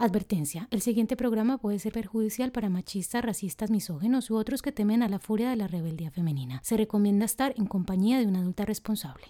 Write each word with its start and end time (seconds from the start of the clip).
Advertencia, 0.00 0.68
el 0.70 0.80
siguiente 0.80 1.16
programa 1.16 1.58
puede 1.58 1.80
ser 1.80 1.92
perjudicial 1.92 2.52
para 2.52 2.68
machistas, 2.68 3.24
racistas, 3.24 3.68
misógenos 3.68 4.30
u 4.30 4.36
otros 4.36 4.62
que 4.62 4.70
temen 4.70 5.02
a 5.02 5.08
la 5.08 5.18
furia 5.18 5.50
de 5.50 5.56
la 5.56 5.66
rebeldía 5.66 6.12
femenina. 6.12 6.60
Se 6.62 6.76
recomienda 6.76 7.24
estar 7.24 7.52
en 7.56 7.66
compañía 7.66 8.20
de 8.20 8.26
una 8.28 8.38
adulta 8.38 8.64
responsable. 8.64 9.24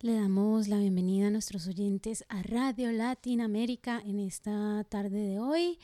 Le 0.00 0.14
damos 0.14 0.66
la 0.66 0.78
bienvenida 0.78 1.28
a 1.28 1.30
nuestros 1.30 1.68
oyentes 1.68 2.24
a 2.28 2.42
Radio 2.42 2.90
Latinoamérica 2.90 4.02
en 4.04 4.18
esta 4.18 4.82
tarde 4.90 5.16
de 5.16 5.38
hoy. 5.38 5.78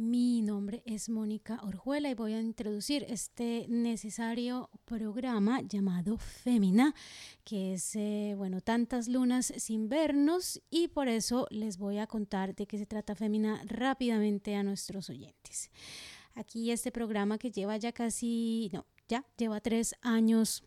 Mi 0.00 0.42
nombre 0.42 0.84
es 0.86 1.08
Mónica 1.08 1.58
Orjuela 1.64 2.08
y 2.08 2.14
voy 2.14 2.32
a 2.32 2.40
introducir 2.40 3.04
este 3.08 3.66
necesario 3.68 4.70
programa 4.84 5.60
llamado 5.62 6.18
Fémina, 6.18 6.94
que 7.42 7.72
es, 7.72 7.96
eh, 7.96 8.34
bueno, 8.36 8.60
tantas 8.60 9.08
lunas 9.08 9.52
sin 9.56 9.88
vernos 9.88 10.62
y 10.70 10.86
por 10.86 11.08
eso 11.08 11.48
les 11.50 11.78
voy 11.78 11.98
a 11.98 12.06
contar 12.06 12.54
de 12.54 12.68
qué 12.68 12.78
se 12.78 12.86
trata 12.86 13.16
Fémina 13.16 13.60
rápidamente 13.66 14.54
a 14.54 14.62
nuestros 14.62 15.10
oyentes. 15.10 15.68
Aquí 16.36 16.70
este 16.70 16.92
programa 16.92 17.36
que 17.36 17.50
lleva 17.50 17.76
ya 17.76 17.90
casi, 17.90 18.70
no, 18.72 18.86
ya 19.08 19.26
lleva 19.36 19.60
tres 19.60 19.96
años 20.00 20.62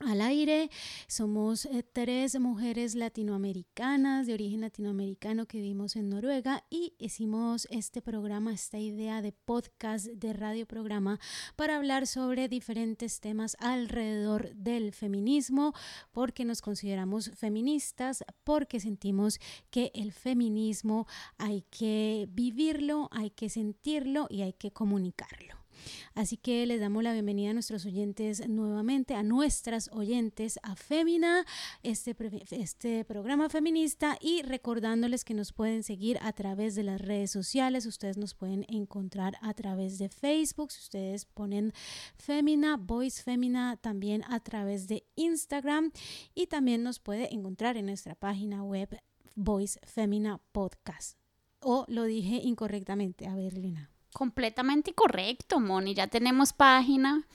al 0.00 0.20
aire. 0.20 0.70
Somos 1.06 1.66
eh, 1.66 1.82
tres 1.82 2.38
mujeres 2.38 2.94
latinoamericanas 2.94 4.26
de 4.26 4.34
origen 4.34 4.60
latinoamericano 4.60 5.46
que 5.46 5.58
vivimos 5.58 5.96
en 5.96 6.08
Noruega 6.08 6.64
y 6.70 6.94
hicimos 6.98 7.66
este 7.70 8.02
programa, 8.02 8.52
esta 8.52 8.78
idea 8.78 9.22
de 9.22 9.32
podcast, 9.32 10.06
de 10.06 10.32
radio 10.32 10.66
programa, 10.66 11.18
para 11.56 11.76
hablar 11.76 12.06
sobre 12.06 12.48
diferentes 12.48 13.20
temas 13.20 13.56
alrededor 13.60 14.54
del 14.54 14.92
feminismo, 14.92 15.72
porque 16.12 16.44
nos 16.44 16.60
consideramos 16.60 17.30
feministas, 17.30 18.24
porque 18.44 18.80
sentimos 18.80 19.40
que 19.70 19.90
el 19.94 20.12
feminismo 20.12 21.06
hay 21.38 21.62
que 21.70 22.28
vivirlo, 22.30 23.08
hay 23.12 23.30
que 23.30 23.48
sentirlo 23.48 24.26
y 24.30 24.42
hay 24.42 24.52
que 24.52 24.70
comunicarlo. 24.72 25.65
Así 26.14 26.36
que 26.36 26.66
les 26.66 26.80
damos 26.80 27.02
la 27.02 27.12
bienvenida 27.12 27.50
a 27.50 27.54
nuestros 27.54 27.86
oyentes 27.86 28.48
nuevamente, 28.48 29.14
a 29.14 29.22
nuestras 29.22 29.90
oyentes, 29.92 30.58
a 30.62 30.76
Fémina, 30.76 31.44
este, 31.82 32.16
este 32.50 33.04
programa 33.04 33.48
feminista 33.48 34.16
y 34.20 34.42
recordándoles 34.42 35.24
que 35.24 35.34
nos 35.34 35.52
pueden 35.52 35.82
seguir 35.82 36.18
a 36.22 36.32
través 36.32 36.74
de 36.74 36.82
las 36.82 37.00
redes 37.00 37.30
sociales. 37.30 37.86
Ustedes 37.86 38.16
nos 38.16 38.34
pueden 38.34 38.64
encontrar 38.68 39.36
a 39.40 39.54
través 39.54 39.98
de 39.98 40.08
Facebook, 40.08 40.72
si 40.72 40.80
ustedes 40.80 41.24
ponen 41.24 41.72
Fémina, 42.16 42.76
Voice 42.76 43.22
Fémina, 43.22 43.76
también 43.76 44.22
a 44.28 44.40
través 44.40 44.88
de 44.88 45.04
Instagram 45.16 45.92
y 46.34 46.46
también 46.46 46.82
nos 46.82 46.98
puede 46.98 47.32
encontrar 47.34 47.76
en 47.76 47.86
nuestra 47.86 48.14
página 48.14 48.62
web 48.62 49.00
Voice 49.34 49.78
Fémina 49.84 50.40
Podcast. 50.52 51.18
O 51.60 51.84
lo 51.88 52.04
dije 52.04 52.40
incorrectamente. 52.42 53.26
A 53.26 53.34
ver, 53.34 53.54
Lina 53.54 53.95
completamente 54.16 54.94
correcto, 54.94 55.60
Moni. 55.60 55.92
Ya 55.92 56.06
tenemos 56.06 56.54
página. 56.54 57.26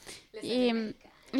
Le 0.41 0.95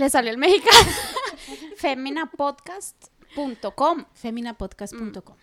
salió, 0.08 0.30
el 0.30 0.38
mexicano. 0.38 0.92
Feminapodcast.com. 1.78 4.06
Feminapodcast.com. 4.14 5.36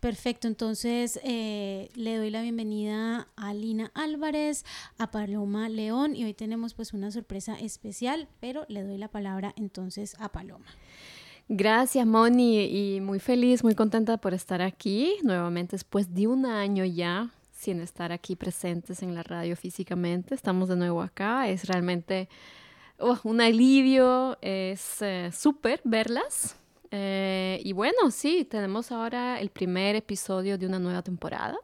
Perfecto, 0.00 0.46
entonces 0.46 1.18
eh, 1.24 1.88
le 1.94 2.18
doy 2.18 2.28
la 2.28 2.42
bienvenida 2.42 3.28
a 3.36 3.54
Lina 3.54 3.90
Álvarez, 3.94 4.66
a 4.98 5.10
Paloma 5.10 5.70
León 5.70 6.14
y 6.14 6.24
hoy 6.24 6.34
tenemos 6.34 6.74
pues 6.74 6.92
una 6.92 7.10
sorpresa 7.10 7.58
especial, 7.58 8.28
pero 8.40 8.66
le 8.68 8.82
doy 8.82 8.98
la 8.98 9.08
palabra 9.08 9.54
entonces 9.56 10.16
a 10.20 10.30
Paloma. 10.30 10.66
Gracias, 11.48 12.06
Moni, 12.06 12.64
y 12.64 13.00
muy 13.00 13.20
feliz, 13.20 13.64
muy 13.64 13.74
contenta 13.74 14.18
por 14.18 14.34
estar 14.34 14.60
aquí 14.60 15.14
nuevamente 15.22 15.76
después 15.76 16.14
de 16.14 16.26
un 16.26 16.44
año 16.44 16.84
ya 16.84 17.30
sin 17.64 17.80
estar 17.80 18.12
aquí 18.12 18.36
presentes 18.36 19.02
en 19.02 19.14
la 19.14 19.22
radio 19.22 19.56
físicamente. 19.56 20.34
Estamos 20.34 20.68
de 20.68 20.76
nuevo 20.76 21.00
acá. 21.00 21.48
Es 21.48 21.66
realmente 21.66 22.28
oh, 22.98 23.18
un 23.24 23.40
alivio, 23.40 24.36
es 24.42 25.00
eh, 25.00 25.30
súper 25.32 25.80
verlas. 25.82 26.56
Eh, 26.90 27.62
y 27.64 27.72
bueno, 27.72 28.10
sí, 28.10 28.44
tenemos 28.44 28.92
ahora 28.92 29.40
el 29.40 29.48
primer 29.48 29.96
episodio 29.96 30.58
de 30.58 30.66
una 30.66 30.78
nueva 30.78 31.00
temporada. 31.00 31.56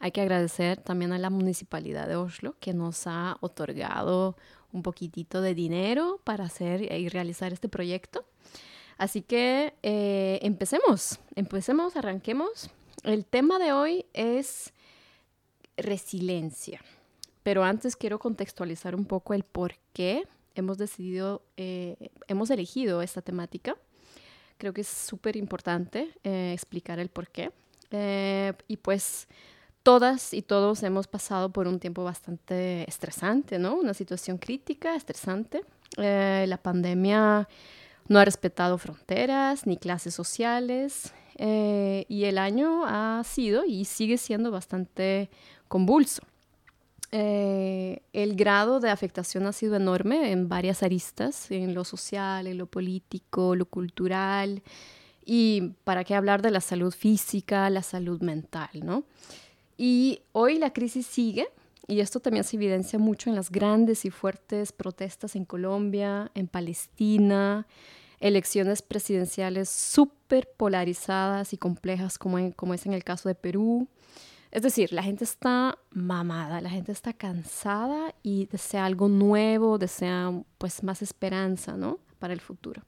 Hay 0.00 0.10
que 0.10 0.20
agradecer 0.20 0.80
también 0.80 1.12
a 1.12 1.18
la 1.18 1.30
Municipalidad 1.30 2.08
de 2.08 2.16
Oslo 2.16 2.56
que 2.58 2.74
nos 2.74 3.06
ha 3.06 3.36
otorgado 3.40 4.36
un 4.72 4.82
poquitito 4.82 5.40
de 5.40 5.54
dinero 5.54 6.20
para 6.24 6.46
hacer 6.46 6.82
y 6.92 7.08
realizar 7.08 7.52
este 7.52 7.68
proyecto. 7.68 8.24
Así 8.96 9.22
que 9.22 9.74
eh, 9.84 10.40
empecemos, 10.42 11.20
empecemos, 11.36 11.94
arranquemos. 11.94 12.70
El 13.04 13.24
tema 13.24 13.60
de 13.60 13.72
hoy 13.72 14.06
es 14.12 14.72
resiliencia. 15.78 16.80
Pero 17.42 17.64
antes 17.64 17.96
quiero 17.96 18.18
contextualizar 18.18 18.94
un 18.94 19.06
poco 19.06 19.32
el 19.32 19.42
por 19.42 19.74
qué 19.92 20.24
hemos 20.58 20.76
decidido, 20.76 21.42
eh, 21.56 22.10
hemos 22.26 22.50
elegido 22.50 23.00
esta 23.00 23.22
temática. 23.22 23.76
Creo 24.58 24.74
que 24.74 24.82
es 24.82 24.88
súper 24.88 25.36
importante 25.36 26.10
eh, 26.24 26.52
explicar 26.52 26.98
el 26.98 27.08
por 27.08 27.28
qué. 27.28 27.52
Eh, 27.90 28.52
y 28.66 28.76
pues 28.76 29.28
todas 29.82 30.34
y 30.34 30.42
todos 30.42 30.82
hemos 30.82 31.06
pasado 31.06 31.50
por 31.50 31.66
un 31.68 31.78
tiempo 31.78 32.04
bastante 32.04 32.84
estresante, 32.88 33.58
¿no? 33.58 33.76
Una 33.76 33.94
situación 33.94 34.36
crítica, 34.36 34.94
estresante. 34.94 35.62
la 35.96 36.58
pandemia 36.62 37.48
no 38.08 38.18
ha 38.18 38.24
respetado 38.24 38.78
fronteras 38.78 39.66
ni 39.66 39.76
clases 39.78 40.14
sociales. 40.14 41.12
y 41.38 42.24
el 42.24 42.36
año 42.36 42.84
ha 42.84 43.22
sido 43.24 43.64
y 43.64 43.84
sigue 43.84 44.18
siendo 44.18 44.50
bastante 44.50 45.30
convulso. 45.68 46.22
Eh, 47.10 48.02
el 48.12 48.36
grado 48.36 48.80
de 48.80 48.90
afectación 48.90 49.46
ha 49.46 49.52
sido 49.52 49.76
enorme 49.76 50.30
en 50.30 50.48
varias 50.48 50.82
aristas, 50.82 51.50
en 51.50 51.74
lo 51.74 51.84
social, 51.84 52.46
en 52.46 52.58
lo 52.58 52.66
político, 52.66 53.54
lo 53.54 53.64
cultural, 53.64 54.62
y 55.24 55.74
para 55.84 56.04
qué 56.04 56.14
hablar 56.14 56.42
de 56.42 56.50
la 56.50 56.60
salud 56.60 56.92
física, 56.92 57.70
la 57.70 57.82
salud 57.82 58.20
mental, 58.20 58.70
¿no? 58.82 59.04
Y 59.78 60.20
hoy 60.32 60.58
la 60.58 60.72
crisis 60.72 61.06
sigue, 61.06 61.48
y 61.86 62.00
esto 62.00 62.20
también 62.20 62.44
se 62.44 62.56
evidencia 62.56 62.98
mucho 62.98 63.30
en 63.30 63.36
las 63.36 63.50
grandes 63.50 64.04
y 64.04 64.10
fuertes 64.10 64.72
protestas 64.72 65.34
en 65.34 65.46
Colombia, 65.46 66.30
en 66.34 66.46
Palestina, 66.46 67.66
elecciones 68.20 68.82
presidenciales 68.82 69.70
súper 69.70 70.50
polarizadas 70.56 71.52
y 71.52 71.56
complejas 71.56 72.18
como, 72.18 72.52
como 72.54 72.74
es 72.74 72.84
en 72.84 72.92
el 72.92 73.04
caso 73.04 73.28
de 73.28 73.34
Perú, 73.34 73.88
es 74.50 74.62
decir, 74.62 74.92
la 74.92 75.02
gente 75.02 75.24
está 75.24 75.78
mamada, 75.90 76.60
la 76.60 76.70
gente 76.70 76.92
está 76.92 77.12
cansada 77.12 78.14
y 78.22 78.46
desea 78.46 78.86
algo 78.86 79.08
nuevo, 79.08 79.78
desea 79.78 80.32
pues 80.56 80.82
más 80.82 81.02
esperanza, 81.02 81.76
¿no? 81.76 81.98
Para 82.18 82.32
el 82.32 82.40
futuro. 82.40 82.82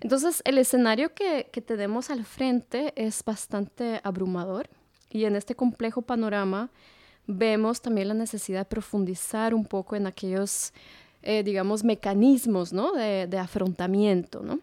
Entonces, 0.00 0.42
el 0.44 0.58
escenario 0.58 1.14
que, 1.14 1.48
que 1.52 1.62
tenemos 1.62 2.10
al 2.10 2.24
frente 2.24 2.92
es 2.96 3.24
bastante 3.24 4.00
abrumador 4.04 4.68
y 5.08 5.24
en 5.24 5.36
este 5.36 5.54
complejo 5.54 6.02
panorama 6.02 6.70
vemos 7.26 7.80
también 7.80 8.08
la 8.08 8.14
necesidad 8.14 8.60
de 8.60 8.64
profundizar 8.64 9.54
un 9.54 9.64
poco 9.64 9.96
en 9.96 10.06
aquellos, 10.06 10.72
eh, 11.22 11.42
digamos, 11.42 11.84
mecanismos, 11.84 12.72
¿no? 12.72 12.92
De, 12.92 13.26
de 13.26 13.38
afrontamiento, 13.38 14.42
¿no? 14.42 14.60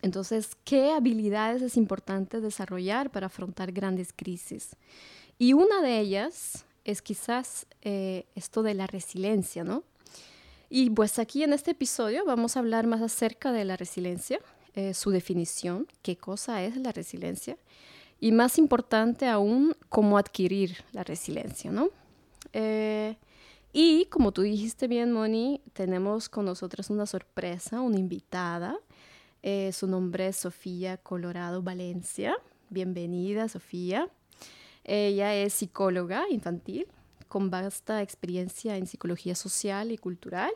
Entonces, 0.00 0.56
¿qué 0.64 0.92
habilidades 0.92 1.62
es 1.62 1.76
importante 1.76 2.40
desarrollar 2.40 3.10
para 3.10 3.26
afrontar 3.26 3.70
grandes 3.72 4.12
crisis? 4.12 4.76
Y 5.42 5.54
una 5.54 5.82
de 5.82 5.98
ellas 5.98 6.66
es 6.84 7.02
quizás 7.02 7.66
eh, 7.80 8.26
esto 8.36 8.62
de 8.62 8.74
la 8.74 8.86
resiliencia, 8.86 9.64
¿no? 9.64 9.82
Y 10.70 10.88
pues 10.90 11.18
aquí 11.18 11.42
en 11.42 11.52
este 11.52 11.72
episodio 11.72 12.24
vamos 12.24 12.54
a 12.54 12.60
hablar 12.60 12.86
más 12.86 13.02
acerca 13.02 13.50
de 13.50 13.64
la 13.64 13.76
resiliencia, 13.76 14.38
eh, 14.76 14.94
su 14.94 15.10
definición, 15.10 15.88
qué 16.02 16.16
cosa 16.16 16.62
es 16.62 16.76
la 16.76 16.92
resiliencia, 16.92 17.58
y 18.20 18.30
más 18.30 18.56
importante 18.56 19.26
aún, 19.26 19.74
cómo 19.88 20.16
adquirir 20.16 20.76
la 20.92 21.02
resiliencia, 21.02 21.72
¿no? 21.72 21.88
Eh, 22.52 23.16
y 23.72 24.04
como 24.04 24.30
tú 24.30 24.42
dijiste 24.42 24.86
bien, 24.86 25.10
Moni, 25.10 25.60
tenemos 25.72 26.28
con 26.28 26.44
nosotros 26.44 26.88
una 26.88 27.04
sorpresa, 27.04 27.80
una 27.80 27.98
invitada. 27.98 28.78
su 29.72 29.88
nombre 29.88 30.28
es 30.28 30.36
Sofía 30.36 30.98
Colorado 30.98 31.62
Valencia. 31.62 32.36
Bienvenida, 32.70 33.48
Sofía. 33.48 34.08
Ella 34.84 35.34
es 35.34 35.52
psicóloga 35.52 36.24
infantil 36.30 36.86
con 37.28 37.50
vasta 37.50 38.02
experiencia 38.02 38.76
en 38.76 38.86
psicología 38.86 39.34
social 39.34 39.90
y 39.90 39.98
cultural. 39.98 40.50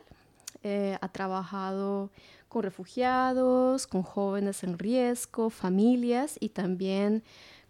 Eh, 0.63 0.99
ha 1.01 1.09
trabajado 1.09 2.11
con 2.49 2.63
refugiados, 2.63 3.87
con 3.87 4.03
jóvenes 4.03 4.63
en 4.63 4.79
riesgo, 4.79 5.51
familias 5.51 6.37
y 6.41 6.51
también 6.51 7.23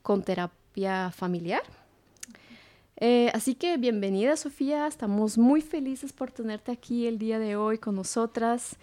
con 0.02 0.22
terapia 0.22 1.10
familiar. 1.10 1.62
Eh, 2.96 3.30
así 3.34 3.54
que 3.54 3.76
bienvenida 3.76 4.36
Sofía, 4.36 4.86
estamos 4.86 5.36
muy 5.36 5.60
felices 5.60 6.12
por 6.12 6.30
tenerte 6.30 6.72
aquí 6.72 7.06
el 7.06 7.18
día 7.18 7.38
de 7.38 7.54
hoy 7.54 7.78
con 7.78 7.94
nosotras. 7.94 8.76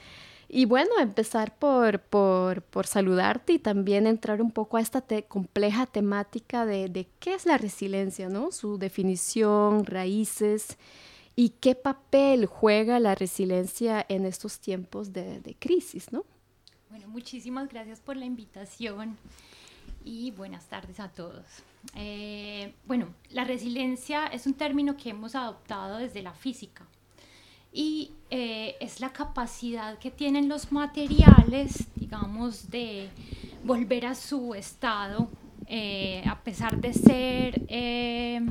Y 0.55 0.65
bueno, 0.65 0.91
empezar 0.99 1.57
por, 1.57 1.99
por, 1.99 2.85
saludarte 2.85 3.53
y 3.53 3.59
también 3.59 4.05
entrar 4.05 4.39
un 4.39 4.51
poco 4.51 4.77
a 4.77 4.81
esta 4.81 5.03
compleja 5.27 5.87
temática 5.87 6.67
de, 6.67 7.07
qué 7.19 7.33
es 7.33 7.47
la 7.47 7.57
resiliencia, 7.57 8.29
¿no? 8.29 8.51
Su 8.51 8.77
definición, 8.77 9.83
raíces 9.83 10.77
y 11.35 11.49
qué 11.49 11.73
papel 11.73 12.45
juega 12.45 12.99
la 12.99 13.15
resiliencia 13.15 14.05
en 14.07 14.27
estos 14.27 14.59
tiempos 14.59 15.11
de, 15.11 15.39
de 15.39 15.55
crisis, 15.55 16.11
¿no? 16.11 16.23
Bueno, 16.91 17.07
muchísimas 17.07 17.67
gracias 17.67 17.99
por 17.99 18.15
la 18.15 18.25
invitación 18.25 19.17
y 20.05 20.29
buenas 20.29 20.67
tardes 20.67 20.99
a 20.99 21.09
todos. 21.09 21.47
Eh, 21.95 22.75
bueno, 22.85 23.07
la 23.31 23.43
resiliencia 23.43 24.27
es 24.27 24.45
un 24.45 24.53
término 24.53 24.97
que 24.97 25.09
hemos 25.09 25.33
adoptado 25.33 25.97
desde 25.97 26.21
la 26.21 26.33
física 26.33 26.85
y 27.73 28.11
eh, 28.29 28.75
es 28.79 28.99
la 28.99 29.11
capacidad 29.11 29.97
que 29.97 30.11
tienen 30.11 30.47
los 30.47 30.71
materiales, 30.71 31.87
digamos, 31.95 32.69
de 32.69 33.09
volver 33.63 34.05
a 34.05 34.15
su 34.15 34.53
estado, 34.53 35.29
eh, 35.67 36.23
a 36.27 36.39
pesar 36.39 36.79
de 36.79 36.93
ser, 36.93 37.65
de 37.65 38.41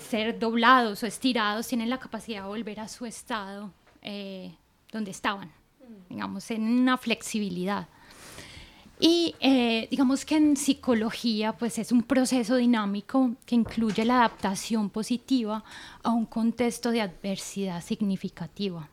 ser 0.00 0.38
doblados 0.38 1.02
o 1.02 1.06
estirados, 1.06 1.66
tienen 1.66 1.90
la 1.90 1.98
capacidad 1.98 2.42
de 2.42 2.48
volver 2.48 2.80
a 2.80 2.88
su 2.88 3.06
estado 3.06 3.72
donde 4.92 5.10
estaban, 5.10 5.50
digamos, 6.08 6.50
en 6.50 6.62
una 6.62 6.98
flexibilidad. 6.98 7.88
Y 9.04 9.34
eh, 9.40 9.88
digamos 9.90 10.24
que 10.24 10.36
en 10.36 10.56
psicología 10.56 11.54
pues 11.54 11.76
es 11.80 11.90
un 11.90 12.04
proceso 12.04 12.54
dinámico 12.54 13.32
que 13.44 13.56
incluye 13.56 14.04
la 14.04 14.18
adaptación 14.18 14.90
positiva 14.90 15.64
a 16.04 16.10
un 16.10 16.24
contexto 16.24 16.92
de 16.92 17.00
adversidad 17.00 17.82
significativa. 17.82 18.88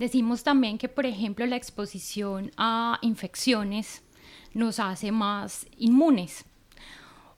Decimos 0.00 0.42
también 0.42 0.76
que, 0.76 0.88
por 0.88 1.06
ejemplo, 1.06 1.46
la 1.46 1.54
exposición 1.54 2.50
a 2.56 2.98
infecciones 3.00 4.02
nos 4.54 4.80
hace 4.80 5.12
más 5.12 5.68
inmunes 5.78 6.44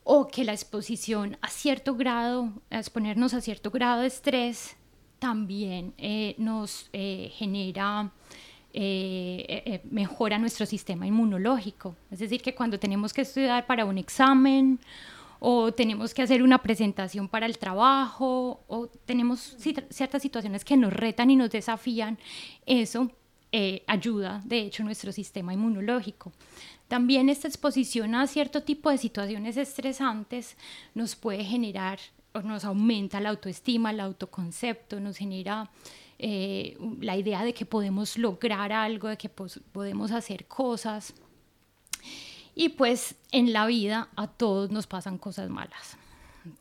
o 0.05 0.29
que 0.29 0.43
la 0.43 0.55
exposición 0.55 1.37
a 1.43 1.51
cierto 1.51 1.97
grado, 1.97 2.51
a 2.71 2.79
exponernos 2.79 3.35
a 3.35 3.43
cierto 3.43 3.71
grado 3.71 4.01
de 4.01 4.07
estrés, 4.07 4.75
también 5.19 5.93
eh, 5.99 6.35
nos 6.39 6.89
eh, 6.95 7.31
genera 7.35 8.11
eh, 8.79 9.47
eh, 9.49 9.63
eh, 9.65 9.81
mejora 9.91 10.39
nuestro 10.39 10.67
sistema 10.67 11.07
inmunológico. 11.07 11.97
Es 12.11 12.19
decir, 12.19 12.43
que 12.43 12.55
cuando 12.55 12.79
tenemos 12.79 13.15
que 13.15 13.23
estudiar 13.23 13.65
para 13.65 13.87
un 13.87 13.97
examen 13.97 14.79
o 15.41 15.73
tenemos 15.73 16.13
que 16.13 16.21
hacer 16.21 16.43
una 16.43 16.59
presentación 16.59 17.27
para 17.27 17.47
el 17.47 17.57
trabajo 17.57 18.61
o 18.69 18.87
tenemos 19.07 19.57
ciertas 19.89 20.21
situaciones 20.21 20.63
que 20.63 20.77
nos 20.77 20.93
retan 20.93 21.31
y 21.31 21.37
nos 21.37 21.49
desafían, 21.49 22.19
eso 22.67 23.11
ayuda, 23.87 24.43
de 24.45 24.59
hecho, 24.59 24.85
nuestro 24.85 25.11
sistema 25.11 25.55
inmunológico. 25.55 26.31
También 26.87 27.31
esta 27.31 27.49
exposición 27.49 28.15
a 28.15 28.27
cierto 28.27 28.63
tipo 28.63 28.91
de 28.91 28.99
situaciones 28.99 29.57
estresantes 29.57 30.59
nos 30.95 31.17
puede 31.17 31.43
generar 31.45 31.99
o 32.35 32.43
nos 32.43 32.67
aumenta 32.67 33.21
la 33.21 33.31
autoestima, 33.31 33.91
el 33.91 34.01
autoconcepto, 34.01 35.01
nos 35.01 35.17
genera 35.17 35.71
eh, 36.19 36.77
la 37.01 37.17
idea 37.17 37.45
de 37.45 37.53
que 37.53 37.67
podemos 37.67 38.17
lograr 38.19 38.73
algo, 38.73 39.09
de 39.09 39.17
que 39.17 39.29
podemos 39.29 40.11
hacer 40.13 40.47
cosas. 40.47 41.15
Y 42.55 42.71
pues 42.71 43.17
en 43.33 43.53
la 43.53 43.67
vida 43.67 44.09
a 44.17 44.27
todos 44.27 44.71
nos 44.71 44.87
pasan 44.87 45.19
cosas 45.19 45.51
malas. 45.51 45.99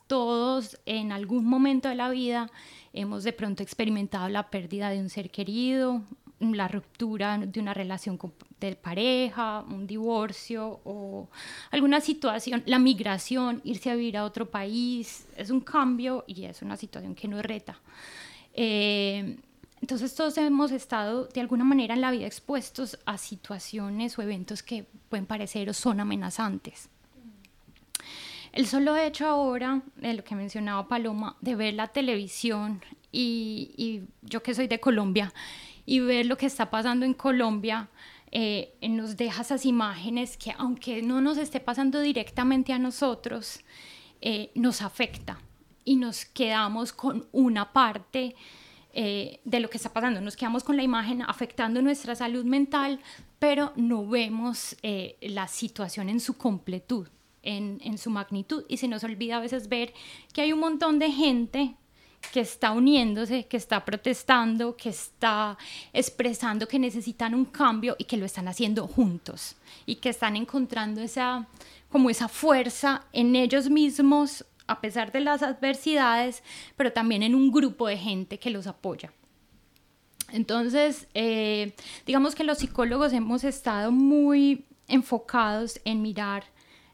Todos 0.07 0.80
en 0.86 1.12
algún 1.12 1.46
momento 1.46 1.88
de 1.90 1.96
la 1.96 2.10
vida 2.10 2.50
hemos 2.92 3.24
de 3.24 3.34
pronto 3.34 3.63
experimentado 3.63 4.28
la 4.30 4.50
pérdida 4.50 4.90
de 4.90 5.00
un 5.00 5.10
ser 5.10 5.30
querido, 5.30 6.01
la 6.40 6.68
ruptura 6.68 7.38
de 7.38 7.60
una 7.60 7.74
relación 7.74 8.19
de 8.60 8.75
pareja, 8.75 9.63
un 9.68 9.88
divorcio 9.88 10.81
o 10.84 11.30
alguna 11.72 12.01
situación, 12.01 12.63
la 12.66 12.80
migración, 12.80 13.62
irse 13.63 13.90
a 13.90 13.96
vivir 13.96 14.18
a 14.18 14.25
otro 14.25 14.50
país, 14.50 15.28
es 15.38 15.50
un 15.50 15.62
cambio 15.62 16.24
y 16.28 16.46
es 16.46 16.62
una 16.62 16.75
situación 16.75 17.16
que 17.16 17.28
nos 17.28 17.44
reta. 17.44 17.80
Eh, 18.54 19.38
entonces 19.86 20.16
todos 20.16 20.36
hemos 20.40 20.72
estado 20.72 21.28
de 21.28 21.42
alguna 21.42 21.64
manera 21.64 21.94
en 21.94 22.02
la 22.02 22.10
vida 22.10 22.26
expuestos 22.26 22.98
a 23.06 23.20
situaciones 23.20 24.18
o 24.18 24.24
eventos 24.24 24.64
que 24.64 24.88
pueden 25.10 25.28
parecer 25.28 25.70
o 25.70 25.76
son 25.76 26.00
amenazantes. 26.00 26.90
El 28.52 28.66
solo 28.66 28.98
hecho 28.98 29.28
ahora, 29.28 29.84
de 29.98 30.16
lo 30.16 30.24
que 30.24 30.34
mencionaba 30.34 30.88
Paloma, 30.88 31.38
de 31.40 31.54
ver 31.54 31.76
la 31.76 31.90
televisión 31.90 32.82
y, 33.12 34.02
yo 34.24 34.42
que 34.42 34.56
soy 34.56 34.68
de 34.68 34.80
Colombia 34.80 35.32
y 35.86 36.00
ver 36.00 36.26
lo 36.26 36.36
que 36.36 36.48
está 36.48 36.72
pasando 36.72 37.06
en 37.06 37.14
Colombia, 37.14 37.88
eh, 38.32 38.74
nos 38.82 39.16
deja 39.16 39.44
esas 39.44 39.68
imágenes 39.68 40.36
que 40.36 40.52
aunque 40.58 41.04
no 41.04 41.22
nos 41.22 41.38
esté 41.38 41.60
pasando 41.60 42.00
directamente 42.00 42.74
a 42.74 42.80
nosotros, 42.80 43.60
eh, 44.20 44.50
nos 44.56 44.82
afecta 44.82 45.38
y 45.84 45.98
nos 45.98 46.26
quedamos 46.26 46.92
con 46.92 47.28
una 47.32 47.72
parte 47.72 48.36
eh, 48.97 49.42
de 49.44 49.59
lo 49.59 49.69
que 49.69 49.75
está 49.75 49.92
pasando. 49.92 50.21
Nos 50.21 50.38
quedamos 50.38 50.63
con 50.63 50.77
la 50.77 50.83
imagen 50.83 51.21
afectando 51.21 51.81
nuestra 51.81 52.15
salud 52.15 52.45
mental, 52.45 53.01
pero 53.39 53.74
no 53.75 54.07
vemos 54.07 54.77
eh, 54.83 55.18
la 55.19 55.50
situación 55.50 56.07
en 56.07 56.21
su 56.21 56.38
completud, 56.38 57.09
en, 57.44 57.81
en 57.83 57.97
su 57.97 58.09
magnitud, 58.09 58.63
y 58.69 58.77
se 58.77 58.88
nos 58.88 59.03
olvida 59.03 59.36
a 59.36 59.42
veces 59.42 59.68
ver 59.68 59.94
que 60.33 60.42
hay 60.42 60.53
un 60.53 60.62
montón 60.62 60.97
de 60.97 61.12
gente 61.12 61.75
que 62.31 62.39
está 62.39 62.71
uniéndose, 62.71 63.47
que 63.47 63.57
está 63.57 63.83
protestando, 63.83 64.77
que 64.77 64.89
está 64.89 65.57
expresando 65.91 66.65
que 66.65 66.80
necesitan 66.80 67.36
un 67.36 67.44
cambio 67.44 67.98
y 68.00 68.06
que 68.06 68.15
lo 68.15 68.25
están 68.25 68.48
haciendo 68.48 68.88
juntos 68.88 69.57
y 69.86 69.95
que 69.95 70.07
están 70.07 70.38
encontrando 70.38 71.01
esa 71.01 71.48
como 71.89 72.09
esa 72.09 72.30
fuerza 72.30 73.06
en 73.13 73.36
ellos 73.36 73.69
mismos 73.69 74.45
a 74.67 74.81
pesar 74.81 75.12
de 75.12 75.19
las 75.19 75.44
adversidades, 75.44 76.44
pero 76.75 76.91
también 76.91 77.23
en 77.23 77.35
un 77.35 77.51
grupo 77.51 77.88
de 77.88 77.97
gente 77.97 78.39
que 78.39 78.50
los 78.50 78.67
apoya. 78.67 79.12
Entonces, 80.31 81.07
eh, 81.13 81.75
digamos 82.06 82.35
que 82.35 82.44
los 82.44 82.57
psicólogos 82.57 83.13
hemos 83.13 83.44
estado 83.44 83.91
muy 83.91 84.65
enfocados 84.88 85.79
en 85.85 86.01
mirar 86.01 86.45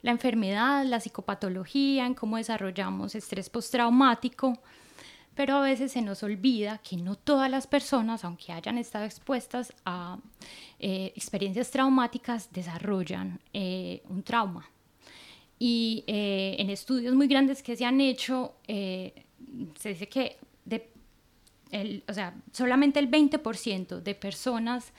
la 0.01 0.11
enfermedad, 0.11 0.85
la 0.85 0.99
psicopatología, 0.99 2.05
en 2.05 2.13
cómo 2.13 2.37
desarrollamos 2.37 3.15
estrés 3.15 3.49
postraumático, 3.49 4.59
pero 5.35 5.55
a 5.55 5.61
veces 5.61 5.93
se 5.93 6.01
nos 6.01 6.23
olvida 6.23 6.79
que 6.79 6.97
no 6.97 7.15
todas 7.15 7.49
las 7.49 7.67
personas, 7.67 8.25
aunque 8.25 8.51
hayan 8.51 8.77
estado 8.77 9.05
expuestas 9.05 9.73
a 9.85 10.17
eh, 10.79 11.13
experiencias 11.15 11.71
traumáticas, 11.71 12.51
desarrollan 12.51 13.39
eh, 13.53 14.01
un 14.09 14.23
trauma. 14.23 14.69
Y 15.63 16.03
eh, 16.07 16.55
en 16.57 16.71
estudios 16.71 17.13
muy 17.13 17.27
grandes 17.27 17.61
que 17.61 17.75
se 17.75 17.85
han 17.85 18.01
hecho, 18.01 18.55
eh, 18.67 19.25
se 19.79 19.89
dice 19.89 20.09
que 20.09 20.37
el, 21.69 22.03
o 22.09 22.13
sea, 22.13 22.33
solamente 22.51 22.99
el 22.99 23.11
20% 23.11 24.01
de 24.01 24.15
personas 24.15 24.91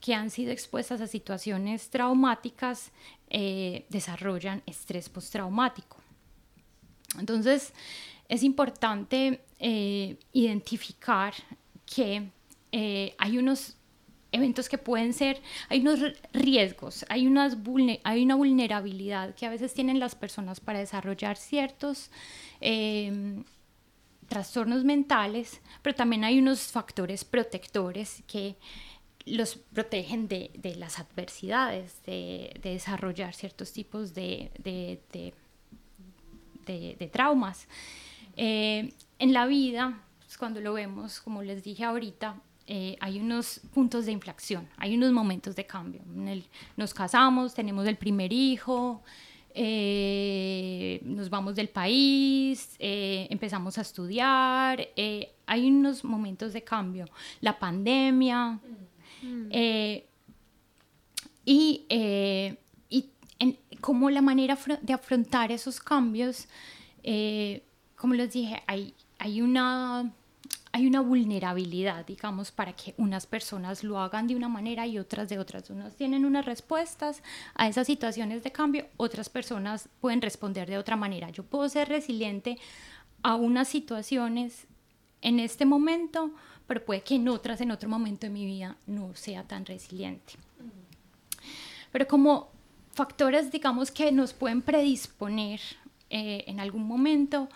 que 0.00 0.14
han 0.14 0.30
sido 0.30 0.50
expuestas 0.50 1.00
a 1.00 1.06
situaciones 1.06 1.88
traumáticas 1.90 2.90
eh, 3.30 3.86
desarrollan 3.90 4.60
estrés 4.66 5.08
postraumático. 5.08 5.98
Entonces, 7.16 7.72
es 8.28 8.42
importante 8.42 9.44
identificar 10.32 11.32
que 11.86 12.28
hay 12.72 13.38
unos 13.38 13.76
eventos 14.32 14.68
que 14.68 14.78
pueden 14.78 15.12
ser, 15.12 15.40
hay 15.68 15.80
unos 15.80 16.00
riesgos, 16.32 17.04
hay, 17.08 17.26
una 17.26 17.48
vulnerabilidad 18.36 19.34
que 19.34 19.46
a 19.46 19.50
veces 19.50 19.74
tienen 19.74 19.98
las 19.98 20.14
personas 20.14 20.60
para 20.60 20.78
desarrollar 20.78 21.36
ciertos 21.36 22.10
em, 22.60 23.44
trastornos 24.28 24.84
mentales, 24.84 25.60
pero 25.82 25.96
también 25.96 26.24
hay 26.24 26.38
unos 26.38 26.60
factores 26.72 27.24
protectores 27.24 28.22
que 28.26 28.56
los 29.24 29.56
protegen 29.56 30.28
de, 30.28 30.50
las 30.76 30.98
adversidades, 30.98 32.02
de, 32.04 32.58
de, 32.62 32.70
desarrollar 32.70 33.34
ciertos 33.34 33.72
tipos 33.72 34.14
de, 34.14 34.50
de 36.66 37.10
traumas. 37.12 37.66
Eh, 38.40 38.92
en 39.18 39.32
la 39.32 39.46
vida, 39.46 40.00
pues, 40.20 40.38
cuando 40.38 40.60
lo 40.60 40.72
vemos, 40.72 41.20
como 41.20 41.42
les 41.42 41.64
dije 41.64 41.84
ahorita, 41.84 42.40
eh, 42.70 42.98
hay 43.00 43.18
unos 43.18 43.62
puntos 43.72 44.04
de 44.04 44.12
inflexión, 44.12 44.68
hay 44.76 44.94
unos 44.94 45.10
momentos 45.10 45.56
de 45.56 45.64
cambio. 45.64 46.02
nos 46.76 46.92
casamos, 46.92 47.54
tenemos 47.54 47.86
el 47.86 47.96
primer 47.96 48.30
hijo, 48.30 49.02
eh, 49.54 51.00
nos 51.02 51.30
vamos 51.30 51.54
del 51.54 51.70
país, 51.70 52.76
eh, 52.78 53.26
empezamos 53.30 53.78
a 53.78 53.80
estudiar, 53.80 54.86
hay 55.46 55.66
unos 55.66 56.04
momentos 56.04 56.52
de 56.52 56.62
cambio. 56.62 57.06
La 57.40 57.58
pandemia. 57.58 58.60
Mm. 59.22 59.48
y, 61.46 61.86
y 62.90 63.10
como 63.80 64.10
la 64.10 64.20
manera 64.20 64.58
de 64.82 64.92
afrontar 64.92 65.50
esos 65.52 65.80
cambios, 65.80 66.48
como 67.96 68.12
les 68.12 68.30
dije, 68.34 68.62
hay, 68.66 68.94
hay 69.18 69.40
una 69.40 70.12
hay 70.72 70.86
una 70.86 71.00
vulnerabilidad, 71.00 72.06
digamos, 72.06 72.52
para 72.52 72.72
que 72.72 72.94
unas 72.98 73.26
personas 73.26 73.82
lo 73.82 73.98
hagan 73.98 74.26
de 74.26 74.36
una 74.36 74.48
manera 74.48 74.86
y 74.86 74.98
otras 74.98 75.28
de 75.28 75.38
otras. 75.38 75.70
Unas 75.70 75.96
tienen 75.96 76.24
unas 76.24 76.44
respuestas 76.44 77.22
a 77.54 77.68
esas 77.68 77.86
situaciones 77.86 78.42
de 78.42 78.52
cambio, 78.52 78.86
otras 78.96 79.28
personas 79.28 79.88
pueden 80.00 80.22
responder 80.22 80.68
de 80.68 80.78
otra 80.78 80.96
manera. 80.96 81.30
Yo 81.30 81.42
puedo 81.42 81.68
ser 81.68 81.88
resiliente 81.88 82.58
a 83.22 83.34
unas 83.34 83.68
situaciones 83.68 84.66
en 85.22 85.40
este 85.40 85.64
momento, 85.64 86.32
pero 86.66 86.84
puede 86.84 87.02
que 87.02 87.16
en 87.16 87.28
otras, 87.28 87.60
en 87.60 87.70
otro 87.70 87.88
momento 87.88 88.26
de 88.26 88.30
mi 88.30 88.44
vida, 88.46 88.76
no 88.86 89.14
sea 89.14 89.42
tan 89.44 89.64
resiliente. 89.64 90.34
Pero 91.90 92.06
como 92.06 92.50
factores, 92.92 93.50
digamos, 93.50 93.90
que 93.90 94.12
nos 94.12 94.32
pueden 94.34 94.62
predisponer 94.62 95.60
eh, 96.10 96.44
en 96.46 96.60
algún 96.60 96.86
momento, 96.86 97.48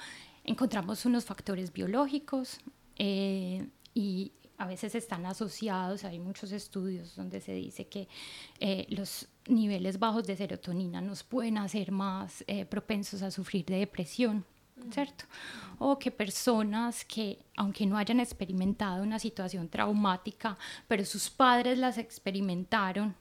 encontramos 0.44 1.04
unos 1.04 1.24
factores 1.24 1.72
biológicos 1.72 2.58
eh, 3.04 3.66
y 3.94 4.32
a 4.58 4.66
veces 4.66 4.94
están 4.94 5.26
asociados, 5.26 6.04
hay 6.04 6.20
muchos 6.20 6.52
estudios 6.52 7.16
donde 7.16 7.40
se 7.40 7.52
dice 7.52 7.88
que 7.88 8.06
eh, 8.60 8.86
los 8.90 9.26
niveles 9.46 9.98
bajos 9.98 10.24
de 10.24 10.36
serotonina 10.36 11.00
nos 11.00 11.24
pueden 11.24 11.58
hacer 11.58 11.90
más 11.90 12.44
propensos 12.68 13.22
a 13.22 13.32
sufrir 13.32 13.64
de 13.64 13.78
depresión, 13.78 14.44
¿cierto? 14.92 15.24
O 15.78 15.98
que 15.98 16.12
personas 16.12 17.04
que, 17.04 17.44
aunque 17.56 17.86
no 17.86 17.96
hayan 17.96 18.20
experimentado 18.20 19.02
una 19.02 19.18
situación 19.18 19.68
traumática, 19.68 20.56
pero 20.86 21.04
sus 21.04 21.28
padres 21.28 21.78
las 21.78 21.98
experimentaron, 21.98 23.16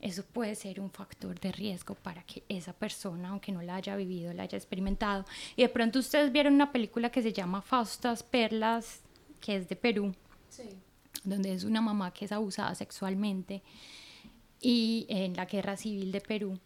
eso 0.00 0.24
puede 0.24 0.54
ser 0.54 0.80
un 0.80 0.90
factor 0.90 1.40
de 1.40 1.52
riesgo 1.52 1.94
para 1.94 2.22
que 2.22 2.44
esa 2.48 2.72
persona, 2.72 3.30
aunque 3.30 3.52
no 3.52 3.62
la 3.62 3.76
haya 3.76 3.96
vivido, 3.96 4.32
la 4.32 4.42
haya 4.42 4.58
experimentado. 4.58 5.24
Y 5.56 5.62
de 5.62 5.68
pronto 5.68 5.98
ustedes 5.98 6.32
vieron 6.32 6.54
una 6.54 6.70
película 6.70 7.10
que 7.10 7.22
se 7.22 7.32
llama 7.32 7.62
Faustas 7.62 8.22
Perlas, 8.22 9.00
que 9.40 9.56
es 9.56 9.68
de 9.68 9.76
Perú, 9.76 10.14
donde 11.24 11.52
es 11.52 11.64
una 11.64 11.80
mamá 11.80 12.12
que 12.12 12.26
es 12.26 12.32
abusada 12.32 12.74
sexualmente 12.74 13.62
y 14.60 15.06
en 15.08 15.34
la 15.34 15.46
guerra 15.46 15.76
civil 15.76 16.12
de 16.12 16.20
Perú. 16.20 16.58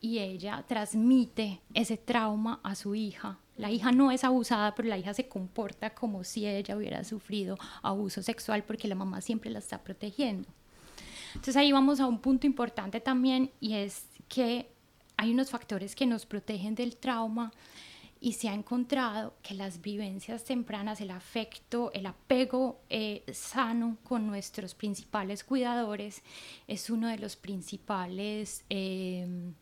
Y 0.00 0.18
ella 0.18 0.64
transmite 0.66 1.60
ese 1.74 1.96
trauma 1.96 2.60
a 2.64 2.74
su 2.74 2.94
hija. 2.94 3.38
La 3.56 3.70
hija 3.70 3.92
no 3.92 4.10
es 4.10 4.24
abusada, 4.24 4.74
pero 4.74 4.88
la 4.88 4.98
hija 4.98 5.14
se 5.14 5.28
comporta 5.28 5.94
como 5.94 6.24
si 6.24 6.46
ella 6.46 6.76
hubiera 6.76 7.04
sufrido 7.04 7.58
abuso 7.82 8.22
sexual 8.22 8.64
porque 8.64 8.88
la 8.88 8.94
mamá 8.94 9.20
siempre 9.20 9.50
la 9.50 9.60
está 9.60 9.84
protegiendo. 9.84 10.48
Entonces 11.34 11.56
ahí 11.56 11.72
vamos 11.72 12.00
a 12.00 12.06
un 12.06 12.18
punto 12.18 12.46
importante 12.46 13.00
también 13.00 13.50
y 13.60 13.74
es 13.74 14.06
que 14.28 14.70
hay 15.16 15.32
unos 15.32 15.50
factores 15.50 15.94
que 15.94 16.06
nos 16.06 16.26
protegen 16.26 16.74
del 16.74 16.96
trauma 16.96 17.52
y 18.22 18.34
se 18.34 18.48
ha 18.48 18.54
encontrado 18.54 19.34
que 19.42 19.54
las 19.54 19.80
vivencias 19.82 20.44
tempranas, 20.44 21.00
el 21.00 21.10
afecto, 21.10 21.90
el 21.92 22.06
apego 22.06 22.80
eh, 22.88 23.24
sano 23.32 23.98
con 24.04 24.28
nuestros 24.28 24.74
principales 24.74 25.42
cuidadores 25.42 26.22
es 26.68 26.88
uno 26.88 27.08
de 27.08 27.18
los 27.18 27.34
principales 27.34 28.64
em, 28.68 29.54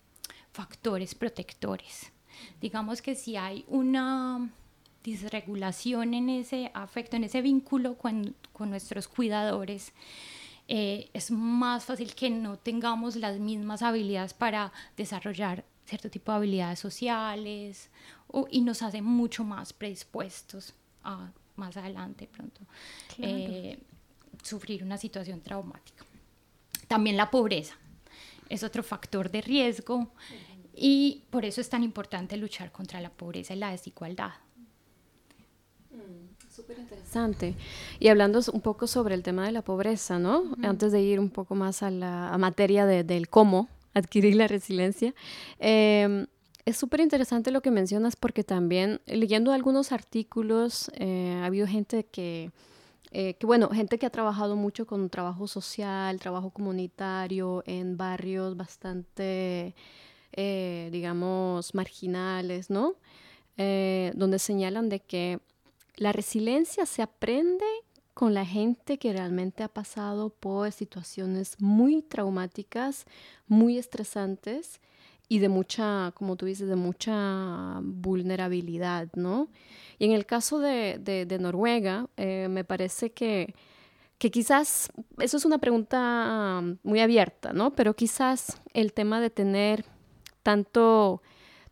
factores 0.53 1.15
protectores. 1.15 2.13
Digamos 2.61 3.01
que 3.01 3.15
si 3.15 3.37
hay 3.37 3.65
una 3.67 4.51
disregulación 5.03 6.13
en 6.13 6.29
ese 6.29 6.71
afecto, 6.75 7.17
en 7.17 7.25
ese 7.25 7.41
vínculo 7.41 7.97
con, 7.97 8.37
con 8.53 8.69
nuestros 8.69 9.09
cuidadores, 9.09 9.95
eh, 10.73 11.11
es 11.13 11.33
más 11.33 11.85
fácil 11.85 12.15
que 12.15 12.31
no 12.31 12.57
tengamos 12.57 13.17
las 13.17 13.41
mismas 13.41 13.83
habilidades 13.83 14.35
para 14.35 14.73
desarrollar 14.97 15.65
cierto 15.85 16.09
tipo 16.09 16.31
de 16.31 16.37
habilidades 16.37 16.79
sociales 16.79 17.91
y 18.53 18.61
nos 18.61 18.81
hace 18.83 19.03
mucho 19.03 19.43
más 19.43 19.73
predispuestos 19.73 20.73
a 21.03 21.33
más 21.57 21.77
adelante 21.77 22.29
pronto 22.29 22.61
eh, 23.19 23.81
sufrir 24.45 24.85
una 24.85 24.97
situación 24.97 25.41
traumática. 25.41 26.05
También 26.87 27.17
la 27.17 27.33
pobreza 27.33 27.75
es 28.49 28.63
otro 28.63 28.85
factor 28.85 29.29
de 29.29 29.41
riesgo 29.41 30.13
y 30.73 31.25
por 31.31 31.45
eso 31.45 31.61
es 31.61 31.69
tan 31.69 31.83
importante 31.83 32.37
luchar 32.37 32.71
contra 32.71 33.01
la 33.01 33.11
pobreza 33.11 33.55
y 33.55 33.59
la 33.59 33.73
desigualdad. 33.73 34.35
Súper 36.61 36.79
interesante. 36.79 37.55
Y 37.99 38.09
hablando 38.09 38.39
un 38.53 38.61
poco 38.61 38.87
sobre 38.87 39.15
el 39.15 39.23
tema 39.23 39.47
de 39.47 39.53
la 39.53 39.63
pobreza, 39.63 40.19
¿no? 40.19 40.45
Antes 40.63 40.93
de 40.93 41.01
ir 41.01 41.19
un 41.19 41.31
poco 41.31 41.55
más 41.55 41.83
a 41.83 41.91
la 41.91 42.37
materia 42.39 42.85
del 42.85 43.31
cómo 43.31 43.69
adquirir 43.95 44.35
la 44.35 44.47
resiliencia, 44.47 45.15
em, 45.59 46.27
es 46.67 46.77
súper 46.77 47.01
interesante 47.01 47.51
lo 47.51 47.63
que 47.63 47.71
mencionas 47.71 48.15
porque 48.15 48.45
también 48.45 49.01
leyendo 49.07 49.53
algunos 49.53 49.91
artículos 49.91 50.91
eh, 50.97 51.41
ha 51.43 51.47
habido 51.47 51.67
gente 51.67 52.05
que, 52.05 52.51
eh, 53.11 53.35
que, 53.35 53.47
bueno, 53.47 53.71
gente 53.71 53.99
que 53.99 54.05
ha 54.05 54.11
trabajado 54.11 54.55
mucho 54.55 54.87
con 54.87 55.09
trabajo 55.09 55.47
social, 55.47 56.21
trabajo 56.21 56.51
comunitario 56.51 57.63
en 57.65 57.97
barrios 57.97 58.55
bastante, 58.55 59.75
eh, 60.33 60.91
digamos, 60.93 61.75
marginales, 61.75 62.69
¿no? 62.69 62.97
donde 64.15 64.39
señalan 64.39 64.89
de 64.89 65.01
que 65.01 65.39
la 65.97 66.13
resiliencia 66.13 66.87
se 66.87 67.03
aprende 67.03 67.65
con 68.15 68.35
la 68.35 68.45
gente 68.45 68.99
que 68.99 69.13
realmente 69.13 69.63
ha 69.63 69.69
pasado 69.69 70.31
por 70.31 70.73
situaciones 70.73 71.57
muy 71.61 72.03
traumáticas, 72.03 73.07
muy 73.47 73.79
estresantes 73.79 74.81
y 75.29 75.39
de 75.39 75.49
mucha, 75.49 76.13
como 76.17 76.37
tú 76.37 76.47
dices, 76.47 76.69
de 76.69 76.77
mucha 76.77 77.81
vulnerabilidad, 77.83 79.09
¿no? 79.15 79.49
Y 79.99 80.07
en 80.07 80.13
el 80.13 80.27
caso 80.27 80.59
de, 80.59 81.39
Noruega, 81.41 82.09
eh, 82.17 82.49
me 82.51 82.65
parece 82.65 83.13
que, 83.13 83.55
que 84.19 84.31
quizás, 84.31 84.91
eso 85.19 85.37
es 85.37 85.45
una 85.45 85.59
pregunta 85.59 86.63
muy 86.83 87.01
abierta, 87.01 87.53
¿no? 87.53 87.75
Pero 87.75 87.95
quizás 87.95 88.61
el 88.75 88.93
tema 88.93 89.21
de 89.21 89.31
tener 89.31 89.85
tanto 90.43 91.23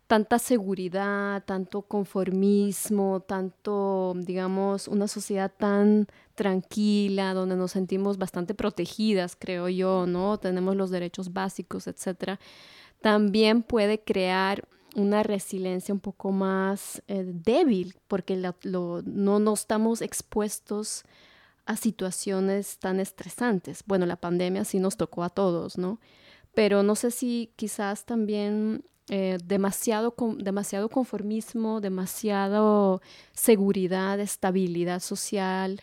tanta 0.09 0.39
seguridad, 0.39 1.43
tanto 1.45 1.83
conformismo, 1.83 3.19
tanto, 3.19 4.15
digamos, 4.15 4.87
una 4.87 5.07
sociedad 5.07 5.51
tan 5.55 6.07
tranquila, 6.33 7.35
donde 7.35 7.55
nos 7.55 7.73
sentimos 7.73 8.17
bastante 8.17 8.55
protegidas, 8.55 9.35
creo 9.37 9.69
yo, 9.69 10.07
¿no? 10.07 10.39
Tenemos 10.39 10.75
los 10.75 10.89
derechos 10.89 11.31
básicos, 11.31 11.85
etcétera, 11.85 12.39
también 13.01 13.61
puede 13.61 13.99
crear 13.99 14.67
una 14.95 15.21
resiliencia 15.21 15.93
un 15.93 15.99
poco 15.99 16.31
más 16.31 17.03
eh, 17.07 17.23
débil, 17.23 17.93
porque 18.07 18.35
no, 18.63 19.03
no 19.03 19.53
estamos 19.53 20.01
expuestos 20.01 21.03
a 21.67 21.75
situaciones 21.75 22.79
tan 22.79 22.99
estresantes. 22.99 23.83
Bueno, 23.85 24.07
la 24.07 24.15
pandemia 24.15 24.65
sí 24.65 24.79
nos 24.79 24.97
tocó 24.97 25.23
a 25.23 25.29
todos, 25.29 25.77
¿no? 25.77 25.99
Pero 26.55 26.81
no 26.81 26.95
sé 26.95 27.11
si 27.11 27.51
quizás 27.55 28.05
también 28.05 28.83
eh, 29.09 29.37
demasiado, 29.43 30.13
demasiado 30.37 30.89
conformismo, 30.89 31.81
demasiado 31.81 33.01
seguridad, 33.33 34.19
estabilidad 34.19 34.99
social, 34.99 35.81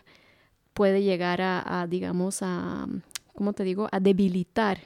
puede 0.75 1.03
llegar 1.03 1.41
a, 1.43 1.87
digamos, 1.89 2.39
a, 2.43 2.87
¿cómo 3.35 3.53
te 3.53 3.65
digo?, 3.65 3.89
a 3.91 3.99
debilitar 3.99 4.79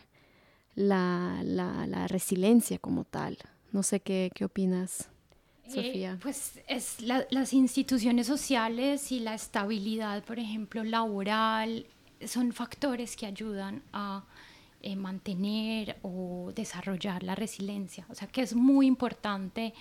la, 0.74 1.40
la, 1.44 2.06
resiliencia 2.08 2.78
como 2.78 3.04
tal. 3.04 3.36
No 3.72 3.82
sé 3.82 4.00
qué, 4.00 4.30
qué 4.34 4.44
opinas. 4.44 5.08
Eh, 5.64 5.70
Sofía. 5.70 6.18
pues 6.20 6.60
es 6.66 7.00
las 7.02 7.52
instituciones 7.52 8.26
sociales 8.26 9.12
y 9.12 9.20
la 9.20 9.34
estabilidad, 9.34 10.24
por 10.24 10.38
ejemplo, 10.38 10.82
laboral, 10.82 11.86
son 12.26 12.52
factores 12.52 13.16
que 13.16 13.26
ayudan 13.26 13.82
a 13.92 14.24
eh, 14.82 14.96
mantener 14.96 15.98
o 16.00 16.52
desarrollar 16.54 17.22
la 17.22 17.34
resiliencia. 17.34 18.06
O 18.08 18.14
sea 18.14 18.26
que 18.28 18.40
es 18.40 18.54
muy 18.54 18.86
importante 18.86 19.74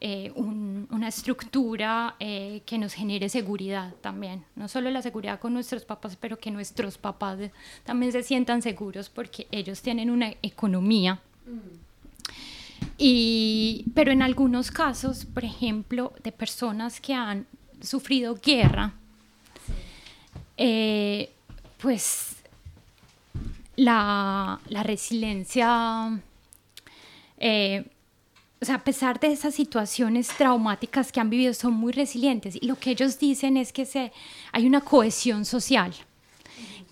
eh, 0.00 0.32
una 0.34 1.08
estructura 1.08 2.16
eh, 2.18 2.62
que 2.64 2.78
nos 2.78 2.94
genere 2.94 3.28
seguridad 3.28 3.92
también. 4.00 4.46
No 4.54 4.66
solo 4.68 4.90
la 4.90 5.02
seguridad 5.02 5.40
con 5.40 5.52
nuestros 5.52 5.84
papás, 5.84 6.16
pero 6.16 6.38
que 6.38 6.50
nuestros 6.50 6.96
papás 6.96 7.38
también 7.84 8.12
se 8.12 8.22
sientan 8.22 8.62
seguros 8.62 9.10
porque 9.10 9.46
ellos 9.50 9.82
tienen 9.82 10.08
una 10.08 10.32
economía. 10.40 11.20
Y, 12.96 13.84
pero 13.94 14.10
en 14.10 14.22
algunos 14.22 14.70
casos, 14.70 15.26
por 15.26 15.44
ejemplo, 15.44 16.14
de 16.22 16.32
personas 16.32 16.98
que 16.98 17.12
han 17.12 17.46
sufrido 17.82 18.36
guerra, 18.36 18.94
pues 21.78 22.35
la, 23.76 24.60
resiliencia, 24.82 26.20
eh, 27.38 27.84
o 28.60 28.64
sea, 28.64 28.76
a 28.76 28.84
pesar 28.84 29.20
de 29.20 29.28
esas 29.28 29.54
situaciones 29.54 30.28
traumáticas 30.28 31.12
que 31.12 31.20
han 31.20 31.30
vivido, 31.30 31.52
son 31.54 31.74
muy 31.74 31.92
resilientes. 31.92 32.56
Y 32.60 32.66
lo 32.66 32.76
que 32.76 32.90
ellos 32.90 33.18
dicen 33.18 33.56
es 33.56 33.72
que 33.72 33.84
se, 33.84 34.12
hay 34.52 34.66
una 34.66 34.80
cohesión 34.80 35.44
social, 35.44 35.94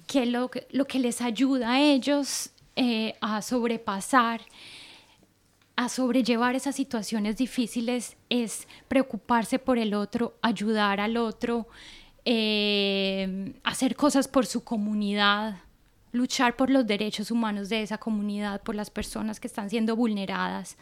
que 0.07 0.27
lo, 0.27 0.51
lo 0.71 0.87
que 0.87 0.99
les 0.99 1.23
ayuda 1.23 1.73
a 1.73 1.81
ellos 1.81 2.51
eh, 2.77 3.15
a 3.21 3.41
sobrepasar, 3.41 4.43
a 5.77 5.89
sobrellevar 5.89 6.55
esas 6.55 6.77
situaciones 6.77 7.37
difíciles 7.37 8.17
es 8.29 8.69
preocuparse 8.89 9.59
por 9.59 9.79
el 9.79 9.95
otro, 9.95 10.35
ayudar 10.43 11.01
al 11.01 11.17
otro, 11.17 11.67
eh, 12.25 13.55
hacer 13.65 13.97
cosas 13.97 14.29
por 14.29 14.47
su 14.47 14.65
comunidad, 14.65 15.64
luchar 16.15 16.57
por 16.57 16.71
los 16.71 16.87
derechos 16.87 17.31
humanos 17.31 17.69
de 17.69 17.83
esa 17.83 17.99
comunidad, 17.99 18.63
por 18.63 18.75
las 18.75 18.89
personas 18.89 19.41
que 19.41 19.49
están 19.49 19.69
siendo 19.69 19.97
vulneradas. 19.97 20.79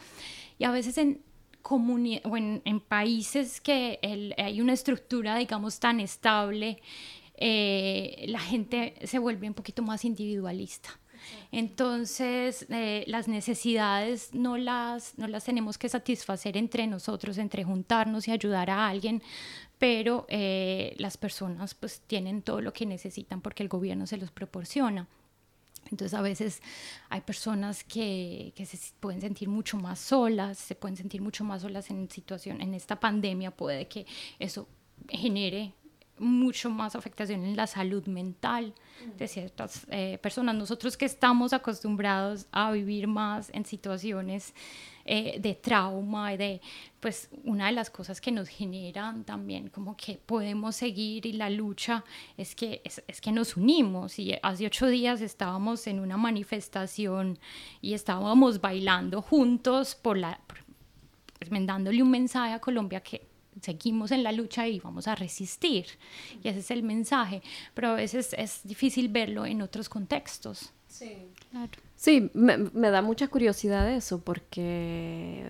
Y 0.59 0.63
a 0.63 0.71
veces 0.71 0.97
en, 0.99 1.21
o 1.63 2.37
en, 2.37 2.79
países 2.87 3.59
que 3.59 3.99
hay 4.37 4.61
una 4.61 4.73
estructura, 4.73 5.35
digamos, 5.35 5.79
tan 5.79 5.99
estable, 5.99 6.79
eh, 7.35 8.25
la 8.27 8.39
gente 8.39 8.93
se 9.03 9.17
vuelve 9.17 9.47
un 9.47 9.55
poquito 9.55 9.81
más 9.81 10.05
individualista. 10.05 10.89
Entonces, 11.51 12.67
eh, 12.69 13.05
las 13.07 13.27
necesidades 13.27 14.35
no 14.35 14.57
las, 14.57 15.17
no 15.17 15.27
las 15.27 15.45
tenemos 15.45 15.77
que 15.77 15.89
satisfacer 15.89 16.57
entre 16.57 16.85
nosotros, 16.85 17.37
entre 17.39 17.63
juntarnos 17.63 18.27
y 18.27 18.31
ayudar 18.31 18.69
a 18.69 18.87
alguien, 18.87 19.23
pero 19.79 20.25
eh, 20.29 20.93
las 20.97 21.17
personas 21.17 21.73
pues 21.73 22.01
tienen 22.05 22.41
todo 22.41 22.61
lo 22.61 22.71
que 22.71 22.85
necesitan 22.85 23.41
porque 23.41 23.63
el 23.63 23.69
gobierno 23.69 24.05
se 24.05 24.17
los 24.17 24.31
proporciona. 24.31 25.07
Entonces 25.91 26.13
a 26.13 26.21
veces 26.21 26.61
hay 27.09 27.21
personas 27.21 27.83
que, 27.83 28.53
que, 28.55 28.65
se 28.65 28.77
pueden 28.99 29.21
sentir 29.21 29.49
mucho 29.49 29.77
más 29.77 29.99
solas, 29.99 30.57
se 30.57 30.75
pueden 30.75 30.97
sentir 30.97 31.21
mucho 31.21 31.43
más 31.43 31.61
solas 31.61 31.89
en 31.89 32.09
situación, 32.09 32.61
en 32.61 32.73
esta 32.73 32.99
pandemia 32.99 33.51
puede 33.51 33.87
que 33.87 34.05
eso 34.39 34.67
genere 35.09 35.73
mucho 36.19 36.69
más 36.69 36.95
afectación 36.95 37.43
en 37.43 37.55
la 37.55 37.67
salud 37.67 38.05
mental 38.05 38.73
de 39.17 39.27
ciertas 39.27 39.85
eh, 39.89 40.17
personas. 40.21 40.55
Nosotros 40.55 40.95
que 40.95 41.05
estamos 41.05 41.53
acostumbrados 41.53 42.45
a 42.51 42.71
vivir 42.71 43.07
más 43.07 43.49
en 43.53 43.65
situaciones 43.65 44.53
eh, 45.05 45.37
de 45.39 45.55
trauma, 45.55 46.37
de, 46.37 46.61
pues 46.99 47.29
una 47.43 47.65
de 47.65 47.73
las 47.73 47.89
cosas 47.89 48.21
que 48.21 48.31
nos 48.31 48.47
generan 48.47 49.25
también 49.25 49.67
como 49.69 49.97
que 49.97 50.17
podemos 50.17 50.77
seguir 50.77 51.25
y 51.25 51.33
la 51.33 51.49
lucha 51.49 52.05
es 52.37 52.55
que, 52.55 52.81
es, 52.85 53.03
es 53.07 53.19
que 53.19 53.31
nos 53.31 53.57
unimos. 53.57 54.17
Y 54.19 54.37
hace 54.41 54.65
ocho 54.65 54.87
días 54.87 55.19
estábamos 55.19 55.87
en 55.87 55.99
una 55.99 56.15
manifestación 56.15 57.39
y 57.81 57.93
estábamos 57.93 58.61
bailando 58.61 59.21
juntos 59.21 59.95
por 59.95 60.17
la... 60.17 60.39
Pues, 60.47 60.61
dándole 61.65 62.01
un 62.01 62.09
mensaje 62.09 62.53
a 62.53 62.59
Colombia 62.59 63.01
que 63.01 63.32
seguimos 63.61 64.11
en 64.11 64.23
la 64.23 64.31
lucha 64.31 64.67
y 64.67 64.79
vamos 64.79 65.07
a 65.07 65.15
resistir. 65.15 65.85
Y 66.43 66.47
ese 66.47 66.59
es 66.59 66.71
el 66.71 66.83
mensaje. 66.83 67.41
Pero 67.73 67.89
a 67.89 67.95
veces 67.95 68.33
es 68.37 68.61
difícil 68.63 69.09
verlo 69.09 69.45
en 69.45 69.61
otros 69.61 69.89
contextos. 69.89 70.73
Sí, 70.87 71.15
Sí, 71.95 72.29
me, 72.33 72.57
da 72.89 73.01
mucha 73.01 73.27
curiosidad 73.29 73.89
eso, 73.89 74.19
porque 74.19 75.49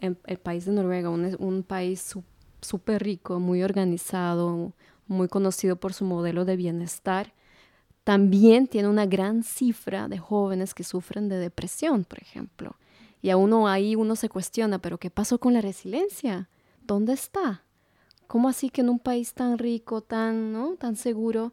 el 0.00 0.38
país 0.38 0.64
de 0.64 0.72
Noruega, 0.72 1.10
un, 1.10 1.36
un 1.38 1.62
país 1.62 2.14
súper 2.60 3.02
rico, 3.02 3.38
muy 3.38 3.62
organizado, 3.62 4.72
muy 5.06 5.28
conocido 5.28 5.76
por 5.76 5.92
su 5.92 6.04
modelo 6.04 6.44
de 6.44 6.56
bienestar, 6.56 7.34
también 8.04 8.66
tiene 8.66 8.88
una 8.88 9.06
gran 9.06 9.42
cifra 9.42 10.08
de 10.08 10.18
jóvenes 10.18 10.72
que 10.72 10.84
sufren 10.84 11.28
de 11.28 11.36
depresión, 11.36 12.04
por 12.04 12.20
ejemplo. 12.20 12.76
Y 13.22 13.30
a 13.30 13.36
uno 13.36 13.68
ahí 13.68 13.94
uno 13.94 14.16
se 14.16 14.28
cuestiona, 14.28 14.78
pero 14.78 14.98
¿qué 14.98 15.10
pasó 15.10 15.38
con 15.38 15.52
la 15.52 15.60
resiliencia? 15.60 16.48
¿Dónde 16.90 17.12
está? 17.12 17.62
¿Cómo 18.26 18.48
así 18.48 18.68
que 18.68 18.80
en 18.80 18.88
un 18.88 18.98
país 18.98 19.32
tan 19.32 19.58
rico, 19.58 20.00
tan, 20.00 20.52
¿no? 20.52 20.74
tan 20.74 20.96
seguro, 20.96 21.52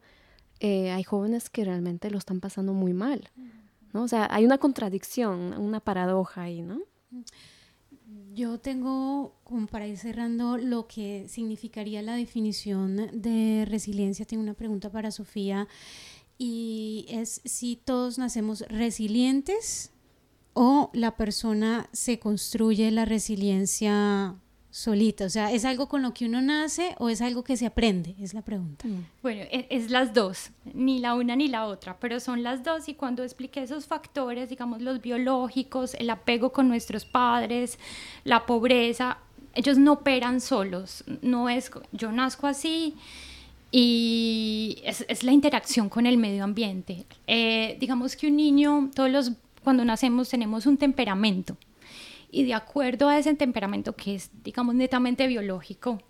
eh, 0.58 0.90
hay 0.90 1.04
jóvenes 1.04 1.48
que 1.48 1.64
realmente 1.64 2.10
lo 2.10 2.18
están 2.18 2.40
pasando 2.40 2.72
muy 2.72 2.92
mal? 2.92 3.30
¿no? 3.92 4.02
O 4.02 4.08
sea, 4.08 4.26
hay 4.32 4.44
una 4.44 4.58
contradicción, 4.58 5.54
una 5.56 5.78
paradoja 5.78 6.42
ahí, 6.42 6.62
¿no? 6.62 6.80
Yo 8.34 8.58
tengo, 8.58 9.36
como 9.44 9.68
para 9.68 9.86
ir 9.86 9.96
cerrando, 9.96 10.58
lo 10.58 10.88
que 10.88 11.26
significaría 11.28 12.02
la 12.02 12.16
definición 12.16 12.96
de 13.12 13.64
resiliencia. 13.68 14.26
Tengo 14.26 14.42
una 14.42 14.54
pregunta 14.54 14.90
para 14.90 15.12
Sofía 15.12 15.68
y 16.36 17.06
es 17.08 17.40
si 17.44 17.76
todos 17.76 18.18
nacemos 18.18 18.62
resilientes 18.68 19.92
o 20.52 20.90
la 20.94 21.16
persona 21.16 21.88
se 21.92 22.18
construye 22.18 22.90
la 22.90 23.04
resiliencia 23.04 24.36
solita? 24.78 25.24
O 25.24 25.28
sea, 25.28 25.52
¿es 25.52 25.64
algo 25.64 25.88
con 25.88 26.02
lo 26.02 26.14
que 26.14 26.24
uno 26.24 26.40
nace 26.40 26.94
o 26.98 27.08
es 27.08 27.20
algo 27.20 27.42
que 27.42 27.56
se 27.56 27.66
aprende? 27.66 28.14
Es 28.20 28.32
la 28.32 28.42
pregunta. 28.42 28.86
Mm. 28.86 29.06
Bueno, 29.22 29.42
e, 29.50 29.66
es, 29.70 29.90
las 29.90 30.14
dos, 30.14 30.50
ni 30.72 31.00
la 31.00 31.14
una 31.14 31.34
ni 31.34 31.48
la 31.48 31.66
otra, 31.66 31.98
pero 31.98 32.20
son 32.20 32.42
las 32.42 32.62
dos 32.62 32.88
y 32.88 32.94
cuando 32.94 33.24
expliqué 33.24 33.62
esos 33.62 33.86
factores, 33.86 34.48
digamos 34.48 34.80
los 34.80 35.02
biológicos, 35.02 35.94
el 35.94 36.08
apego 36.10 36.52
con 36.52 36.68
nuestros 36.68 37.04
padres, 37.04 37.78
la 38.24 38.46
pobreza, 38.46 39.18
ellos 39.54 39.78
no 39.78 39.94
operan 39.94 40.40
solos, 40.40 41.02
no 41.22 41.48
es 41.48 41.70
yo 41.92 42.12
nazco 42.12 42.46
así 42.46 42.94
y 43.72 44.78
es, 44.84 45.24
la 45.24 45.32
interacción 45.32 45.88
con 45.88 46.06
el 46.06 46.18
medio 46.18 46.44
ambiente. 46.44 47.04
Eh, 47.26 47.76
digamos 47.80 48.14
que 48.14 48.28
un 48.28 48.36
niño, 48.36 48.90
todos 48.94 49.10
los, 49.10 49.32
cuando 49.64 49.84
nacemos 49.84 50.28
tenemos 50.28 50.66
un 50.66 50.76
temperamento 50.76 51.56
y 52.30 52.44
de 52.44 52.54
acuerdo 52.54 53.08
a 53.08 53.18
ese 53.18 53.34
temperamento 53.34 53.94
que 53.96 54.16
es, 54.16 54.30
digamos, 54.42 54.74
netamente 54.74 55.26
biológico, 55.26 56.02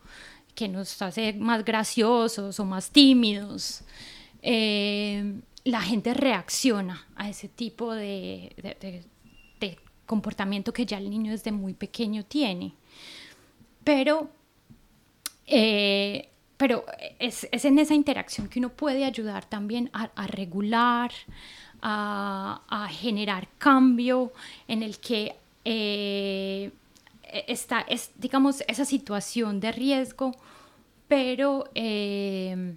que 0.55 0.69
nos 0.69 1.01
hace 1.03 1.35
más 1.35 1.65
graciosos 1.65 2.59
o 2.59 2.65
más 2.65 2.91
tímidos, 2.91 3.83
eh, 4.43 5.41
la 5.65 5.81
gente 5.81 6.15
reacciona 6.15 7.07
a 7.15 7.29
ese 7.29 7.49
tipo 7.49 7.95
de, 7.95 8.55
comportamiento 10.07 10.73
que 10.73 10.87
ya 10.87 10.97
el 10.97 11.11
niño 11.11 11.33
desde 11.33 11.53
muy 11.53 11.75
pequeño 11.75 12.25
tiene. 12.25 12.73
Pero, 13.85 14.31
eh, 15.47 16.31
pero 16.57 16.87
es, 17.19 17.47
en 17.53 17.79
esa 17.79 17.93
interacción 17.93 18.49
que 18.49 18.59
uno 18.59 18.71
puede 18.71 19.05
ayudar 19.05 19.45
también 19.45 19.91
a, 19.93 20.27
regular, 20.27 21.13
a, 21.83 22.89
generar 22.91 23.49
cambio, 23.59 24.33
en 24.67 24.83
el 24.83 24.99
que 24.99 25.37
eh, 25.71 26.73
está, 27.47 27.81
es, 27.81 28.11
digamos, 28.17 28.65
esa 28.67 28.87
situación 28.87 29.61
de 29.61 29.71
riesgo, 29.71 30.33
pero, 31.09 31.65
eh, 31.75 32.75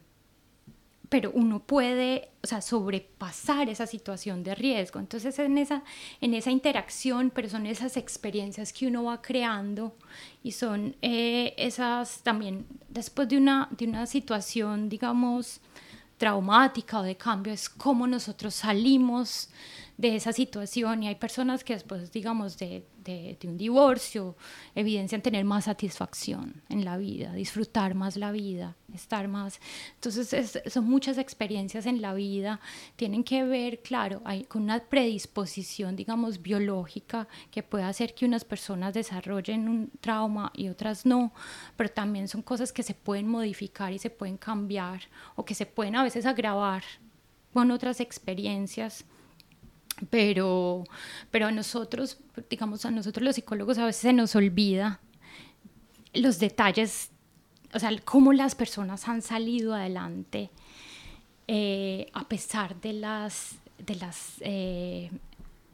pero 1.08 1.32
uno 1.34 1.62
puede, 1.62 2.32
o 2.44 2.48
sea, 2.48 2.60
sobrepasar 2.60 3.70
esa 3.70 3.88
situación 3.88 4.44
de 4.44 4.56
riesgo. 4.56 5.00
Entonces, 5.00 5.40
en 5.40 5.58
esa, 5.58 5.84
en 6.20 6.34
esa 6.34 6.52
interacción, 6.52 7.32
pero 7.34 7.48
son 7.48 7.66
esas 7.66 7.96
experiencias 7.96 8.74
que 8.74 8.88
uno 8.88 9.06
va 9.06 9.22
creando 9.22 9.96
y 10.44 10.52
son 10.52 10.98
eh, 11.02 11.54
esas 11.58 12.24
también, 12.24 12.66
después 12.90 13.30
de 13.30 13.38
una, 13.38 13.70
de 13.72 13.86
una 13.86 14.06
situación, 14.06 14.90
digamos, 14.90 15.62
traumática 16.18 17.00
o 17.00 17.04
de 17.04 17.16
cambio, 17.16 17.54
es 17.54 17.70
cómo 17.70 18.06
nosotros 18.06 18.54
salimos 18.54 19.50
de 20.02 20.16
esa 20.16 20.34
situación 20.34 21.04
y 21.04 21.08
hay 21.08 21.16
personas 21.16 21.64
que 21.64 21.74
después, 21.74 22.12
digamos, 22.12 22.58
de, 22.58 22.84
de, 23.04 23.38
un 23.44 23.56
divorcio, 23.56 24.36
evidencian 24.74 25.22
tener 25.22 25.46
más 25.46 25.66
satisfacción 25.66 26.64
en 26.70 26.84
la 26.84 26.98
vida, 26.98 27.34
disfrutar 27.34 27.94
más 27.94 28.18
la 28.18 28.32
vida, 28.32 28.76
estar 28.96 29.28
más... 29.28 29.60
Entonces, 29.94 30.60
son 30.72 30.86
muchas 30.86 31.20
experiencias 31.20 31.86
en 31.86 32.02
la 32.02 32.16
vida, 32.16 32.60
tienen 32.96 33.24
que 33.24 33.44
ver, 33.44 33.84
claro, 33.84 34.22
hay, 34.26 34.44
con 34.46 34.64
una 34.64 34.80
predisposición, 34.80 35.96
digamos, 35.96 36.42
biológica 36.42 37.28
que 37.52 37.62
puede 37.62 37.84
hacer 37.84 38.16
que 38.16 38.26
unas 38.26 38.44
personas 38.44 38.96
desarrollen 38.96 39.70
un 39.70 39.92
trauma 40.02 40.52
y 40.56 40.70
otras 40.70 41.06
no, 41.06 41.32
pero 41.78 41.90
también 41.92 42.28
son 42.28 42.42
cosas 42.42 42.74
que 42.74 42.82
se 42.82 42.96
pueden 42.96 43.28
modificar 43.28 43.94
y 43.94 44.00
se 44.00 44.10
pueden 44.10 44.38
cambiar 44.38 45.02
o 45.36 45.46
que 45.46 45.54
se 45.54 45.68
pueden 45.68 45.96
a 45.96 46.04
veces 46.04 46.26
agravar 46.26 46.82
con 47.54 47.70
otras 47.70 48.00
experiencias 48.00 49.06
pero, 50.10 50.84
pero 51.30 51.48
a 51.48 51.52
nosotros, 51.52 52.18
digamos, 52.50 52.86
a 52.86 52.92
nosotros 52.92 53.24
los 53.24 53.36
psicólogos 53.36 53.78
a 53.78 53.86
veces 53.86 54.02
se 54.02 54.14
nos 54.14 54.36
olvida 54.36 55.00
los 56.14 56.40
detalles, 56.40 57.12
o 57.74 57.80
sea, 57.80 57.92
cómo 58.04 58.34
las 58.34 58.56
personas 58.56 59.08
han 59.08 59.22
salido 59.22 59.74
adelante 59.74 60.50
eh, 61.48 62.08
a 62.14 62.28
pesar 62.28 62.80
de 62.80 62.94
las, 62.94 63.56
de 63.78 63.96
las 63.96 64.36
eh, 64.42 65.12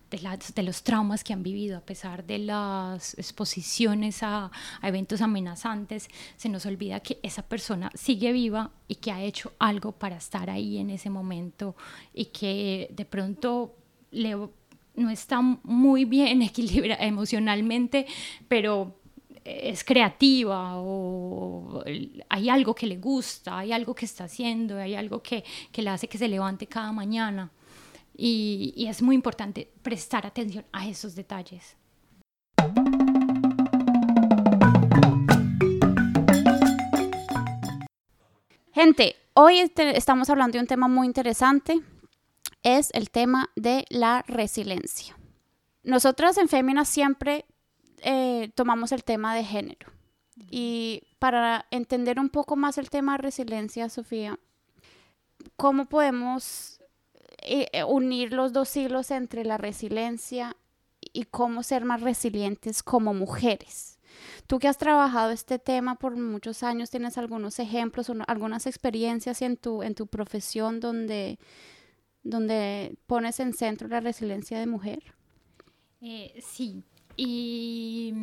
de, 0.09 0.19
las, 0.19 0.55
de, 0.55 0.63
los 0.63 0.83
traumas 0.83 1.23
que 1.23 1.33
han 1.33 1.43
vivido, 1.43 1.77
a 1.77 1.81
pesar 1.81 2.25
de 2.25 2.39
las 2.39 3.17
exposiciones 3.17 4.23
a, 4.23 4.51
a, 4.81 4.87
eventos 4.87 5.21
amenazantes, 5.21 6.07
se 6.37 6.49
nos 6.49 6.65
olvida 6.65 7.01
que 7.01 7.19
esa 7.23 7.43
persona 7.43 7.91
sigue 7.93 8.31
viva 8.31 8.71
y 8.87 8.95
que 8.95 9.11
ha 9.11 9.21
hecho 9.21 9.51
algo 9.59 9.91
para 9.91 10.17
estar 10.17 10.49
ahí 10.49 10.77
en 10.77 10.89
ese 10.89 11.09
momento 11.09 11.75
y 12.13 12.25
que 12.25 12.89
de 12.93 13.05
pronto 13.05 13.75
no 14.11 15.09
está 15.09 15.41
muy 15.41 16.05
bien 16.05 16.41
equilibrada 16.49 17.05
emocionalmente, 17.05 18.05
pero 18.47 18.97
es 19.47 19.83
creativa 19.83 20.73
o 20.75 21.81
hay 22.27 22.49
algo 22.49 22.75
que 22.75 22.85
le 22.85 22.97
gusta, 22.97 23.59
hay 23.59 23.71
algo 23.71 23.95
que 23.95 24.05
está 24.05 24.25
haciendo, 24.25 24.77
hay 24.77 24.95
algo 24.95 25.23
que, 25.23 25.43
que 25.71 25.81
le 25.81 25.89
hace 25.89 26.09
que 26.09 26.17
se 26.17 26.27
levante 26.27 26.67
cada 26.67 26.91
mañana. 26.91 27.49
Y, 28.15 28.73
y 28.75 28.87
es 28.87 29.01
muy 29.01 29.15
importante 29.15 29.71
prestar 29.81 30.25
atención 30.25 30.65
a 30.73 30.87
esos 30.87 31.15
detalles. 31.15 31.77
Gente, 38.73 39.15
hoy 39.33 39.59
este, 39.59 39.97
estamos 39.97 40.29
hablando 40.29 40.57
de 40.57 40.61
un 40.61 40.67
tema 40.67 40.87
muy 40.87 41.07
interesante, 41.07 41.79
es 42.63 42.89
el 42.93 43.09
tema 43.09 43.49
de 43.55 43.85
la 43.89 44.23
resiliencia. 44.27 45.17
Nosotras 45.83 46.37
en 46.37 46.49
Fémina 46.49 46.85
siempre 46.85 47.45
eh, 47.99 48.51
tomamos 48.55 48.91
el 48.91 49.03
tema 49.03 49.35
de 49.35 49.43
género. 49.43 49.91
Y 50.51 51.03
para 51.19 51.65
entender 51.71 52.19
un 52.19 52.29
poco 52.29 52.55
más 52.55 52.77
el 52.77 52.89
tema 52.89 53.13
de 53.13 53.19
resiliencia, 53.19 53.89
Sofía, 53.89 54.39
¿cómo 55.55 55.85
podemos 55.85 56.79
eh, 57.41 57.67
eh, 57.71 57.83
unir 57.83 58.33
los 58.33 58.53
dos 58.53 58.75
hilos 58.75 59.11
entre 59.11 59.43
la 59.45 59.57
resiliencia 59.57 60.55
y 61.01 61.23
cómo 61.23 61.63
ser 61.63 61.85
más 61.85 62.01
resilientes 62.01 62.83
como 62.83 63.13
mujeres? 63.13 63.97
Tú 64.47 64.59
que 64.59 64.67
has 64.67 64.77
trabajado 64.77 65.31
este 65.31 65.59
tema 65.59 65.95
por 65.95 66.15
muchos 66.15 66.63
años, 66.63 66.89
¿tienes 66.89 67.17
algunos 67.17 67.59
ejemplos 67.59 68.09
o 68.09 68.15
algunas 68.27 68.65
experiencias 68.67 69.41
en 69.41 69.57
tu, 69.57 69.83
en 69.83 69.95
tu 69.95 70.07
profesión 70.07 70.79
donde, 70.79 71.39
donde 72.29 72.95
pones 73.07 73.39
en 73.39 73.53
centro 73.53 73.87
la 73.87 73.99
resiliencia 73.99 74.59
de 74.59 74.67
mujer? 74.67 74.99
Eh, 76.01 76.39
sí, 76.45 76.83
y, 77.15 78.13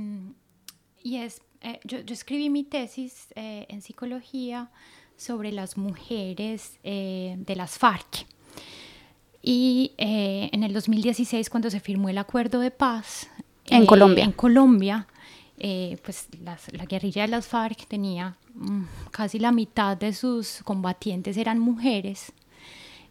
y 1.03 1.17
es, 1.17 1.41
eh, 1.61 1.81
yo, 1.85 2.01
yo, 2.01 2.13
escribí 2.13 2.51
mi 2.51 2.65
tesis 2.65 3.29
eh, 3.35 3.67
en 3.69 3.83
psicología 3.83 4.71
sobre 5.17 5.53
las 5.53 5.77
mujeres 5.77 6.79
de 6.83 7.55
las 7.57 7.79
FARC. 7.79 8.27
Y 9.43 9.93
en 9.99 10.63
el 10.65 10.73
2016, 10.73 11.51
cuando 11.51 11.71
se 11.71 11.79
firmó 11.79 12.09
el 12.09 12.19
acuerdo 12.19 12.61
de 12.61 12.71
paz 12.71 13.29
en 13.67 13.87
Colombia, 13.87 14.25
en 14.25 14.33
Colombia 14.33 15.07
pues 15.57 16.29
la 16.41 16.87
guerrilla 16.87 17.23
de 17.23 17.29
las 17.29 17.47
FARC 17.47 17.87
tenía 17.87 18.37
mm, 18.55 18.83
casi 19.11 19.39
la 19.39 19.53
mitad 19.53 19.97
de 19.97 20.13
sus 20.13 20.63
combatientes 20.65 21.37
eran 21.37 21.59
mujeres. 21.59 22.33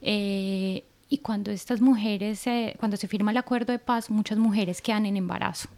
Y 0.03 1.17
cuando 1.21 1.51
estas 1.51 1.79
mujeres, 1.81 2.43
cuando 2.77 2.97
se 2.97 3.07
firma 3.07 3.31
el 3.31 3.37
acuerdo 3.37 3.71
de 3.71 3.79
paz, 3.79 4.09
muchas 4.09 4.37
mujeres 4.37 4.81
quedan 4.81 5.05
en 5.05 5.17
embarazo. 5.17 5.69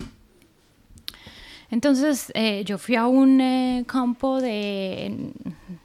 Entonces 1.71 2.31
eh, 2.35 2.63
yo 2.63 2.77
fui 2.77 2.95
a 2.95 3.07
un 3.07 3.41
eh, 3.41 3.83
campo 3.87 4.39
de 4.39 5.31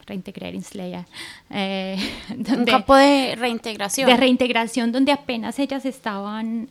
reintegrar 0.07 0.53
eh, 0.55 1.97
un 2.31 2.65
campo 2.65 2.95
de 2.95 3.35
reintegración. 3.37 4.09
De 4.09 4.17
reintegración 4.17 4.93
donde 4.93 5.13
apenas 5.13 5.59
ellas 5.59 5.85
estaban, 5.87 6.69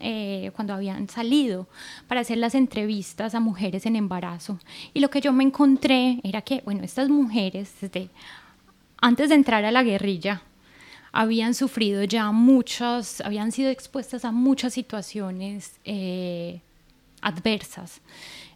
cuando 0.56 0.74
habían 0.74 1.10
salido, 1.10 1.68
para 2.08 2.22
hacer 2.22 2.38
las 2.38 2.56
entrevistas 2.56 3.34
a 3.36 3.40
mujeres 3.40 3.86
en 3.86 3.96
embarazo. 3.96 4.60
Y 4.94 5.00
lo 5.00 5.10
que 5.10 5.22
yo 5.22 5.34
me 5.34 5.44
encontré 5.44 6.20
era 6.24 6.42
que, 6.42 6.62
bueno, 6.64 6.84
estas 6.84 7.10
mujeres, 7.10 7.74
desde 7.82 8.10
antes 9.02 9.30
de 9.30 9.36
entrar 9.36 9.66
a 9.66 9.72
la 9.72 9.84
guerrilla, 9.84 10.44
habían 11.12 11.54
sufrido 11.54 12.04
ya 12.04 12.32
muchas, 12.32 13.22
habían 13.22 13.52
sido 13.52 13.70
expuestas 13.70 14.26
a 14.26 14.32
muchas 14.32 14.74
situaciones 14.74 15.80
eh, 15.84 16.62
adversas. 17.22 18.02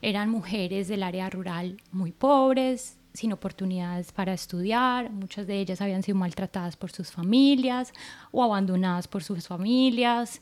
Eran 0.01 0.29
mujeres 0.29 0.87
del 0.87 1.03
área 1.03 1.29
rural 1.29 1.77
muy 1.91 2.11
pobres, 2.11 2.97
sin 3.13 3.31
oportunidades 3.31 4.11
para 4.11 4.33
estudiar, 4.33 5.11
muchas 5.11 5.45
de 5.45 5.59
ellas 5.59 5.81
habían 5.81 6.01
sido 6.01 6.17
maltratadas 6.17 6.75
por 6.75 6.91
sus 6.91 7.11
familias 7.11 7.93
o 8.31 8.43
abandonadas 8.43 9.07
por 9.07 9.23
sus 9.23 9.47
familias, 9.47 10.41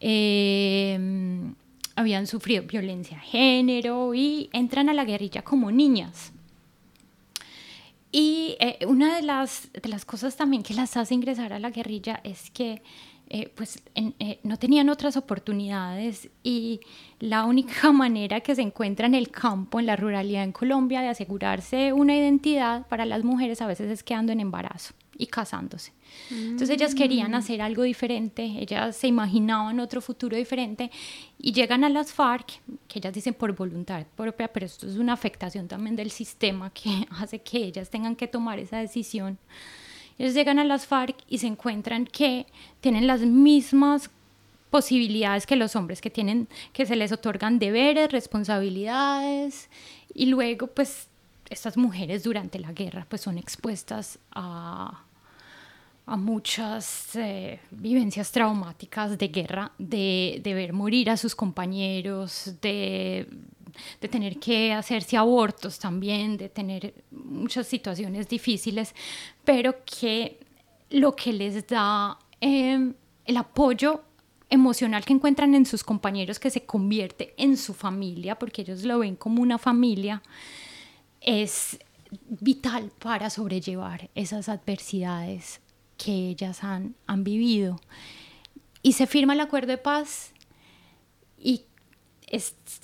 eh, 0.00 0.98
habían 1.94 2.26
sufrido 2.26 2.64
violencia 2.64 3.16
de 3.18 3.22
género 3.24 4.14
y 4.14 4.50
entran 4.52 4.88
a 4.88 4.94
la 4.94 5.04
guerrilla 5.04 5.42
como 5.42 5.70
niñas. 5.70 6.32
Y 8.10 8.56
eh, 8.60 8.78
una 8.86 9.16
de 9.16 9.22
las, 9.22 9.68
las 9.84 10.04
cosas 10.04 10.36
también 10.36 10.62
que 10.62 10.74
las 10.74 10.96
hace 10.96 11.14
ingresar 11.14 11.52
a 11.52 11.58
la 11.58 11.70
guerrilla 11.70 12.20
es 12.24 12.50
que 12.50 12.82
eh, 13.30 13.52
pues 13.54 13.82
eh, 13.94 14.40
no 14.42 14.56
tenían 14.56 14.88
otras 14.88 15.18
oportunidades 15.18 16.30
y 16.42 16.80
la 17.20 17.44
única 17.44 17.92
manera 17.92 18.40
que 18.40 18.54
se 18.54 18.62
encuentra 18.62 19.06
en 19.06 19.14
el 19.14 19.30
campo, 19.30 19.78
en 19.78 19.86
la 19.86 19.96
ruralidad 19.96 20.44
en 20.44 20.52
Colombia, 20.52 21.02
de 21.02 21.08
asegurarse 21.08 21.92
una 21.92 22.16
identidad 22.16 22.86
para 22.86 23.04
las 23.04 23.24
mujeres 23.24 23.60
a 23.60 23.66
veces 23.66 23.90
es 23.90 24.02
quedando 24.02 24.32
en 24.32 24.40
embarazo 24.40 24.94
y 25.18 25.26
casándose. 25.26 25.92
Entonces 26.30 26.70
ellas 26.70 26.94
querían 26.94 27.32
mm. 27.32 27.34
hacer 27.34 27.60
algo 27.60 27.82
diferente, 27.82 28.44
ellas 28.58 28.96
se 28.96 29.08
imaginaban 29.08 29.80
otro 29.80 30.00
futuro 30.00 30.36
diferente 30.36 30.90
y 31.38 31.52
llegan 31.52 31.84
a 31.84 31.88
las 31.88 32.12
FARC, 32.12 32.60
que 32.86 33.00
ellas 33.00 33.12
dicen 33.12 33.34
por 33.34 33.54
voluntad 33.54 34.06
propia, 34.16 34.48
pero 34.48 34.64
esto 34.64 34.86
es 34.86 34.96
una 34.96 35.12
afectación 35.12 35.68
también 35.68 35.96
del 35.96 36.10
sistema 36.10 36.70
que 36.74 37.06
hace 37.10 37.40
que 37.40 37.58
ellas 37.58 37.90
tengan 37.90 38.16
que 38.16 38.28
tomar 38.28 38.58
esa 38.58 38.78
decisión. 38.78 39.38
Ellos 40.18 40.34
llegan 40.34 40.58
a 40.58 40.64
las 40.64 40.86
FARC 40.86 41.16
y 41.28 41.38
se 41.38 41.46
encuentran 41.46 42.06
que 42.06 42.46
tienen 42.80 43.06
las 43.06 43.20
mismas 43.20 44.10
posibilidades 44.70 45.46
que 45.46 45.56
los 45.56 45.76
hombres, 45.76 46.00
que 46.00 46.10
tienen, 46.10 46.48
que 46.72 46.86
se 46.86 46.96
les 46.96 47.12
otorgan 47.12 47.58
deberes, 47.58 48.12
responsabilidades 48.12 49.68
y 50.14 50.26
luego 50.26 50.66
pues 50.68 51.08
estas 51.50 51.76
mujeres 51.76 52.22
durante 52.24 52.58
la 52.58 52.72
guerra 52.72 53.06
pues 53.08 53.22
son 53.22 53.38
expuestas 53.38 54.18
a 54.32 55.04
a 56.08 56.16
muchas 56.16 57.14
eh, 57.16 57.60
vivencias 57.70 58.32
traumáticas 58.32 59.18
de 59.18 59.28
guerra, 59.28 59.72
de, 59.78 60.40
ver 60.42 60.72
morir 60.72 61.10
a 61.10 61.18
sus 61.18 61.34
compañeros, 61.34 62.54
de, 62.62 63.28
tener 64.10 64.38
que 64.38 64.72
hacerse 64.72 65.18
abortos 65.18 65.78
también, 65.78 66.38
de 66.38 66.48
tener 66.48 66.94
muchas 67.10 67.66
situaciones 67.66 68.26
difíciles, 68.26 68.94
pero 69.44 69.84
que 69.84 70.40
lo 70.90 71.14
que 71.14 71.32
les 71.32 71.66
da 71.66 72.18
em, 72.40 72.94
el 73.26 73.36
apoyo 73.36 74.02
emocional 74.48 75.04
que 75.04 75.12
encuentran 75.12 75.54
en 75.54 75.66
sus 75.66 75.84
compañeros 75.84 76.38
que 76.38 76.50
se 76.50 76.64
convierte 76.64 77.34
en 77.36 77.58
su 77.58 77.74
familia, 77.74 78.38
porque 78.38 78.62
ellos 78.62 78.82
lo 78.82 79.00
ven 79.00 79.14
como 79.14 79.42
una 79.42 79.58
familia, 79.58 80.22
es 81.20 81.78
vital 82.40 82.90
para 82.98 83.28
sobrellevar 83.28 84.08
esas 84.14 84.48
adversidades 84.48 85.60
que 85.98 86.30
ellas 86.30 86.64
han, 86.64 86.94
han 87.06 87.24
vivido. 87.24 87.78
Y 88.82 88.94
se 88.94 89.06
firma 89.06 89.34
el 89.34 89.40
acuerdo 89.40 89.72
de 89.72 89.78
paz 89.78 90.32
y 91.38 91.64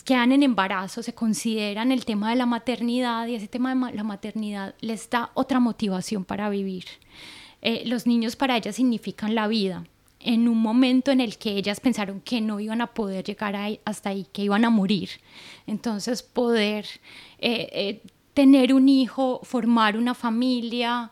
quedan 0.04 0.32
en 0.32 0.42
embarazo, 0.42 1.02
se 1.02 1.14
consideran 1.14 1.92
el 1.92 2.04
tema 2.04 2.30
de 2.30 2.36
la 2.36 2.46
maternidad 2.46 3.26
y 3.26 3.34
ese 3.34 3.48
tema 3.48 3.74
de 3.74 3.96
la 3.96 4.04
maternidad 4.04 4.74
les 4.80 5.08
da 5.10 5.30
otra 5.34 5.60
motivación 5.60 6.24
para 6.24 6.48
vivir. 6.48 6.84
Eh, 7.62 7.82
los 7.86 8.06
niños 8.06 8.36
para 8.36 8.56
ellas 8.56 8.76
significan 8.76 9.34
la 9.34 9.48
vida. 9.48 9.84
En 10.20 10.48
un 10.48 10.58
momento 10.58 11.10
en 11.10 11.20
el 11.20 11.36
que 11.36 11.52
ellas 11.52 11.80
pensaron 11.80 12.20
que 12.20 12.40
no 12.40 12.58
iban 12.58 12.80
a 12.80 12.88
poder 12.88 13.24
llegar 13.24 13.56
ahí, 13.56 13.80
hasta 13.84 14.10
ahí, 14.10 14.26
que 14.32 14.42
iban 14.42 14.64
a 14.64 14.70
morir. 14.70 15.10
Entonces 15.66 16.22
poder 16.22 16.86
eh, 17.38 17.68
eh, 17.72 18.02
tener 18.32 18.72
un 18.72 18.88
hijo, 18.88 19.40
formar 19.42 19.98
una 19.98 20.14
familia, 20.14 21.10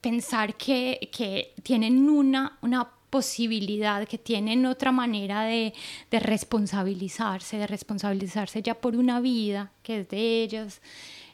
pensar 0.00 0.56
que, 0.56 1.10
que 1.12 1.54
tienen 1.62 2.08
una, 2.08 2.58
una 2.62 2.88
posibilidad, 3.10 4.06
que 4.06 4.18
tienen 4.18 4.66
otra 4.66 4.92
manera 4.92 5.42
de, 5.42 5.72
de, 6.10 6.20
responsabilizarse, 6.20 7.56
de 7.56 7.66
responsabilizarse 7.66 8.62
ya 8.62 8.74
por 8.74 8.96
una 8.96 9.20
vida 9.20 9.72
que 9.82 10.00
es 10.00 10.08
de 10.08 10.42
ellas, 10.42 10.82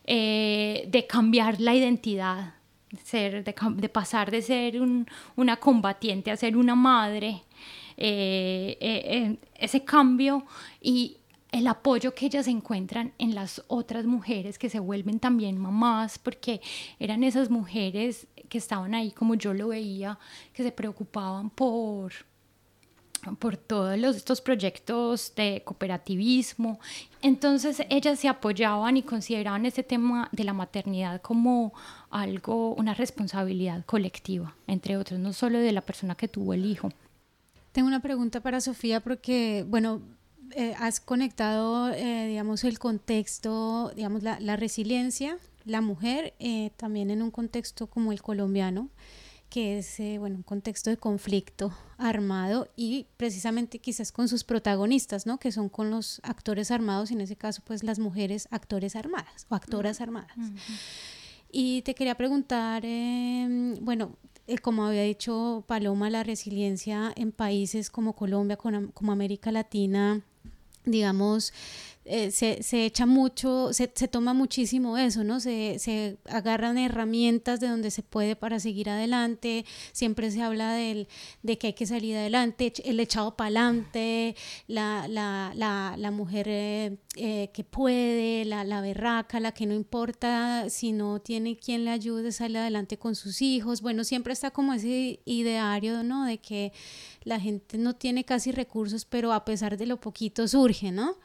eh, 0.04 0.86
de 0.88 1.06
cambiar 1.06 1.60
la 1.60 1.74
identidad, 1.74 2.54
ser, 3.02 3.42
de, 3.42 3.54
de 3.76 3.88
pasar 3.88 4.30
de 4.30 4.42
ser 4.42 4.80
un, 4.80 5.06
una 5.36 5.56
combatiente 5.56 6.30
a 6.30 6.36
ser 6.36 6.56
una 6.56 6.74
madre, 6.74 7.42
eh, 7.96 8.76
eh, 8.80 9.36
ese 9.54 9.84
cambio 9.84 10.44
y 10.80 11.16
el 11.52 11.68
apoyo 11.68 12.14
que 12.14 12.26
ellas 12.26 12.48
encuentran 12.48 13.12
en 13.18 13.36
las 13.36 13.62
otras 13.68 14.06
mujeres 14.06 14.58
que 14.58 14.68
se 14.68 14.80
vuelven 14.80 15.20
también 15.20 15.56
mamás, 15.56 16.18
porque 16.18 16.60
eran 16.98 17.22
esas 17.22 17.48
mujeres 17.48 18.26
que 18.54 18.58
estaban 18.58 18.94
ahí 18.94 19.10
como 19.10 19.34
yo 19.34 19.52
lo 19.52 19.66
veía, 19.66 20.16
que 20.52 20.62
se 20.62 20.70
preocupaban 20.70 21.50
por 21.50 22.12
por 23.40 23.56
todos 23.56 23.98
los, 23.98 24.14
estos 24.14 24.40
proyectos 24.40 25.32
de 25.34 25.62
cooperativismo. 25.64 26.78
Entonces 27.20 27.82
ellas 27.88 28.20
se 28.20 28.28
apoyaban 28.28 28.96
y 28.96 29.02
consideraban 29.02 29.66
ese 29.66 29.82
tema 29.82 30.28
de 30.30 30.44
la 30.44 30.52
maternidad 30.52 31.20
como 31.20 31.72
algo, 32.10 32.74
una 32.74 32.94
responsabilidad 32.94 33.84
colectiva, 33.86 34.54
entre 34.68 34.98
otros, 34.98 35.18
no 35.18 35.32
solo 35.32 35.58
de 35.58 35.72
la 35.72 35.80
persona 35.80 36.14
que 36.14 36.28
tuvo 36.28 36.54
el 36.54 36.64
hijo. 36.64 36.90
Tengo 37.72 37.88
una 37.88 38.02
pregunta 38.02 38.40
para 38.40 38.60
Sofía 38.60 39.00
porque, 39.00 39.64
bueno, 39.66 40.00
eh, 40.52 40.76
has 40.78 41.00
conectado, 41.00 41.90
eh, 41.92 42.28
digamos, 42.28 42.62
el 42.62 42.78
contexto, 42.78 43.90
digamos, 43.96 44.22
la, 44.22 44.38
la 44.38 44.54
resiliencia 44.54 45.38
la 45.64 45.80
mujer 45.80 46.34
eh, 46.38 46.70
también 46.76 47.10
en 47.10 47.22
un 47.22 47.30
contexto 47.30 47.86
como 47.86 48.12
el 48.12 48.22
colombiano, 48.22 48.90
que 49.48 49.78
es 49.78 50.00
eh, 50.00 50.18
bueno, 50.18 50.36
un 50.36 50.42
contexto 50.42 50.90
de 50.90 50.96
conflicto 50.96 51.72
armado 51.96 52.68
y 52.76 53.06
precisamente 53.16 53.78
quizás 53.78 54.10
con 54.10 54.28
sus 54.28 54.42
protagonistas, 54.42 55.26
¿no? 55.26 55.38
que 55.38 55.52
son 55.52 55.68
con 55.68 55.90
los 55.90 56.20
actores 56.24 56.70
armados, 56.70 57.10
y 57.10 57.14
en 57.14 57.20
ese 57.20 57.36
caso 57.36 57.62
pues 57.64 57.84
las 57.84 57.98
mujeres 57.98 58.48
actores 58.50 58.96
armadas 58.96 59.46
o 59.48 59.54
actoras 59.54 60.00
armadas. 60.00 60.36
Y 61.52 61.82
te 61.82 61.94
quería 61.94 62.16
preguntar, 62.16 62.84
em, 62.84 63.76
bueno, 63.80 64.16
eh, 64.48 64.58
como 64.58 64.86
había 64.86 65.02
dicho 65.02 65.62
Paloma, 65.68 66.10
la 66.10 66.24
resiliencia 66.24 67.12
en 67.14 67.30
países 67.30 67.90
como 67.90 68.14
Colombia, 68.14 68.56
como 68.56 69.12
América 69.12 69.52
Latina, 69.52 70.20
digamos, 70.84 71.52
eh, 72.06 72.30
se, 72.30 72.62
se, 72.62 72.84
echa 72.84 73.06
mucho, 73.06 73.72
se, 73.72 73.90
se, 73.94 74.08
toma 74.08 74.34
muchísimo 74.34 74.98
eso, 74.98 75.24
¿no? 75.24 75.40
Se, 75.40 75.78
se, 75.78 76.18
agarran 76.28 76.76
herramientas 76.76 77.60
de 77.60 77.68
donde 77.68 77.90
se 77.90 78.02
puede 78.02 78.36
para 78.36 78.60
seguir 78.60 78.90
adelante, 78.90 79.64
siempre 79.92 80.30
se 80.30 80.42
habla 80.42 80.74
del, 80.74 81.08
de 81.42 81.56
que 81.56 81.68
hay 81.68 81.72
que 81.72 81.86
salir 81.86 82.14
adelante, 82.16 82.74
el 82.84 83.00
echado 83.00 83.36
para 83.36 83.46
adelante, 83.46 84.36
la, 84.66 85.08
la, 85.08 85.52
la, 85.54 85.94
la, 85.96 86.10
mujer 86.10 86.46
eh, 86.48 86.98
eh, 87.16 87.48
que 87.54 87.64
puede, 87.64 88.44
la, 88.44 88.64
la 88.64 88.82
berraca, 88.82 89.40
la 89.40 89.52
que 89.52 89.64
no 89.64 89.72
importa 89.72 90.68
si 90.68 90.92
no 90.92 91.20
tiene 91.20 91.56
quien 91.56 91.86
le 91.86 91.90
ayude 91.90 92.28
a 92.28 92.32
salir 92.32 92.58
adelante 92.58 92.98
con 92.98 93.14
sus 93.14 93.40
hijos, 93.40 93.80
bueno, 93.80 94.04
siempre 94.04 94.34
está 94.34 94.50
como 94.50 94.74
ese 94.74 95.20
ideario, 95.24 96.02
¿no? 96.02 96.26
De 96.26 96.36
que 96.36 96.72
la 97.22 97.40
gente 97.40 97.78
no 97.78 97.94
tiene 97.96 98.24
casi 98.24 98.52
recursos, 98.52 99.06
pero 99.06 99.32
a 99.32 99.46
pesar 99.46 99.78
de 99.78 99.86
lo 99.86 99.98
poquito 99.98 100.46
surge, 100.46 100.92
¿no? 100.92 101.16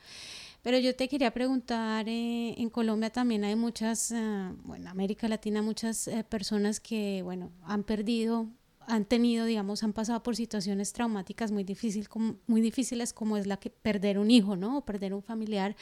Pero 0.62 0.78
yo 0.78 0.94
te 0.96 1.08
quería 1.08 1.32
preguntar, 1.32 2.10
eh, 2.10 2.54
en 2.58 2.70
Colombia 2.70 3.10
también 3.10 3.46
hay 3.46 3.56
muchas, 3.56 4.12
uh, 4.12 4.56
bueno, 4.64 4.90
América 4.90 5.28
Latina, 5.30 5.62
muchas 5.62 6.08
eh, 6.08 6.26
personas 6.28 6.82
que, 6.82 7.22
bueno, 7.24 7.52
han 7.64 7.84
perdido, 7.84 8.48
han 8.82 9.06
tenido, 9.06 9.46
digamos, 9.46 9.84
han 9.84 9.94
pasado 9.94 10.22
por 10.22 10.36
situaciones 10.36 10.92
traumáticas 10.92 11.52
muy, 11.52 11.64
difícil, 11.64 12.10
como, 12.10 12.36
muy 12.48 12.60
difíciles 12.60 13.14
como 13.14 13.38
es 13.38 13.48
la 13.48 13.58
que 13.58 13.70
perder 13.70 14.20
un 14.20 14.32
hijo, 14.32 14.58
¿no? 14.58 14.80
O 14.80 14.86
perder 14.86 15.14
un 15.14 15.24
familiar. 15.24 15.78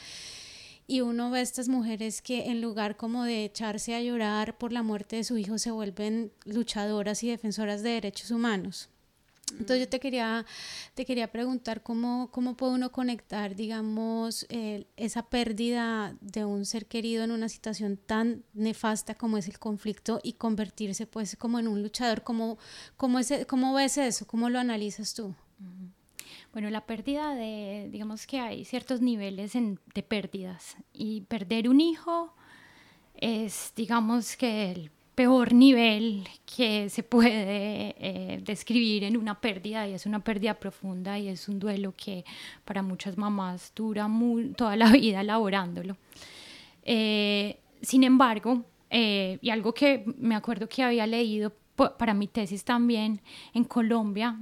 Y 0.86 1.00
uno 1.00 1.30
ve 1.30 1.40
a 1.40 1.42
estas 1.42 1.68
mujeres 1.68 2.22
que 2.22 2.46
en 2.50 2.60
lugar 2.62 2.96
como 2.96 3.24
de 3.24 3.44
echarse 3.44 3.94
a 3.94 4.00
llorar 4.00 4.58
por 4.58 4.72
la 4.72 4.82
muerte 4.82 5.16
de 5.16 5.24
su 5.24 5.38
hijo, 5.38 5.58
se 5.58 5.72
vuelven 5.72 6.32
luchadoras 6.44 7.22
y 7.24 7.28
defensoras 7.28 7.82
de 7.82 7.90
derechos 7.90 8.30
humanos. 8.30 8.90
Entonces 9.52 9.80
yo 9.80 9.88
te 9.88 10.00
quería, 10.00 10.44
te 10.94 11.04
quería 11.04 11.30
preguntar 11.30 11.82
cómo, 11.82 12.28
cómo 12.30 12.56
puede 12.56 12.74
uno 12.74 12.90
conectar, 12.92 13.54
digamos, 13.54 14.46
esa 14.96 15.22
pérdida 15.22 16.16
de 16.20 16.44
un 16.44 16.64
ser 16.64 16.86
querido 16.86 17.24
en 17.24 17.30
una 17.30 17.48
situación 17.48 17.96
tan 17.96 18.44
nefasta 18.54 19.14
como 19.14 19.38
es 19.38 19.48
el 19.48 19.58
conflicto 19.58 20.20
y 20.22 20.34
convertirse 20.34 21.06
pues 21.06 21.36
como 21.36 21.58
en 21.58 21.68
un 21.68 21.82
luchador. 21.82 22.22
¿Cómo, 22.22 22.58
cómo, 22.96 23.18
es, 23.18 23.32
cómo 23.46 23.74
ves 23.74 23.98
eso? 23.98 24.26
¿Cómo 24.26 24.50
lo 24.50 24.58
analizas 24.58 25.14
tú? 25.14 25.34
Bueno, 26.52 26.70
la 26.70 26.86
pérdida 26.86 27.34
de, 27.34 27.88
digamos 27.90 28.26
que 28.26 28.40
hay 28.40 28.64
ciertos 28.64 29.00
niveles 29.00 29.52
de 29.52 30.02
pérdidas 30.02 30.76
y 30.92 31.22
perder 31.22 31.68
un 31.68 31.80
hijo 31.80 32.34
es, 33.14 33.72
digamos 33.76 34.36
que 34.36 34.72
el 34.72 34.90
peor 35.18 35.52
nivel 35.52 36.28
que 36.46 36.88
se 36.88 37.02
puede 37.02 37.96
eh, 37.98 38.40
describir 38.40 39.02
en 39.02 39.16
una 39.16 39.40
pérdida 39.40 39.88
y 39.88 39.94
es 39.94 40.06
una 40.06 40.20
pérdida 40.20 40.54
profunda 40.54 41.18
y 41.18 41.26
es 41.26 41.48
un 41.48 41.58
duelo 41.58 41.92
que 41.96 42.24
para 42.64 42.82
muchas 42.82 43.18
mamás 43.18 43.72
dura 43.74 44.08
toda 44.54 44.76
la 44.76 44.92
vida 44.92 45.22
elaborándolo. 45.22 45.96
Eh, 46.84 47.58
sin 47.82 48.04
embargo, 48.04 48.62
eh, 48.90 49.40
y 49.42 49.50
algo 49.50 49.74
que 49.74 50.04
me 50.18 50.36
acuerdo 50.36 50.68
que 50.68 50.84
había 50.84 51.04
leído 51.04 51.52
para 51.74 52.14
mi 52.14 52.28
tesis 52.28 52.62
también, 52.62 53.20
en 53.54 53.64
Colombia, 53.64 54.38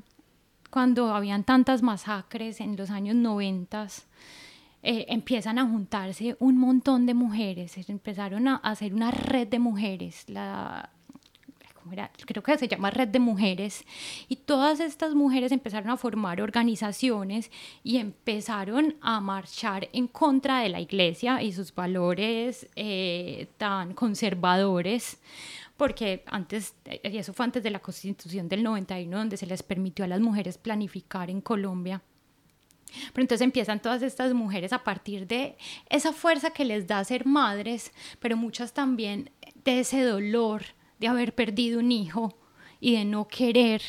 cuando 0.69 1.15
habían 1.15 1.43
tantas 1.45 1.81
masacres 1.81 2.61
en 2.61 2.77
los 2.77 2.91
años 2.91 3.17
90, 3.17 3.89
eh, 4.83 5.07
empiezan 5.09 5.59
a 5.59 5.67
juntarse 5.67 6.37
un 6.39 6.59
montón 6.59 7.07
de 7.07 7.15
mujeres, 7.15 7.77
empezaron 7.89 8.49
a 8.49 8.57
hacer 8.57 8.95
una 8.95 9.11
red 9.11 9.49
de 9.49 9.59
mujeres, 9.59 10.25
la, 10.29 10.91
creo 12.27 12.43
que 12.43 12.59
se 12.59 12.69
llama 12.69 12.91
Red 12.91 13.09
de 13.09 13.19
Mujeres, 13.19 13.85
y 14.29 14.37
todas 14.37 14.81
estas 14.81 15.15
mujeres 15.15 15.53
empezaron 15.53 15.91
a 15.91 15.97
formar 15.97 16.41
organizaciones 16.41 17.51
y 17.83 17.99
empezaron 17.99 18.97
a 19.01 19.21
marchar 19.21 19.89
en 19.93 20.09
contra 20.09 20.61
de 20.61 20.69
la 20.69 20.81
iglesia 20.81 21.43
y 21.43 21.53
sus 21.53 21.75
valores 21.75 22.69
eh, 22.77 23.49
tan 23.57 23.95
conservadores, 23.95 25.19
porque 25.77 26.25
antes, 26.27 26.75
y 27.03 27.17
eso 27.17 27.33
fue 27.33 27.45
antes 27.45 27.62
de 27.62 27.71
la 27.71 27.81
constitución 27.81 28.49
del 28.49 28.62
91, 28.62 29.17
donde 29.17 29.37
se 29.37 29.47
les 29.47 29.62
permitió 29.62 30.05
a 30.05 30.09
las 30.09 30.21
mujeres 30.21 30.59
planificar 30.59 31.31
en 31.31 31.41
Colombia 31.41 32.03
pero 33.12 33.22
entonces 33.22 33.44
empiezan 33.44 33.81
todas 33.81 34.03
estas 34.03 34.35
mujeres 34.35 34.72
a 34.72 34.85
partir 34.85 35.27
de 35.27 35.57
esa 35.88 36.12
fuerza 36.12 36.51
que 36.51 36.64
les 36.64 36.87
da 36.87 37.05
ser 37.05 37.27
madres, 37.27 37.92
pero 38.18 38.37
muchas 38.37 38.72
también 38.72 39.31
de 39.64 39.81
ese 39.81 40.03
dolor 40.03 40.64
de 40.99 41.09
haber 41.09 41.35
perdido 41.35 41.81
un 41.81 41.92
hijo 41.92 42.37
y 42.81 42.92
de 42.92 43.05
no 43.05 43.29
querer 43.29 43.83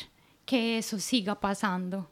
que 0.44 0.78
eso 0.78 0.98
siga 0.98 1.40
pasando. 1.40 2.10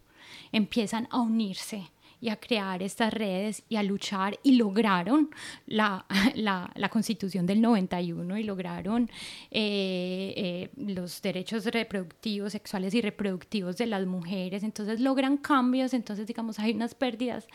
Empiezan 0.52 1.08
a 1.10 1.20
unirse 1.20 1.90
y 2.20 2.28
a 2.30 2.36
crear 2.36 2.82
estas 2.82 3.12
redes 3.12 3.62
y 3.68 3.76
a 3.76 3.82
luchar 3.82 4.38
y 4.42 4.56
lograron 4.56 5.30
la, 5.66 6.06
la, 6.34 6.88
constitución 6.90 7.46
del 7.46 7.60
91 7.60 8.38
y 8.38 8.42
lograron 8.42 9.10
eh, 9.50 10.32
eh, 10.36 10.70
los 10.76 11.20
derechos 11.20 11.66
reproductivos, 11.66 12.52
sexuales 12.52 12.94
y 12.94 13.00
reproductivos 13.00 13.76
de 13.76 13.86
las 13.86 14.06
mujeres, 14.06 14.62
entonces 14.62 15.00
logran 15.00 15.36
cambios, 15.36 15.92
entonces 15.94 16.26
digamos 16.26 16.58
hay 16.58 16.72
unas 16.72 16.94
pérdidas, 16.94 17.46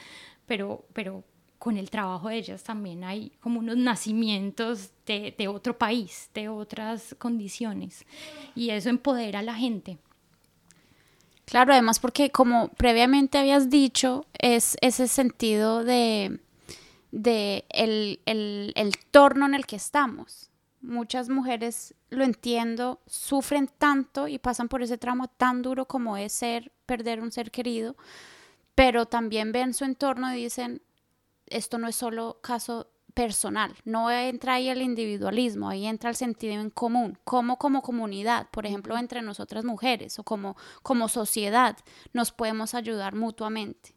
pero, 0.46 0.86
pero 0.94 1.24
con 1.58 1.78
el 1.78 1.90
trabajo 1.90 2.30
de 2.30 2.38
ellas 2.38 2.64
también 2.64 3.04
hay 3.04 3.32
como 3.40 3.60
unos 3.60 3.78
nacimientos 3.78 4.92
de, 5.06 5.34
de 5.38 5.48
otro 5.48 5.78
país, 5.78 6.30
de 6.34 6.50
otras 6.50 7.16
condiciones 7.18 8.06
y 8.56 8.70
eso 8.70 8.90
empodera 8.90 9.40
a 9.40 9.44
la 9.44 9.56
gente. 9.56 9.98
Claro, 11.52 11.74
además 11.74 12.00
porque 12.00 12.32
como 12.32 12.70
previamente 12.70 13.38
habías 13.38 13.70
dicho, 13.70 14.26
es 14.40 14.78
ese 14.80 15.10
sentido 15.10 15.84
de, 15.84 16.40
de 17.12 17.66
el, 17.68 18.22
el, 18.26 18.72
el 18.78 18.98
torno 19.12 19.48
en 19.48 19.54
el 19.54 19.66
que 19.66 19.76
estamos. 19.76 20.50
Muchas 20.80 21.28
mujeres, 21.28 21.94
lo 22.10 22.24
entiendo, 22.24 23.02
sufren 23.06 23.68
tanto 23.68 24.30
y 24.30 24.40
pasan 24.40 24.70
por 24.70 24.82
ese 24.82 24.98
tramo 24.98 25.28
tan 25.28 25.62
duro 25.62 25.90
como 25.90 26.16
es 26.16 26.32
ser, 26.32 26.72
perder 26.86 27.20
un 27.20 27.34
ser 27.34 27.52
querido, 27.52 27.98
pero 28.74 29.08
también 29.08 29.52
ven 29.52 29.74
su 29.74 29.84
entorno 29.84 30.34
y 30.34 30.44
dicen, 30.44 30.82
esto 31.48 31.78
no 31.80 31.90
es 31.90 31.98
solo 31.98 32.40
caso 32.42 32.88
personal, 33.14 33.76
no 33.86 34.10
entra 34.12 34.56
ahí 34.56 34.70
el 34.70 34.82
individualismo, 34.82 35.70
ahí 35.70 35.86
entra 35.86 36.10
el 36.10 36.16
sentido 36.16 36.54
en 36.54 36.70
común, 36.70 37.18
como 37.24 37.58
como 37.58 37.82
comunidad, 37.82 38.50
por 38.52 38.66
ejemplo, 38.66 38.98
entre 38.98 39.22
nosotras 39.22 39.66
mujeres 39.66 40.18
o 40.20 40.24
como, 40.24 40.56
como 40.84 41.08
sociedad, 41.08 41.78
nos 42.14 42.32
podemos 42.32 42.74
ayudar 42.74 43.16
mutuamente. 43.16 43.96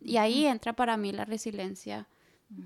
Y 0.00 0.18
ahí 0.18 0.46
entra 0.46 0.74
para 0.74 0.96
mí 0.96 1.12
la 1.12 1.24
resiliencia, 1.24 2.08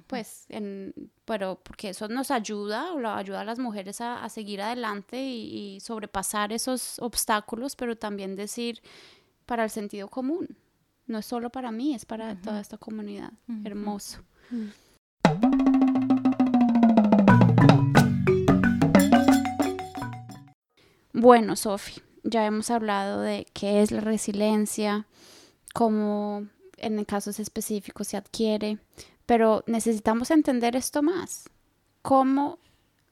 pues, 0.06 0.46
en, 0.48 0.92
pero 1.24 1.60
porque 1.62 1.90
eso 1.90 2.08
nos 2.08 2.30
ayuda, 2.30 2.92
o 2.92 3.06
ayuda 3.06 3.42
a 3.42 3.44
las 3.44 3.58
mujeres 3.58 4.00
a, 4.00 4.28
seguir 4.28 4.60
adelante 4.60 5.22
y, 5.22 5.78
sobrepasar 5.80 6.52
esos 6.52 6.98
obstáculos, 6.98 7.76
pero 7.76 7.96
también 7.96 8.34
decir 8.34 8.82
para 9.46 9.64
el 9.64 9.70
sentido 9.70 10.08
común, 10.08 10.56
no 11.06 11.18
es 11.18 11.26
solo 11.26 11.48
para 11.50 11.70
mí, 11.70 11.94
es 11.94 12.04
para 12.04 12.38
toda 12.40 12.60
esta 12.60 12.76
comunidad. 12.76 13.32
Hermoso. 13.64 14.20
Bueno, 21.20 21.56
Sofi, 21.56 22.00
ya 22.22 22.46
hemos 22.46 22.70
hablado 22.70 23.22
de 23.22 23.44
qué 23.52 23.82
es 23.82 23.90
la 23.90 24.00
resiliencia, 24.00 25.08
cómo 25.74 26.46
en 26.76 27.04
casos 27.04 27.40
específicos 27.40 28.06
se 28.06 28.16
adquiere, 28.16 28.78
pero 29.26 29.64
necesitamos 29.66 30.30
entender 30.30 30.76
esto 30.76 31.02
más. 31.02 31.50
¿Cómo 32.02 32.60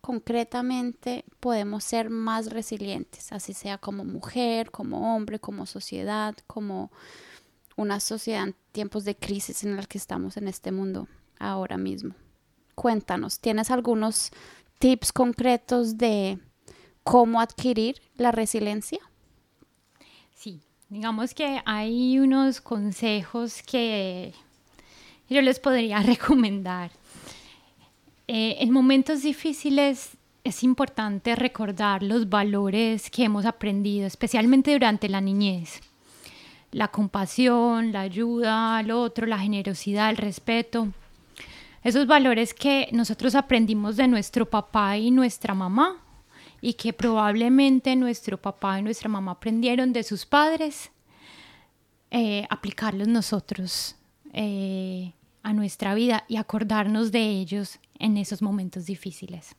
concretamente 0.01 1.25
podemos 1.41 1.83
ser 1.83 2.09
más 2.09 2.51
resilientes, 2.51 3.33
así 3.33 3.55
sea 3.55 3.77
como 3.77 4.05
mujer, 4.05 4.71
como 4.71 5.17
hombre, 5.17 5.41
como 5.41 5.67
sociedad, 5.67 6.37
como 6.47 6.93
una 7.75 7.99
sociedad 7.99 8.45
en 8.45 8.55
tiempos 8.71 9.05
de 9.05 9.17
crisis 9.17 9.65
en 9.65 9.77
el 9.77 9.89
que 9.89 9.99
estamos 9.99 10.37
en 10.37 10.47
este 10.47 10.71
mundo 10.71 11.09
ahora 11.41 11.77
mismo? 11.77 12.15
Cuéntanos, 12.77 13.41
¿tienes 13.41 13.73
algunos 13.73 14.31
tips 14.79 15.13
concretos 15.13 15.99
de 15.99 16.39
cómo 17.07 17.41
adquirir 17.41 18.03
la 18.17 18.33
resiliencia? 18.33 18.99
Sí, 20.35 20.61
digamos 20.89 21.35
que 21.35 21.63
hay 21.65 22.19
unos 22.19 22.61
consejos 22.61 23.63
que 23.63 24.35
yo 25.31 25.41
les 25.41 25.61
podría 25.61 26.01
recomendar. 26.03 26.91
Eh, 28.27 28.57
en 28.59 28.73
momentos 28.73 29.23
difíciles 29.23 30.17
es 30.43 30.65
importante 30.65 31.37
recordar 31.37 32.03
los 32.03 32.29
valores 32.29 33.09
que 33.09 33.23
hemos 33.23 33.47
aprendido, 33.47 34.05
especialmente 34.09 34.73
durante 34.73 35.09
la 35.09 35.21
niñez. 35.21 35.81
La 36.73 36.89
compasión, 36.89 37.93
la 37.93 38.01
ayuda 38.01 38.79
al 38.79 38.91
otro, 38.91 39.29
la 39.29 39.39
generosidad, 39.39 40.11
el 40.11 40.17
respeto. 40.17 40.89
Esos 41.85 42.09
valores 42.09 42.53
que 42.53 42.89
nosotros 42.91 43.37
aprendimos 43.37 43.97
de 43.97 44.09
nuestro 44.09 44.51
papá 44.51 44.97
y 44.99 45.13
nuestra 45.13 45.55
mamá 45.55 46.03
y 46.61 46.75
que 46.75 46.93
probablemente 46.93 47.95
nuestro 47.97 48.41
papá 48.41 48.79
y 48.79 48.83
nuestra 48.83 49.09
mamá 49.09 49.33
aprendieron 49.33 49.93
de 49.93 50.03
sus 50.03 50.27
padres, 50.27 50.91
eh, 52.11 52.47
aplicarlos 52.51 53.09
nosotros 53.09 53.97
eh, 54.33 55.13
a 55.43 55.53
nuestra 55.53 55.95
vida 55.95 56.25
y 56.29 56.37
acordarnos 56.37 57.13
de 57.13 57.21
ellos 57.21 57.79
en 57.99 58.17
esos 58.17 58.43
momentos 58.43 58.87
difíciles. 58.87 59.55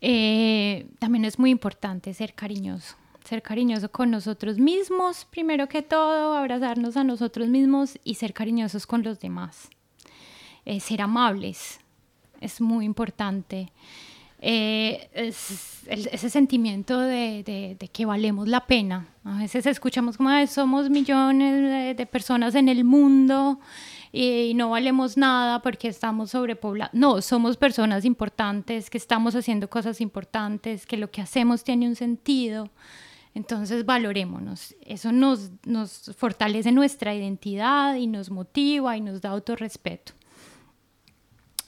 Eh, 0.00 0.88
también 0.98 1.24
es 1.24 1.38
muy 1.38 1.50
importante 1.50 2.14
ser 2.14 2.34
cariñoso, 2.34 2.96
ser 3.24 3.42
cariñoso 3.42 3.90
con 3.90 4.10
nosotros 4.10 4.58
mismos, 4.58 5.26
primero 5.30 5.68
que 5.68 5.82
todo, 5.82 6.34
abrazarnos 6.34 6.96
a 6.96 7.04
nosotros 7.04 7.48
mismos 7.48 7.98
y 8.02 8.14
ser 8.14 8.32
cariñosos 8.32 8.86
con 8.86 9.02
los 9.02 9.20
demás. 9.20 9.68
ser 10.80 11.02
amables 11.02 11.80
es 12.40 12.60
muy 12.60 12.84
importante. 12.84 13.72
Eh, 14.42 15.10
ese 15.12 16.30
sentimiento 16.30 16.98
de, 16.98 17.76
que 17.92 18.06
valemos 18.06 18.48
la 18.48 18.66
pena. 18.66 19.06
A 19.22 19.38
veces 19.38 19.66
escuchamos 19.66 20.16
como 20.16 20.30
somos 20.46 20.88
millones 20.88 21.96
de, 21.96 22.06
personas 22.06 22.54
en 22.54 22.70
el 22.70 22.84
mundo 22.84 23.60
y, 24.12 24.54
no 24.54 24.70
valemos 24.70 25.18
nada 25.18 25.60
porque 25.60 25.88
estamos 25.88 26.30
sobrepoblados. 26.30 26.94
No, 26.94 27.20
somos 27.20 27.58
personas 27.58 28.06
importantes, 28.06 28.88
que 28.88 28.96
estamos 28.96 29.34
haciendo 29.34 29.68
cosas 29.68 30.00
importantes, 30.00 30.86
que 30.86 30.96
lo 30.96 31.10
que 31.10 31.20
hacemos 31.20 31.62
tiene 31.62 31.86
un 31.86 31.96
sentido. 31.96 32.70
Entonces 33.34 33.84
valorémonos. 33.84 34.74
Eso 34.86 35.12
nos, 35.12 35.50
nos 35.66 36.12
fortalece 36.16 36.72
nuestra 36.72 37.14
identidad 37.14 37.94
y 37.96 38.06
nos 38.06 38.30
motiva 38.30 38.96
y 38.96 39.02
nos 39.02 39.20
da 39.20 39.30
autorrespeto. 39.30 40.14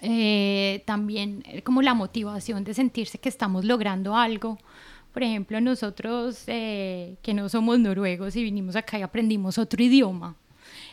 Eh, 0.04 0.82
también 0.84 1.44
eh, 1.46 1.62
como 1.62 1.80
la 1.80 1.94
motivación 1.94 2.64
de 2.64 2.74
sentirse 2.74 3.18
que 3.18 3.28
estamos 3.28 3.64
logrando 3.64 4.16
algo. 4.16 4.58
Por 5.12 5.22
ejemplo, 5.22 5.60
nosotros 5.60 6.42
eh, 6.48 7.16
que 7.22 7.34
no 7.34 7.48
somos 7.48 7.78
noruegos 7.78 8.34
y 8.34 8.42
vinimos 8.42 8.74
acá 8.74 8.98
y 8.98 9.02
aprendimos 9.02 9.58
otro 9.58 9.82
idioma. 9.82 10.34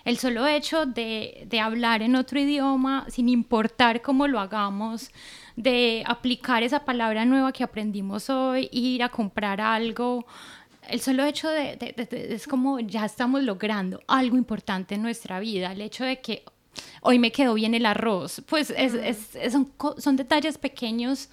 El 0.06 0.17
solo 0.17 0.45
hecho 0.45 0.86
de, 0.86 1.48
de 1.48 1.60
hablar 1.60 2.04
en 2.04 2.15
otro 2.15 2.39
idioma, 2.39 3.06
sin 3.10 3.30
importar 3.30 4.02
cómo 4.02 4.28
lo 4.28 4.39
hagamos, 4.39 5.10
de 5.56 6.04
aplicar 6.06 6.63
esa 6.63 6.86
palabra 6.86 7.26
nueva 7.26 7.52
que 7.52 7.63
aprendimos 7.63 8.30
hoy, 8.30 8.69
ir 8.72 9.02
a 9.02 9.10
comprar 9.10 9.60
algo, 9.62 10.26
el 10.88 11.00
solo 11.00 11.24
hecho 11.26 11.50
de, 11.50 11.76
de, 11.78 12.34
es 12.34 12.48
como 12.48 12.80
ya 12.80 13.06
estamos 13.06 13.43
logrando 13.43 14.02
algo 14.08 14.38
importante 14.38 14.95
en 14.95 15.02
nuestra 15.02 15.39
vida, 15.39 15.72
el 15.72 15.82
hecho 15.82 16.04
de 16.04 16.19
que 16.19 16.43
hoy 17.01 17.19
me 17.19 17.32
quedó 17.32 17.53
bien 17.53 17.73
el 17.73 17.86
arroz. 17.86 18.41
Pues 18.47 18.73
son, 19.97 20.15
detalles 20.15 20.58
pequeños, 20.58 21.29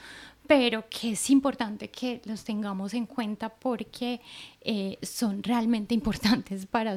pero 0.46 0.84
que 0.88 1.12
es 1.12 1.30
importante 1.30 1.88
que 1.90 2.20
los 2.24 2.44
tengamos 2.44 2.94
en 2.94 3.06
cuenta 3.06 3.48
porque 3.48 4.20
eh, 4.60 4.98
son 5.02 5.42
realmente 5.42 5.94
importantes 5.94 6.66
para, 6.70 6.96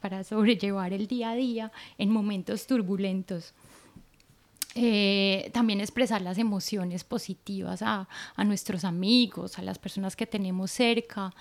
para, 0.00 0.24
sobrellevar 0.24 0.92
el 0.92 1.06
día 1.06 1.30
a 1.30 1.34
día 1.34 1.72
en 1.98 2.10
momentos 2.10 2.66
turbulentos. 2.66 3.54
Eh, 4.78 5.50
también 5.54 5.80
expresar 5.80 6.20
las 6.20 6.36
emociones 6.36 7.02
positivas 7.02 7.80
a, 7.80 8.06
nuestros 8.44 8.84
amigos, 8.84 9.58
a 9.58 9.62
las 9.62 9.78
personas 9.78 10.14
que 10.14 10.26
tenemos 10.26 10.70
cerca, 10.70 11.32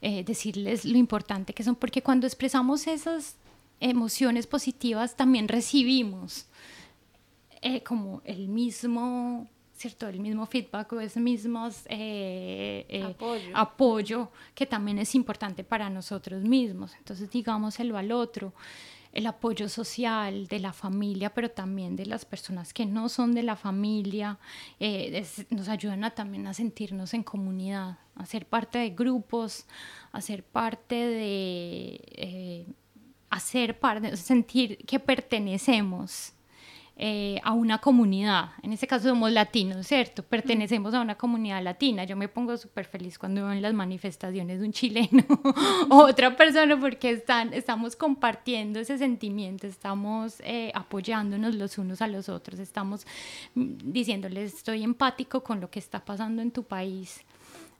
eh, 0.00 0.22
decirles 0.22 0.84
lo 0.84 0.96
importante 0.96 1.52
que 1.52 1.64
son, 1.64 1.74
porque 1.74 2.02
cuando 2.02 2.28
expresamos 2.28 2.86
esas 2.86 3.34
emociones 3.80 4.46
positivas 4.46 5.16
también 5.16 5.48
recibimos 5.48 6.46
eh, 7.62 7.82
como 7.82 8.20
el 8.24 8.48
mismo, 8.48 9.48
¿cierto? 9.74 10.06
El 10.06 10.20
mismo 10.20 10.44
feedback 10.46 10.92
o 10.92 11.00
ese 11.00 11.18
mismo 11.18 11.68
eh, 11.86 12.84
eh, 12.88 13.14
apoyo. 13.54 14.30
que 14.54 14.66
también 14.66 14.98
es 14.98 15.14
importante 15.14 15.64
para 15.64 15.88
nosotros 15.88 16.42
mismos. 16.42 16.94
Entonces, 16.98 17.30
digámoselo 17.30 17.96
al 17.96 18.12
otro 18.12 18.52
el 19.12 19.26
apoyo 19.28 19.68
social 19.68 20.48
de 20.48 20.58
la 20.58 20.72
familia, 20.72 21.32
pero 21.32 21.48
también 21.48 21.94
de 21.94 22.04
las 22.04 22.24
personas 22.24 22.74
que 22.74 22.84
no 22.84 23.08
son 23.08 23.32
de 23.32 23.44
la 23.44 23.54
familia, 23.54 24.40
nos 25.50 25.68
ayudan 25.68 26.02
a, 26.02 26.10
también 26.10 26.48
a 26.48 26.52
sentirnos 26.52 27.14
en 27.14 27.22
comunidad, 27.22 27.98
a 28.16 28.26
ser 28.26 28.44
parte 28.44 28.78
de 28.78 28.90
grupos, 28.90 29.66
a 30.10 30.20
ser 30.20 30.42
parte 30.42 30.96
de 30.96 32.66
hacer 33.30 33.78
parte, 33.78 34.16
sentir 34.16 34.78
que 34.86 35.00
pertenecemos 35.00 36.34
eh, 36.96 37.40
a 37.42 37.54
una 37.54 37.78
comunidad. 37.78 38.50
En 38.62 38.72
este 38.72 38.86
caso 38.86 39.08
somos 39.08 39.32
latinos, 39.32 39.84
¿cierto? 39.84 40.22
Pertenecemos 40.22 40.94
a 40.94 41.00
una 41.00 41.16
comunidad 41.16 41.60
latina. 41.60 42.04
Yo 42.04 42.14
me 42.14 42.28
pongo 42.28 42.56
súper 42.56 42.84
feliz 42.84 43.18
cuando 43.18 43.42
veo 43.42 43.50
en 43.52 43.62
las 43.62 43.74
manifestaciones 43.74 44.60
de 44.60 44.66
un 44.66 44.72
chileno 44.72 45.24
o 45.90 46.04
otra 46.04 46.36
persona 46.36 46.78
porque 46.78 47.10
están, 47.10 47.52
estamos 47.52 47.96
compartiendo 47.96 48.78
ese 48.78 48.96
sentimiento, 48.96 49.66
estamos 49.66 50.36
eh, 50.44 50.70
apoyándonos 50.72 51.56
los 51.56 51.78
unos 51.78 52.00
a 52.00 52.06
los 52.06 52.28
otros, 52.28 52.60
estamos 52.60 53.08
mm, 53.56 53.90
diciéndoles 53.90 54.54
estoy 54.54 54.84
empático 54.84 55.42
con 55.42 55.60
lo 55.60 55.68
que 55.68 55.80
está 55.80 56.04
pasando 56.04 56.42
en 56.42 56.52
tu 56.52 56.62
país 56.62 57.22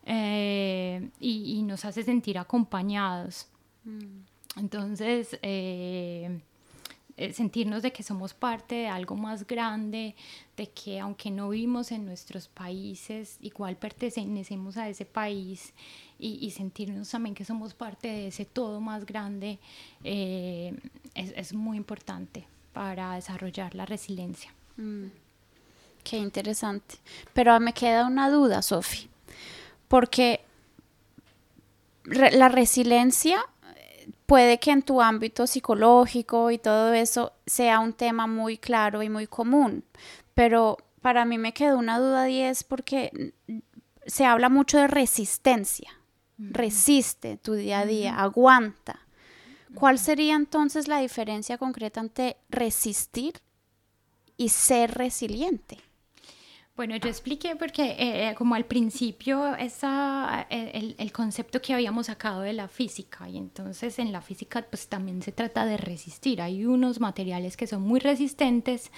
eh, 0.07 1.09
y, 1.20 1.62
nos 1.62 1.85
hace 1.85 2.02
sentir 2.02 2.37
acompañados. 2.37 3.46
Mm. 3.85 4.34
Entonces, 4.57 5.38
eh, 5.43 6.40
eh, 7.17 7.33
sentirnos 7.33 7.83
de 7.83 7.93
que 7.93 8.03
somos 8.03 8.35
parte 8.35 8.75
de 8.75 8.87
algo 8.88 9.14
más 9.14 9.47
grande, 9.47 10.17
de 10.57 10.67
que 10.71 10.99
aunque 10.99 11.31
no 11.31 11.49
vivimos 11.51 11.93
en 11.93 12.05
nuestros 12.05 12.49
países, 12.49 13.38
igual 13.40 13.77
pertenecemos 13.77 14.77
a 14.77 14.88
ese 14.88 15.05
país 15.05 15.73
y, 16.19 16.51
sentirnos 16.51 17.11
también 17.11 17.37
que 17.37 17.45
somos 17.45 17.73
parte 17.73 18.09
de 18.09 18.27
ese 18.29 18.45
todo 18.45 18.81
más 18.81 19.07
grande, 19.07 19.61
eh, 20.03 20.75
es, 21.14 21.55
muy 21.55 21.77
importante 21.77 22.47
para 22.73 23.14
desarrollar 23.14 23.77
la 23.77 23.87
resiliencia. 23.87 24.53
Mm. 24.77 25.07
Qué 26.03 26.17
interesante. 26.17 26.97
Pero 27.33 27.61
me 27.61 27.73
queda 27.73 28.07
una 28.07 28.29
duda, 28.29 28.61
Sofi, 28.61 29.09
porque 29.87 30.40
la 32.05 32.49
resiliencia 32.49 33.47
puede 34.26 34.58
que 34.58 34.70
en 34.70 34.82
tu 34.82 35.00
ámbito 35.00 35.46
psicológico 35.46 36.50
y 36.50 36.58
todo 36.58 36.92
eso 36.92 37.32
sea 37.46 37.80
un 37.80 37.92
tema 37.92 38.26
muy 38.26 38.58
claro 38.58 39.02
y 39.02 39.08
muy 39.08 39.26
común, 39.26 39.84
pero 40.34 40.78
para 41.00 41.24
mí 41.24 41.38
me 41.38 41.52
quedó 41.52 41.78
una 41.78 41.98
duda 41.98 42.28
y 42.30 42.40
es 42.40 42.64
porque 42.64 43.34
se 44.06 44.24
habla 44.24 44.48
mucho 44.48 44.78
de 44.78 44.87
resistencia. 44.87 45.90
Resiste 46.37 47.37
tu 47.37 47.52
día 47.54 47.80
a 47.80 47.87
día, 47.87 48.16
aguanta. 48.16 49.00
¿Cuál 49.74 49.98
sería 49.98 50.34
entonces 50.34 50.88
la 50.88 50.98
diferencia 50.98 51.58
concreta 51.58 52.00
entre 52.00 52.37
resistir 52.48 53.34
y 54.37 54.48
ser 54.48 54.92
resiliente? 54.92 55.78
Bueno, 56.76 56.96
yo 56.96 57.08
expliqué 57.08 57.54
porque 57.54 57.84
eh, 57.84 58.30
eh, 58.30 58.34
como 58.34 58.56
al 58.56 58.64
principio 58.64 59.54
esa, 59.54 60.48
eh, 60.50 60.96
el, 60.98 61.12
concepto 61.12 61.62
que 61.62 61.72
habíamos 61.72 62.06
sacado 62.06 62.40
de 62.40 62.52
la 62.52 62.66
física 62.66 63.28
y 63.28 63.37
entonces 63.38 64.00
en 64.00 64.10
la 64.10 64.20
física 64.20 64.60
pues 64.68 64.88
también 64.88 65.22
se 65.22 65.30
trata 65.30 65.66
de 65.66 65.76
resistir. 65.76 66.42
Hay 66.42 66.66
unos 66.66 66.98
materiales 66.98 67.56
que 67.56 67.68
son 67.68 67.82
muy 67.82 68.00
resistentes 68.00 68.90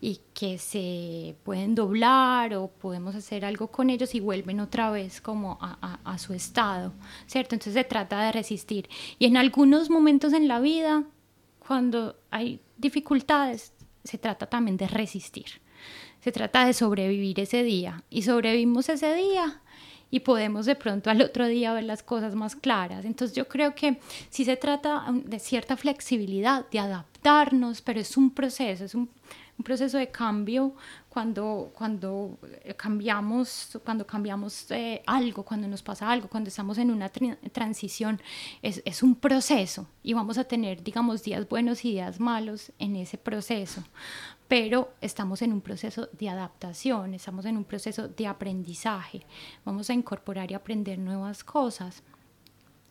y 0.00 0.22
que 0.34 0.58
se 0.58 1.36
pueden 1.44 1.76
doblar 1.76 2.52
o 2.54 2.66
podemos 2.66 3.14
hacer 3.14 3.44
algo 3.44 3.68
con 3.68 3.90
ellos 3.90 4.16
y 4.16 4.18
vuelven 4.18 4.58
otra 4.58 4.90
vez 4.90 5.20
como 5.20 5.56
a, 5.60 6.00
a 6.02 6.18
su 6.18 6.34
estado, 6.34 6.92
¿cierto? 7.28 7.54
Entonces 7.54 7.74
se 7.74 7.84
trata 7.84 8.24
de 8.24 8.32
resistir. 8.32 8.88
Y 9.20 9.26
en 9.26 9.36
algunos 9.36 9.88
momentos 9.88 10.32
en 10.32 10.48
la 10.48 10.58
vida, 10.58 11.04
cuando 11.64 12.16
hay 12.32 12.60
dificultades, 12.76 13.72
se 14.02 14.18
trata 14.18 14.46
también 14.46 14.76
de 14.76 14.88
resistir 14.88 15.60
se 16.22 16.32
trata 16.32 16.66
de 16.66 16.72
sobrevivir 16.72 17.40
ese 17.40 17.62
día. 17.62 18.02
Y 18.10 18.22
sobrevivimos 18.22 18.88
ese 18.88 19.14
día 19.14 19.60
y 20.10 20.20
podemos 20.20 20.66
de 20.66 20.74
pronto 20.74 21.10
al 21.10 21.22
otro 21.22 21.46
día 21.46 21.72
ver 21.72 21.84
las 21.84 22.02
cosas 22.02 22.34
más 22.34 22.56
claras. 22.56 23.04
Entonces 23.04 23.36
yo 23.36 23.48
creo 23.48 23.74
que 23.74 24.00
sí 24.28 24.44
se 24.44 24.56
trata 24.56 25.08
um, 25.08 25.22
de 25.22 25.38
cierta 25.38 25.76
flexibilidad, 25.76 26.68
de 26.70 26.80
adaptarnos, 26.80 27.80
pero 27.80 28.00
es 28.00 28.16
un 28.16 28.30
proceso, 28.30 28.84
es 28.84 28.94
un, 28.94 29.08
proceso 29.62 29.98
de 29.98 30.08
cambio 30.08 30.74
cuando, 31.10 31.70
cuando 31.74 32.38
eh, 32.64 32.72
cambiamos, 32.72 33.78
cuando 33.84 34.06
cambiamos 34.06 34.70
eh, 34.70 35.02
algo, 35.06 35.42
cuando 35.42 35.68
nos 35.68 35.82
pasa 35.82 36.10
algo, 36.10 36.28
cuando 36.28 36.48
estamos 36.48 36.78
en 36.78 36.90
una 36.90 37.10
transición, 37.10 38.22
es, 38.62 38.80
es, 38.86 39.02
un 39.02 39.14
proceso. 39.14 39.86
Y 40.02 40.14
vamos 40.14 40.38
a 40.38 40.44
tener, 40.44 40.82
digamos, 40.82 41.22
días 41.22 41.46
buenos 41.46 41.84
y 41.84 41.90
días 41.90 42.18
malos 42.18 42.72
en 42.78 42.96
ese 42.96 43.18
proceso 43.18 43.84
pero 44.50 44.94
estamos 45.00 45.42
en 45.42 45.52
un 45.52 45.60
proceso 45.60 46.08
de 46.10 46.28
adaptación, 46.28 47.14
estamos 47.14 47.44
en 47.44 47.56
un 47.56 47.62
proceso 47.62 48.08
de 48.08 48.26
aprendizaje, 48.26 49.24
vamos 49.64 49.88
a 49.90 49.92
incorporar 49.92 50.50
y 50.50 50.54
aprender 50.54 50.98
nuevas 50.98 51.44
cosas. 51.44 52.02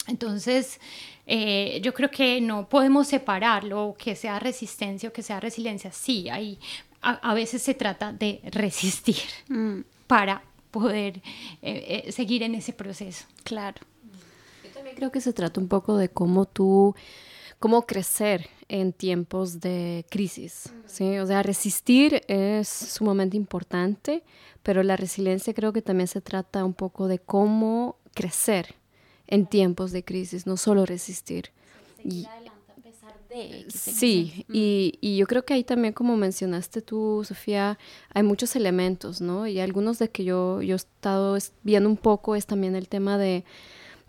Entonces, 0.08 0.80
eh, 1.28 1.82
yo 1.84 1.94
creo 1.94 2.10
que 2.10 2.40
no 2.40 2.70
podemos 2.70 3.10
separarlo, 3.10 3.94
que 4.00 4.16
sea 4.16 4.40
resistencia 4.40 5.10
o 5.10 5.12
que 5.12 5.22
sea 5.22 5.42
resiliencia. 5.42 5.92
Sí, 5.92 6.30
hay, 6.30 6.58
a, 7.02 7.34
veces 7.34 7.62
se 7.62 7.74
trata 7.74 8.14
de 8.14 8.40
resistir 8.54 9.18
mm. 9.50 9.82
para 10.08 10.42
poder 10.72 11.18
eh, 11.62 12.06
eh, 12.06 12.12
seguir 12.14 12.42
en 12.42 12.56
ese 12.56 12.72
proceso. 12.72 13.26
Claro. 13.44 13.82
Yo 14.64 14.70
también 14.70 14.96
creo 14.96 15.12
que 15.12 15.20
se 15.20 15.34
trata 15.34 15.60
un 15.60 15.68
poco 15.68 15.98
de 15.98 16.08
cómo 16.08 16.46
tú, 16.46 16.96
cómo 17.60 17.86
crecer 17.86 18.48
en 18.70 18.94
tiempos 18.94 19.60
de 19.60 20.06
crisis, 20.10 20.72
¿sí? 20.86 21.18
O 21.20 21.26
sea, 21.26 21.44
resistir 21.44 22.22
es 22.28 22.68
sumamente 22.68 23.36
importante, 23.36 24.24
pero 24.64 24.84
la 24.84 24.96
resiliencia 24.96 25.54
creo 25.54 25.74
que 25.74 25.82
también 25.82 26.08
se 26.08 26.22
trata 26.22 26.64
un 26.64 26.74
poco 26.74 27.08
de 27.08 27.20
cómo 27.20 27.98
crecer 28.14 28.76
en 29.28 29.46
tiempos 29.46 29.92
de 29.92 30.04
crisis, 30.04 30.48
no 30.48 30.58
solo 30.58 30.86
resistir. 30.86 31.52
Y, 32.04 32.28
sí, 33.68 34.46
y, 34.50 34.98
y, 35.02 35.18
yo 35.18 35.28
creo 35.28 35.44
que 35.44 35.54
ahí 35.54 35.64
también, 35.64 35.94
como 35.94 36.16
mencionaste 36.16 36.82
tú, 36.82 37.24
Sofía, 37.28 37.78
hay 38.14 38.24
muchos 38.24 38.56
elementos, 38.56 39.22
¿no? 39.22 39.48
Y 39.48 39.60
algunos 39.60 40.00
de 40.00 40.10
que 40.10 40.24
yo, 40.24 40.62
yo 40.62 40.76
he 40.76 40.78
estado 40.78 41.38
viendo 41.64 41.90
un 41.90 41.98
poco 41.98 42.36
es 42.36 42.46
también 42.46 42.76
el 42.76 42.88
tema 42.88 43.18
de, 43.18 43.44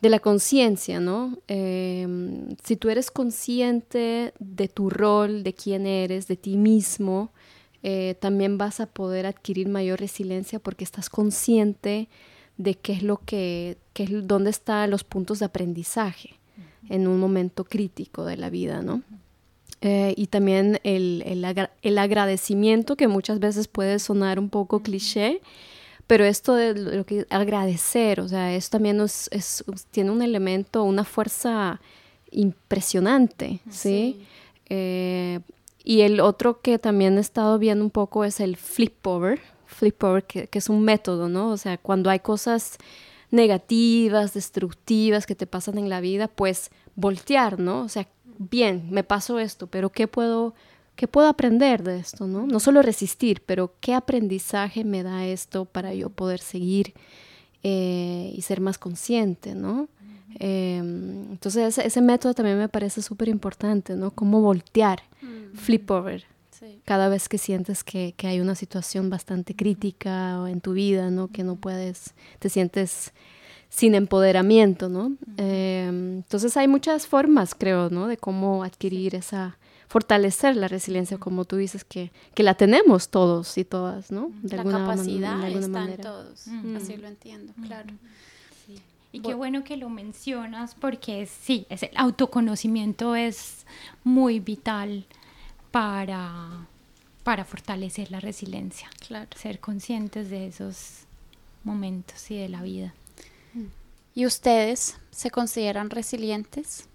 de 0.00 0.08
la 0.08 0.18
conciencia, 0.18 1.00
¿no? 1.00 1.38
Em, 1.46 2.56
si 2.64 2.76
tú 2.76 2.88
eres 2.88 3.10
consciente 3.10 4.32
de 4.38 4.68
tu 4.68 4.90
rol, 4.90 5.42
de 5.42 5.52
quién 5.54 5.86
eres, 5.86 6.26
de 6.26 6.36
ti 6.36 6.56
mismo, 6.56 7.32
eh, 7.82 8.14
también 8.20 8.58
vas 8.58 8.80
a 8.80 8.86
poder 8.86 9.26
adquirir 9.26 9.68
mayor 9.68 10.00
resiliencia 10.00 10.58
porque 10.58 10.84
estás 10.84 11.08
consciente 11.08 12.08
de 12.56 12.74
qué 12.74 12.92
es 12.92 13.02
lo 13.02 13.18
que, 13.24 13.78
qué 13.94 14.04
es, 14.04 14.26
dónde 14.26 14.50
están 14.50 14.90
los 14.90 15.04
puntos 15.04 15.38
de 15.38 15.46
aprendizaje 15.46 16.38
en 16.88 17.06
un 17.06 17.18
momento 17.18 17.64
crítico 17.64 18.24
de 18.24 18.36
la 18.36 18.50
vida, 18.50 18.82
¿no? 18.82 19.02
Eh, 19.82 20.12
y 20.16 20.26
también 20.26 20.78
el, 20.84 21.22
el, 21.82 21.98
agradecimiento 21.98 22.96
que 22.96 23.08
muchas 23.08 23.38
veces 23.38 23.66
puede 23.66 23.98
sonar 23.98 24.38
un 24.38 24.50
poco 24.50 24.80
cliché, 24.82 25.40
pero 26.10 26.24
esto 26.24 26.54
de 26.54 26.74
lo 26.74 27.06
que 27.06 27.24
agradecer, 27.30 28.18
o 28.18 28.26
sea, 28.26 28.52
eso 28.52 28.68
también 28.68 29.00
es, 29.00 29.30
tiene 29.92 30.10
un 30.10 30.22
elemento, 30.22 30.82
una 30.82 31.04
fuerza 31.04 31.80
impresionante, 32.32 33.60
¿sí? 33.70 34.26
Eh, 34.68 35.38
y 35.84 36.00
el 36.00 36.18
otro 36.18 36.62
que 36.62 36.80
también 36.80 37.16
he 37.16 37.20
estado 37.20 37.60
viendo 37.60 37.84
un 37.84 37.92
poco 37.92 38.24
es 38.24 38.40
el 38.40 38.56
flip 38.56 39.06
over, 39.06 39.40
flip 39.66 40.02
over, 40.02 40.24
que, 40.24 40.48
que, 40.48 40.58
es 40.58 40.68
un 40.68 40.82
método, 40.82 41.28
¿no? 41.28 41.50
O 41.50 41.56
sea, 41.56 41.78
cuando 41.78 42.10
hay 42.10 42.18
cosas 42.18 42.78
negativas, 43.30 44.34
destructivas 44.34 45.26
que 45.26 45.36
te 45.36 45.46
pasan 45.46 45.78
en 45.78 45.88
la 45.88 46.00
vida, 46.00 46.26
pues 46.26 46.72
voltear, 46.96 47.60
¿no? 47.60 47.82
O 47.82 47.88
sea, 47.88 48.08
bien, 48.36 48.88
me 48.90 49.04
pasó 49.04 49.38
esto, 49.38 49.68
pero 49.68 49.90
¿qué 49.90 50.08
puedo, 50.08 50.54
qué 51.00 51.08
puedo 51.08 51.28
aprender 51.28 51.82
de 51.82 51.98
esto, 51.98 52.26
¿no? 52.26 52.46
No 52.46 52.60
solo 52.60 52.82
resistir, 52.82 53.42
pero 53.46 53.72
¿qué 53.80 53.94
aprendizaje 53.94 54.84
me 54.84 55.02
da 55.02 55.24
esto 55.24 55.64
para 55.64 55.94
yo 55.94 56.10
poder 56.10 56.40
seguir 56.40 56.92
eh, 57.62 58.30
y 58.36 58.42
ser 58.42 58.60
más 58.60 58.76
consciente, 58.76 59.54
¿no? 59.54 59.88
Em, 60.38 61.30
entonces 61.30 61.78
ese, 61.78 62.00
método 62.02 62.34
también 62.34 62.58
me 62.58 62.68
parece 62.68 63.00
súper 63.00 63.28
importante, 63.28 63.96
¿no? 63.96 64.10
Cómo 64.10 64.42
voltear, 64.42 65.02
flip 65.54 65.90
over, 65.90 66.26
cada 66.84 67.08
vez 67.08 67.30
que 67.30 67.38
sientes 67.38 67.82
que, 67.82 68.12
que, 68.18 68.26
hay 68.26 68.40
una 68.40 68.54
situación 68.54 69.08
bastante 69.08 69.56
crítica 69.56 70.50
en 70.50 70.60
tu 70.60 70.74
vida, 70.74 71.10
¿no? 71.10 71.28
Que 71.28 71.44
no 71.44 71.56
puedes, 71.56 72.12
te 72.40 72.50
sientes 72.50 73.14
sin 73.70 73.94
empoderamiento, 73.94 74.90
¿no? 74.90 75.16
Em, 75.38 76.16
entonces 76.16 76.58
hay 76.58 76.68
muchas 76.68 77.06
formas, 77.06 77.54
creo, 77.54 77.88
¿no? 77.88 78.06
De 78.06 78.18
cómo 78.18 78.64
adquirir 78.64 79.14
esa, 79.14 79.56
fortalecer 79.90 80.54
la 80.54 80.68
resiliencia, 80.68 81.18
como 81.18 81.44
tú 81.44 81.56
dices, 81.56 81.82
que, 81.82 82.12
que 82.34 82.44
la 82.44 82.54
tenemos 82.54 83.08
todos 83.08 83.58
y 83.58 83.64
todas, 83.64 84.12
¿no? 84.12 84.30
De 84.40 84.54
la 84.54 84.62
alguna 84.62 84.86
capacidad 84.86 85.36
de 85.36 85.46
alguna 85.46 85.66
está 85.66 85.80
manera. 85.80 85.94
en 85.94 86.00
todos, 86.00 86.46
así 86.76 86.96
lo 86.96 87.08
entiendo, 87.08 87.52
claro. 87.66 87.92
Y 89.10 89.18
qué 89.18 89.34
bueno 89.34 89.64
que 89.64 89.76
lo 89.76 89.88
mencionas 89.88 90.76
porque 90.76 91.26
sí, 91.26 91.66
es 91.68 91.82
el 91.82 91.90
autoconocimiento 91.96 93.16
es 93.16 93.66
muy 94.04 94.38
vital 94.38 95.06
para, 95.72 96.68
para 97.24 97.44
fortalecer 97.44 98.12
la 98.12 98.20
resiliencia. 98.20 98.88
Claro. 99.04 99.28
Ser 99.34 99.58
conscientes 99.58 100.30
de 100.30 100.46
esos 100.46 101.00
momentos 101.64 102.30
y 102.30 102.36
de 102.36 102.48
la 102.48 102.62
vida. 102.62 102.94
¿Y 104.14 104.24
ustedes 104.24 104.98
se 105.10 105.32
consideran 105.32 105.90
resilientes? 105.90 106.88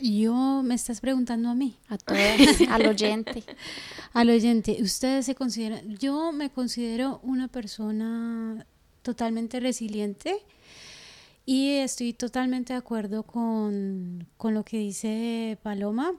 Yo 0.00 0.62
me 0.62 0.74
estás 0.74 1.00
preguntando 1.00 1.50
a 1.50 1.54
mí. 1.54 1.76
A 1.88 1.98
todos, 1.98 2.20
al 2.70 2.86
oyente. 2.86 3.44
al 4.12 4.30
oyente, 4.30 4.78
¿ustedes 4.80 5.26
se 5.26 5.34
consideran? 5.34 5.96
Yo 5.98 6.32
me 6.32 6.50
considero 6.50 7.20
una 7.22 7.48
persona 7.48 8.66
totalmente 9.02 9.60
resiliente 9.60 10.36
y 11.44 11.72
estoy 11.76 12.12
totalmente 12.12 12.72
de 12.72 12.78
acuerdo 12.78 13.24
con, 13.24 14.26
con 14.36 14.54
lo 14.54 14.64
que 14.64 14.78
dice 14.78 15.58
Paloma, 15.62 16.12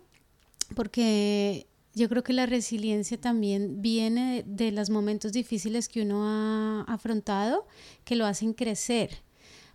porque 0.75 1.67
yo 1.93 2.07
creo 2.09 2.23
que 2.23 2.33
la 2.33 2.45
resiliencia 2.45 3.19
también 3.19 3.81
viene 3.81 4.43
de, 4.43 4.65
de 4.65 4.71
los 4.71 4.89
momentos 4.89 5.31
difíciles 5.31 5.89
que 5.89 6.01
uno 6.01 6.27
ha 6.27 6.81
afrontado, 6.83 7.67
que 8.03 8.15
lo 8.15 8.25
hacen 8.25 8.53
crecer 8.53 9.21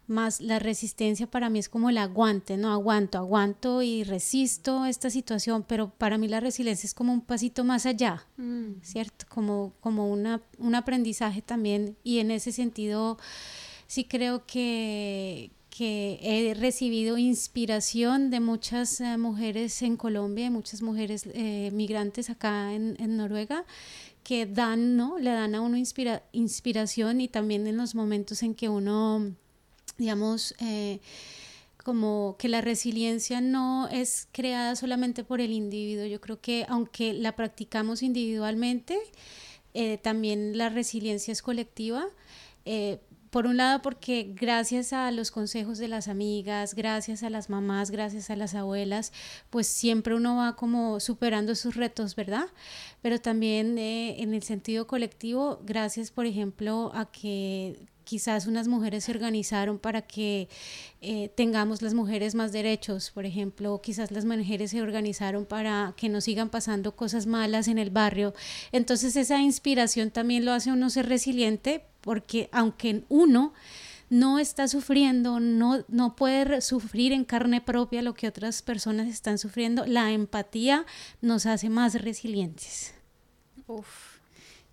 más 0.08 0.40
la 0.40 0.58
resistencia 0.58 1.26
para 1.26 1.50
mí 1.50 1.58
es 1.58 1.68
como 1.68 1.90
el 1.90 1.98
aguante, 1.98 2.56
¿no? 2.56 2.72
Aguanto, 2.72 3.18
aguanto 3.18 3.82
y 3.82 4.04
resisto 4.04 4.84
esta 4.84 5.10
situación, 5.10 5.64
pero 5.66 5.90
para 5.90 6.18
mí 6.18 6.28
la 6.28 6.40
resiliencia 6.40 6.86
es 6.86 6.94
como 6.94 7.12
un 7.12 7.20
pasito 7.20 7.64
más 7.64 7.86
allá, 7.86 8.26
mm. 8.36 8.80
¿cierto? 8.82 9.26
Como, 9.28 9.72
como 9.80 10.10
una, 10.10 10.42
un 10.58 10.74
aprendizaje 10.74 11.42
también 11.42 11.96
y 12.04 12.18
en 12.18 12.30
ese 12.30 12.52
sentido 12.52 13.18
sí 13.86 14.04
creo 14.04 14.46
que, 14.46 15.50
que 15.70 16.18
he 16.22 16.54
recibido 16.54 17.18
inspiración 17.18 18.30
de 18.30 18.40
muchas 18.40 19.00
eh, 19.00 19.18
mujeres 19.18 19.82
en 19.82 19.96
Colombia, 19.96 20.50
muchas 20.50 20.82
mujeres 20.82 21.28
eh, 21.32 21.70
migrantes 21.72 22.30
acá 22.30 22.72
en, 22.72 22.96
en 22.98 23.16
Noruega, 23.16 23.64
que 24.22 24.46
dan, 24.46 24.96
¿no? 24.96 25.18
Le 25.18 25.30
dan 25.30 25.54
a 25.54 25.60
uno 25.60 25.76
inspira 25.76 26.24
inspiración 26.32 27.20
y 27.20 27.28
también 27.28 27.66
en 27.66 27.76
los 27.76 27.94
momentos 27.94 28.42
en 28.42 28.54
que 28.54 28.68
uno 28.68 29.36
digamos, 29.98 30.54
eh, 30.60 31.00
como 31.82 32.36
que 32.38 32.48
la 32.48 32.60
resiliencia 32.60 33.40
no 33.40 33.88
es 33.88 34.28
creada 34.32 34.74
solamente 34.76 35.24
por 35.24 35.40
el 35.40 35.52
individuo. 35.52 36.06
Yo 36.06 36.20
creo 36.20 36.40
que 36.40 36.66
aunque 36.68 37.12
la 37.12 37.36
practicamos 37.36 38.02
individualmente, 38.02 38.98
eh, 39.74 39.98
también 39.98 40.58
la 40.58 40.68
resiliencia 40.68 41.32
es 41.32 41.42
colectiva. 41.42 42.06
Eh, 42.64 42.98
por 43.30 43.46
un 43.46 43.58
lado, 43.58 43.82
porque 43.82 44.32
gracias 44.34 44.92
a 44.92 45.10
los 45.10 45.30
consejos 45.30 45.78
de 45.78 45.88
las 45.88 46.08
amigas, 46.08 46.74
gracias 46.74 47.22
a 47.22 47.28
las 47.28 47.50
mamás, 47.50 47.90
gracias 47.90 48.30
a 48.30 48.36
las 48.36 48.54
abuelas, 48.54 49.12
pues 49.50 49.66
siempre 49.66 50.14
uno 50.14 50.36
va 50.36 50.56
como 50.56 51.00
superando 51.00 51.54
sus 51.54 51.76
retos, 51.76 52.16
¿verdad? 52.16 52.46
Pero 53.02 53.20
también 53.20 53.76
en 53.78 54.32
el 54.32 54.42
sentido 54.42 54.86
colectivo, 54.86 55.60
gracias, 55.64 56.10
por 56.10 56.24
ejemplo, 56.24 56.92
a 56.94 57.10
que 57.10 57.88
quizás 58.06 58.46
unas 58.46 58.68
mujeres 58.68 59.04
se 59.04 59.10
organizaron 59.10 59.78
para 59.78 60.00
que 60.00 60.48
eh, 61.02 61.28
tengamos 61.34 61.82
las 61.82 61.92
mujeres 61.92 62.36
más 62.36 62.52
derechos, 62.52 63.10
por 63.10 63.26
ejemplo, 63.26 63.80
quizás 63.82 64.12
las 64.12 64.24
mujeres 64.24 64.70
se 64.70 64.80
organizaron 64.80 65.44
para 65.44 65.92
que 65.96 66.08
no 66.08 66.20
sigan 66.20 66.48
pasando 66.48 66.94
cosas 66.94 67.26
malas 67.26 67.66
en 67.66 67.78
el 67.78 67.90
barrio. 67.90 68.32
Entonces 68.70 69.16
esa 69.16 69.40
inspiración 69.40 70.12
también 70.12 70.44
lo 70.44 70.52
hace 70.52 70.70
uno 70.70 70.88
ser 70.88 71.08
resiliente 71.08 71.84
porque 72.00 72.48
aunque 72.52 73.02
uno 73.08 73.52
no 74.08 74.38
está 74.38 74.68
sufriendo, 74.68 75.40
no, 75.40 75.84
no 75.88 76.14
puede 76.14 76.60
sufrir 76.60 77.12
en 77.12 77.24
carne 77.24 77.60
propia 77.60 78.02
lo 78.02 78.14
que 78.14 78.28
otras 78.28 78.62
personas 78.62 79.08
están 79.08 79.36
sufriendo, 79.36 79.84
la 79.84 80.12
empatía 80.12 80.86
nos 81.20 81.44
hace 81.44 81.70
más 81.70 82.00
resilientes. 82.00 82.94
Uf 83.66 84.15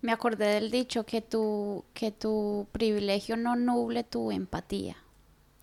me 0.04 0.12
acordé 0.12 0.46
del 0.48 0.70
dicho 0.70 1.04
que 1.04 1.22
tu, 1.22 1.82
que 1.94 2.10
tu 2.10 2.66
privilegio 2.72 3.38
no 3.38 3.56
nuble 3.56 4.04
tu 4.04 4.30
empatía. 4.30 4.96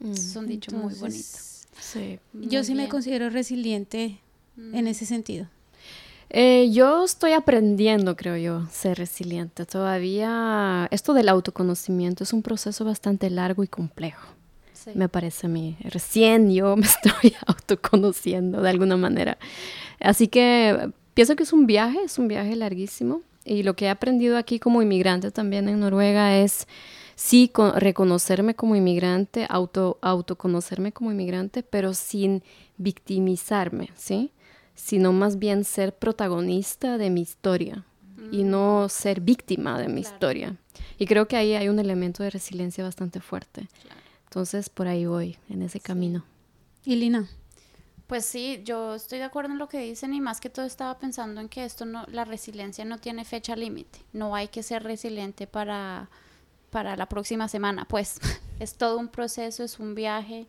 es 0.03 0.35
un 0.35 0.47
dicho 0.47 0.71
muy 0.75 0.95
bonito. 0.95 1.37
Sí. 1.79 2.17
Yo 2.33 2.63
sí 2.63 2.73
me 2.73 2.89
considero 2.89 3.29
resiliente 3.29 4.19
en 4.57 4.87
ese 4.87 5.05
sentido. 5.05 5.45
Eh, 6.31 6.71
yo 6.71 7.05
estoy 7.05 7.33
aprendiendo, 7.33 8.15
creo 8.15 8.35
yo, 8.35 8.65
ser 8.71 8.97
resiliente. 8.97 9.67
Todavía 9.67 10.87
esto 10.89 11.13
del 11.13 11.29
autoconocimiento 11.29 12.23
es 12.23 12.33
un 12.33 12.41
proceso 12.41 12.83
bastante 12.83 13.29
largo 13.29 13.63
y 13.63 13.67
complejo. 13.67 14.25
Me 14.95 15.07
parece 15.07 15.45
a 15.45 15.49
mí. 15.51 15.77
Recién 15.81 16.51
yo 16.51 16.75
me 16.77 16.87
estoy 16.87 17.35
autoconociendo 17.45 18.63
de 18.63 18.71
alguna 18.71 18.97
manera. 18.97 19.37
Así 19.99 20.27
que 20.27 20.91
pienso 21.13 21.35
que 21.35 21.43
es 21.43 21.53
un 21.53 21.67
viaje, 21.67 21.99
es 22.03 22.17
un 22.17 22.27
viaje 22.27 22.55
larguísimo 22.55 23.21
y 23.43 23.63
lo 23.63 23.75
que 23.75 23.85
he 23.85 23.89
aprendido 23.89 24.37
aquí 24.37 24.59
como 24.59 24.81
inmigrante 24.81 25.31
también 25.31 25.67
en 25.69 25.79
Noruega 25.79 26.37
es 26.37 26.67
sí 27.15 27.51
reconocerme 27.75 28.55
como 28.55 28.75
inmigrante, 28.75 29.45
auto, 29.49 29.97
autoconocerme 30.01 30.91
como 30.91 31.11
inmigrante, 31.11 31.63
pero 31.63 31.93
sin 31.93 32.43
victimizarme, 32.77 33.89
¿sí? 33.95 34.31
Sino 34.75 35.13
más 35.13 35.37
bien 35.37 35.63
ser 35.63 35.95
protagonista 35.95 36.97
de 36.97 37.09
mi 37.09 37.21
historia 37.21 37.85
y 38.31 38.43
no 38.43 38.87
ser 38.89 39.21
víctima 39.21 39.79
de 39.79 39.87
mi 39.87 40.01
historia. 40.01 40.55
Y 40.97 41.05
creo 41.05 41.27
que 41.27 41.35
ahí 41.35 41.53
hay 41.53 41.67
un 41.69 41.79
elemento 41.79 42.23
de 42.23 42.29
resiliencia 42.29 42.83
bastante 42.83 43.19
fuerte. 43.19 43.67
Entonces, 44.25 44.69
por 44.69 44.87
ahí 44.87 45.05
voy, 45.05 45.37
en 45.49 45.63
ese 45.63 45.79
camino. 45.79 46.23
¿Y 46.85 46.95
Lina? 46.95 47.27
Pues 48.11 48.25
sí, 48.25 48.61
yo 48.65 48.95
estoy 48.95 49.19
de 49.19 49.23
acuerdo 49.23 49.53
en 49.53 49.57
lo 49.57 49.69
que 49.69 49.79
dicen 49.79 50.13
y 50.13 50.19
más 50.19 50.41
que 50.41 50.49
todo 50.49 50.65
estaba 50.65 50.99
pensando 50.99 51.39
en 51.39 51.47
que 51.47 51.63
esto 51.63 51.85
no, 51.85 52.05
la 52.09 52.25
resiliencia 52.25 52.83
no 52.83 52.97
tiene 52.97 53.23
fecha 53.23 53.55
límite. 53.55 53.99
No 54.11 54.35
hay 54.35 54.49
que 54.49 54.63
ser 54.63 54.83
resiliente 54.83 55.47
para, 55.47 56.09
para 56.71 56.97
la 56.97 57.05
próxima 57.05 57.47
semana. 57.47 57.85
Pues 57.85 58.19
es 58.59 58.73
todo 58.73 58.97
un 58.97 59.07
proceso, 59.07 59.63
es 59.63 59.79
un 59.79 59.95
viaje. 59.95 60.45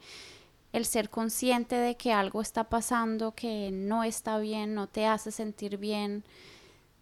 El 0.73 0.87
ser 0.87 1.09
consciente 1.09 1.77
de 1.77 1.97
que 1.97 2.13
algo 2.13 2.43
está 2.43 2.65
pasando, 2.65 3.31
que 3.31 3.71
no 3.71 4.03
está 4.03 4.39
bien, 4.39 4.75
no 4.75 4.89
te 4.89 5.07
hace 5.07 5.31
sentir 5.31 5.77
bien, 5.77 6.25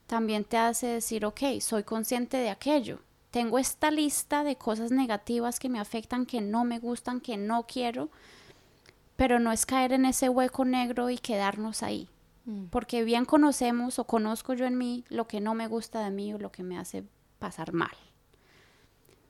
también 0.07 0.45
te 0.45 0.59
hace 0.59 0.89
decir, 0.89 1.25
ok, 1.25 1.41
soy 1.63 1.85
consciente 1.85 2.37
de 2.37 2.51
aquello. 2.51 2.99
Tengo 3.31 3.59
esta 3.59 3.91
lista 3.91 4.45
de 4.45 4.57
cosas 4.57 4.91
negativas 4.91 5.59
que 5.59 5.71
me 5.71 5.81
afectan, 5.81 6.27
que 6.27 6.43
no 6.43 6.65
me 6.65 6.81
gustan, 6.81 7.23
que 7.23 7.39
no 7.39 7.67
quiero 7.67 8.11
pero 9.21 9.39
no 9.39 9.53
es 9.53 9.67
caer 9.67 9.93
en 9.93 10.07
ese 10.07 10.31
hueco 10.31 10.65
negro 10.65 11.11
y 11.11 11.19
quedarnos 11.19 11.83
ahí. 11.83 12.09
Mm. 12.47 12.69
Porque 12.71 13.05
bien 13.05 13.27
conocemos 13.27 13.99
o 13.99 14.05
conozco 14.05 14.55
yo 14.55 14.65
en 14.65 14.79
mí 14.79 15.05
lo 15.11 15.29
que 15.29 15.43
no 15.43 15.55
me 15.55 15.67
gusta 15.67 16.03
de 16.03 16.11
mí 16.11 16.33
o 16.33 16.39
lo 16.39 16.51
que 16.51 16.63
me 16.63 16.79
hace 16.79 17.05
pasar 17.39 17.75
mal. 17.75 17.95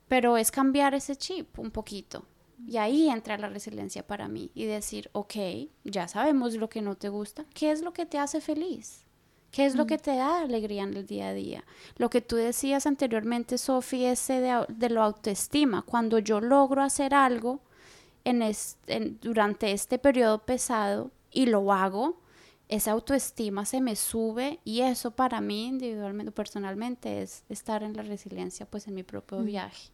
Pero 0.07 0.37
es 0.37 0.49
cambiar 0.49 0.93
ese 0.93 1.17
chip 1.17 1.59
un 1.59 1.71
poquito. 1.71 2.23
Y 2.65 2.77
ahí 2.77 3.09
entra 3.09 3.37
la 3.37 3.49
resiliencia 3.49 4.07
para 4.07 4.29
mí 4.29 4.49
y 4.53 4.63
decir, 4.63 5.09
ok, 5.11 5.35
ya 5.83 6.07
sabemos 6.07 6.55
lo 6.55 6.69
que 6.69 6.81
no 6.81 6.95
te 6.95 7.09
gusta, 7.09 7.43
¿qué 7.53 7.71
es 7.71 7.81
lo 7.81 7.91
que 7.91 8.05
te 8.05 8.17
hace 8.17 8.39
feliz? 8.39 9.03
¿Qué 9.51 9.65
es 9.65 9.75
lo 9.75 9.87
que 9.87 9.97
mm. 9.97 10.01
te 10.01 10.15
da 10.15 10.39
alegría 10.39 10.83
en 10.83 10.95
el 10.95 11.05
día 11.05 11.27
a 11.27 11.33
día? 11.33 11.65
Lo 11.97 12.09
que 12.09 12.21
tú 12.21 12.37
decías 12.37 12.87
anteriormente, 12.87 13.57
Sofi, 13.57 14.05
ese 14.05 14.39
de, 14.39 14.65
de 14.69 14.89
lo 14.89 15.03
autoestima. 15.03 15.81
Cuando 15.81 16.17
yo 16.19 16.39
logro 16.39 16.81
hacer 16.81 17.13
algo, 17.13 17.59
en, 18.23 19.19
durante 19.21 19.71
este 19.71 19.99
periodo 19.99 20.45
pesado 20.45 21.11
y 21.31 21.45
lo 21.45 21.71
hago, 21.71 22.21
esa 22.67 22.91
autoestima 22.91 23.65
se 23.65 23.81
me 23.81 23.95
sube 23.95 24.59
y 24.63 24.81
eso 24.81 25.11
para 25.11 25.41
mí 25.41 25.67
individualmente, 25.67 26.31
personalmente, 26.31 27.21
es 27.21 27.43
estar 27.49 27.83
en 27.83 27.95
la 27.95 28.03
resiliencia, 28.03 28.65
pues 28.65 28.87
en 28.87 28.95
mi 28.95 29.03
propio 29.03 29.39
mm. 29.39 29.45
viaje. 29.45 29.91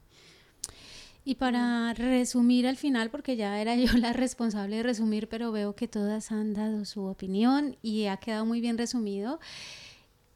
Y 1.26 1.36
para 1.36 1.94
resumir 1.94 2.68
al 2.68 2.78
final, 2.78 3.10
porque 3.10 3.36
ya 3.36 3.60
era 3.60 3.76
yo 3.78 3.92
la 3.98 4.14
responsable 4.14 4.78
de 4.78 4.84
resumir, 4.84 5.28
pero 5.28 5.52
veo 5.52 5.76
que 5.76 5.88
todas 5.88 6.32
han 6.32 6.54
dado 6.54 6.86
su 6.86 7.04
opinión 7.04 7.78
y 7.82 8.06
ha 8.06 8.18
quedado 8.18 8.46
muy 8.46 8.62
bien 8.62 8.78
resumido. 8.78 9.40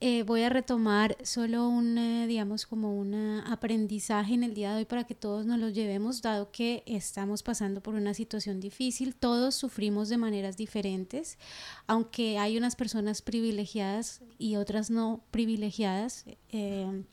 Eh, 0.03 0.23
voy 0.23 0.41
a 0.41 0.49
retomar 0.49 1.15
solo 1.21 1.69
un, 1.69 1.95
eh, 1.95 2.25
digamos, 2.25 2.65
como 2.65 2.97
un 2.97 3.13
aprendizaje 3.45 4.33
en 4.33 4.43
el 4.43 4.55
día 4.55 4.71
de 4.71 4.77
hoy 4.77 4.85
para 4.85 5.03
que 5.03 5.13
todos 5.13 5.45
nos 5.45 5.59
lo 5.59 5.69
llevemos, 5.69 6.23
dado 6.23 6.51
que 6.51 6.81
estamos 6.87 7.43
pasando 7.43 7.81
por 7.81 7.93
una 7.93 8.15
situación 8.15 8.59
difícil, 8.59 9.13
todos 9.13 9.53
sufrimos 9.53 10.09
de 10.09 10.17
maneras 10.17 10.57
diferentes, 10.57 11.37
aunque 11.85 12.39
hay 12.39 12.57
unas 12.57 12.75
personas 12.75 13.21
privilegiadas 13.21 14.21
y 14.39 14.55
otras 14.55 14.89
no 14.89 15.21
privilegiadas, 15.29 16.25
eh, 16.51 17.03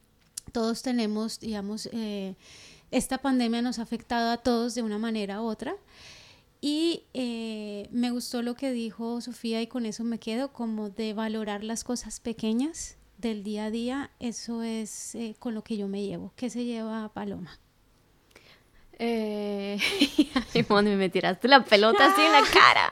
todos 0.53 0.81
tenemos, 0.81 1.41
digamos, 1.41 1.91
esta 2.91 3.19
pandemia 3.19 3.61
nos 3.61 3.79
ha 3.81 3.83
afectado 3.83 4.31
a 4.31 4.39
todos 4.39 4.75
de 4.75 4.81
una 4.81 4.97
manera 4.97 5.43
u 5.43 5.45
otra. 5.45 5.77
Y 6.61 7.05
eh, 7.15 7.89
me 7.93 8.11
gustó 8.11 8.43
lo 8.43 8.55
que 8.55 8.73
dijo 8.73 9.21
Sofía 9.21 9.63
y 9.63 9.69
con 9.69 9.87
eso 9.87 10.03
me 10.05 10.19
quedo, 10.19 10.53
como 10.53 10.91
de 10.91 11.15
valorar 11.15 11.63
las 11.63 11.85
cosas 11.85 12.19
pequeñas 12.19 12.97
del 13.17 13.45
día 13.45 13.67
a 13.67 13.71
día. 13.71 14.11
Eso 14.19 14.63
es 14.63 15.15
eh, 15.15 15.37
con 15.39 15.55
lo 15.55 15.63
que 15.63 15.77
yo 15.77 15.87
me 15.87 16.05
llevo. 16.05 16.33
¿Qué 16.37 16.51
se 16.51 16.65
lleva 16.65 17.09
Paloma? 17.13 17.59
Eh, 19.01 19.79
Moni, 20.69 20.97
me 20.97 21.09
tiraste 21.09 21.47
la 21.47 21.65
pelota 21.65 22.07
así 22.07 22.21
en 22.21 22.33
la 22.33 22.43
cara. 22.53 22.89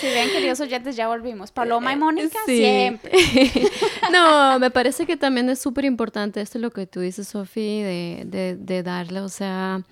si 0.00 0.06
ven, 0.06 0.30
queridos 0.30 0.60
oyentes, 0.60 0.94
ya 0.94 1.08
volvimos. 1.08 1.50
Paloma 1.50 1.92
y 1.92 1.96
Mónica, 1.96 2.38
siempre. 2.46 3.10
no, 4.12 4.60
me 4.60 4.70
parece 4.70 5.06
que 5.06 5.16
también 5.16 5.50
es 5.50 5.58
súper 5.58 5.84
importante 5.84 6.40
esto 6.40 6.60
lo 6.60 6.70
que 6.70 6.86
tú 6.86 7.00
dices, 7.00 7.26
Sofi, 7.26 7.82
de, 7.82 8.22
de, 8.26 8.56
de 8.56 8.82
darle, 8.84 9.20
o 9.20 9.28
sea, 9.28 9.82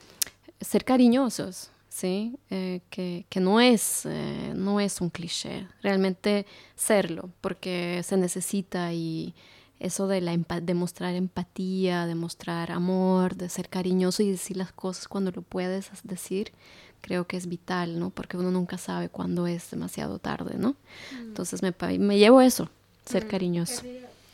ser 0.61 0.85
cariñosos. 0.85 1.73
¿Sí? 1.93 2.39
Eh, 2.51 2.81
que, 2.91 3.41
no, 3.41 3.61
es, 3.61 4.07
eh, 4.07 4.53
no 4.57 4.81
es 4.81 5.01
un 5.01 5.11
cliché, 5.11 5.69
realmente 5.83 6.47
serlo, 6.75 7.31
porque 7.41 8.01
se 8.03 8.17
necesita 8.17 8.93
y 8.95 9.35
eso 9.79 10.07
de, 10.07 10.21
la 10.21 10.37
de 10.37 10.75
mostrar 10.75 11.15
empatía, 11.15 12.07
de 12.07 12.15
mostrar 12.15 12.73
amor, 12.73 13.37
de 13.37 13.49
ser 13.49 13.69
cariñoso 13.69 14.23
y 14.23 14.31
decir 14.31 14.57
las 14.57 14.73
cosas 14.73 15.07
cuando 15.07 15.33
lo 15.33 15.43
puedes 15.43 15.91
decir, 16.05 16.53
creo 17.01 17.27
que 17.27 17.37
es 17.37 17.47
vital, 17.47 17.99
¿no? 17.99 18.11
Porque 18.11 18.37
uno 18.37 18.51
nunca 18.51 18.79
sabe 18.79 19.09
cuándo 19.09 19.47
es 19.47 19.71
demasiado 19.71 20.19
tarde, 20.19 20.57
¿no? 20.57 20.71
Mm. 21.13 21.29
Entonces 21.29 21.63
me, 21.63 21.75
me, 21.99 22.19
llevo 22.19 22.41
eso, 22.41 22.71
ser 23.05 23.27
mm. 23.27 23.29
cariñoso. 23.29 23.83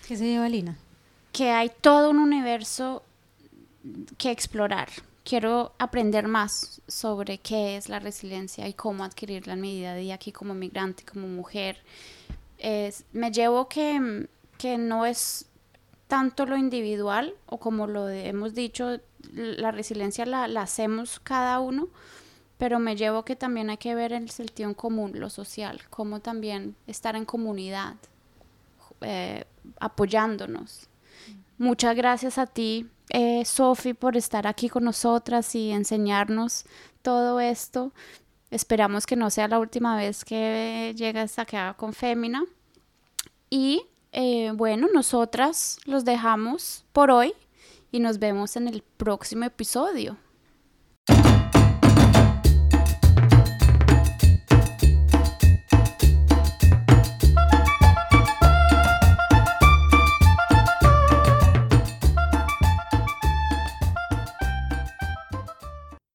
¿Qué 0.06 0.16
se 0.16 0.26
lleva 0.26 0.48
Lina? 0.48 0.76
Que 1.32 1.50
hay 1.50 1.70
todo 1.80 2.10
un 2.10 2.18
universo 2.18 3.02
que 4.16 4.30
explorar 4.30 4.88
quiero 5.28 5.72
aprender 5.78 6.26
más 6.26 6.80
sobre 6.88 7.36
qué 7.36 7.76
es 7.76 7.90
la 7.90 7.98
resiliencia 7.98 8.66
y 8.66 8.72
cómo 8.72 9.04
adquirirla 9.04 9.52
en 9.52 9.60
mi 9.60 9.76
día 9.76 9.92
a 9.92 9.94
día 9.94 10.14
aquí 10.14 10.32
como 10.32 10.54
migrante, 10.54 11.04
como 11.04 11.28
mujer. 11.28 11.76
me 13.12 13.30
llevo 13.30 13.68
que, 13.68 14.26
que 14.56 14.78
no 14.78 15.04
es 15.04 15.44
tanto 16.06 16.46
lo 16.46 16.56
individual 16.56 17.34
o 17.44 17.58
como 17.58 17.86
lo 17.86 18.08
hemos 18.08 18.54
dicho, 18.54 19.00
la 19.34 19.70
resiliencia 19.70 20.24
la, 20.24 20.44
hacemos 20.62 21.20
cada 21.20 21.60
uno, 21.60 21.88
pero 22.56 22.78
me 22.78 22.96
llevo 22.96 23.26
que 23.26 23.36
también 23.36 23.68
hay 23.68 23.76
que 23.76 23.94
ver 23.94 24.14
el 24.14 24.30
sentido 24.30 24.70
en 24.70 24.74
común, 24.74 25.12
lo 25.20 25.28
social, 25.28 25.82
cómo 25.90 26.20
también 26.20 26.74
estar 26.86 27.16
en 27.16 27.26
comunidad, 27.26 27.96
eh, 29.02 29.44
apoyándonos. 29.78 30.88
Muchas 31.58 31.96
gracias 31.96 32.38
a 32.38 32.46
ti 32.46 32.86
eh, 33.10 33.44
Sofi, 33.44 33.94
por 33.94 34.16
estar 34.16 34.46
aquí 34.46 34.68
con 34.68 34.84
nosotras 34.84 35.54
y 35.54 35.70
enseñarnos 35.70 36.64
todo 37.02 37.40
esto. 37.40 37.92
Esperamos 38.50 39.06
que 39.06 39.16
no 39.16 39.28
sea 39.30 39.48
la 39.48 39.58
última 39.58 39.96
vez 39.96 40.24
que 40.24 40.94
llegues 40.96 41.38
acá 41.38 41.74
con 41.76 41.92
Fémina. 41.92 42.44
Y 43.50 43.82
eh, 44.12 44.52
bueno, 44.54 44.88
nosotras 44.92 45.78
los 45.84 46.04
dejamos 46.04 46.84
por 46.92 47.10
hoy 47.10 47.32
y 47.90 48.00
nos 48.00 48.18
vemos 48.18 48.56
en 48.56 48.68
el 48.68 48.82
próximo 48.96 49.44
episodio. 49.44 50.16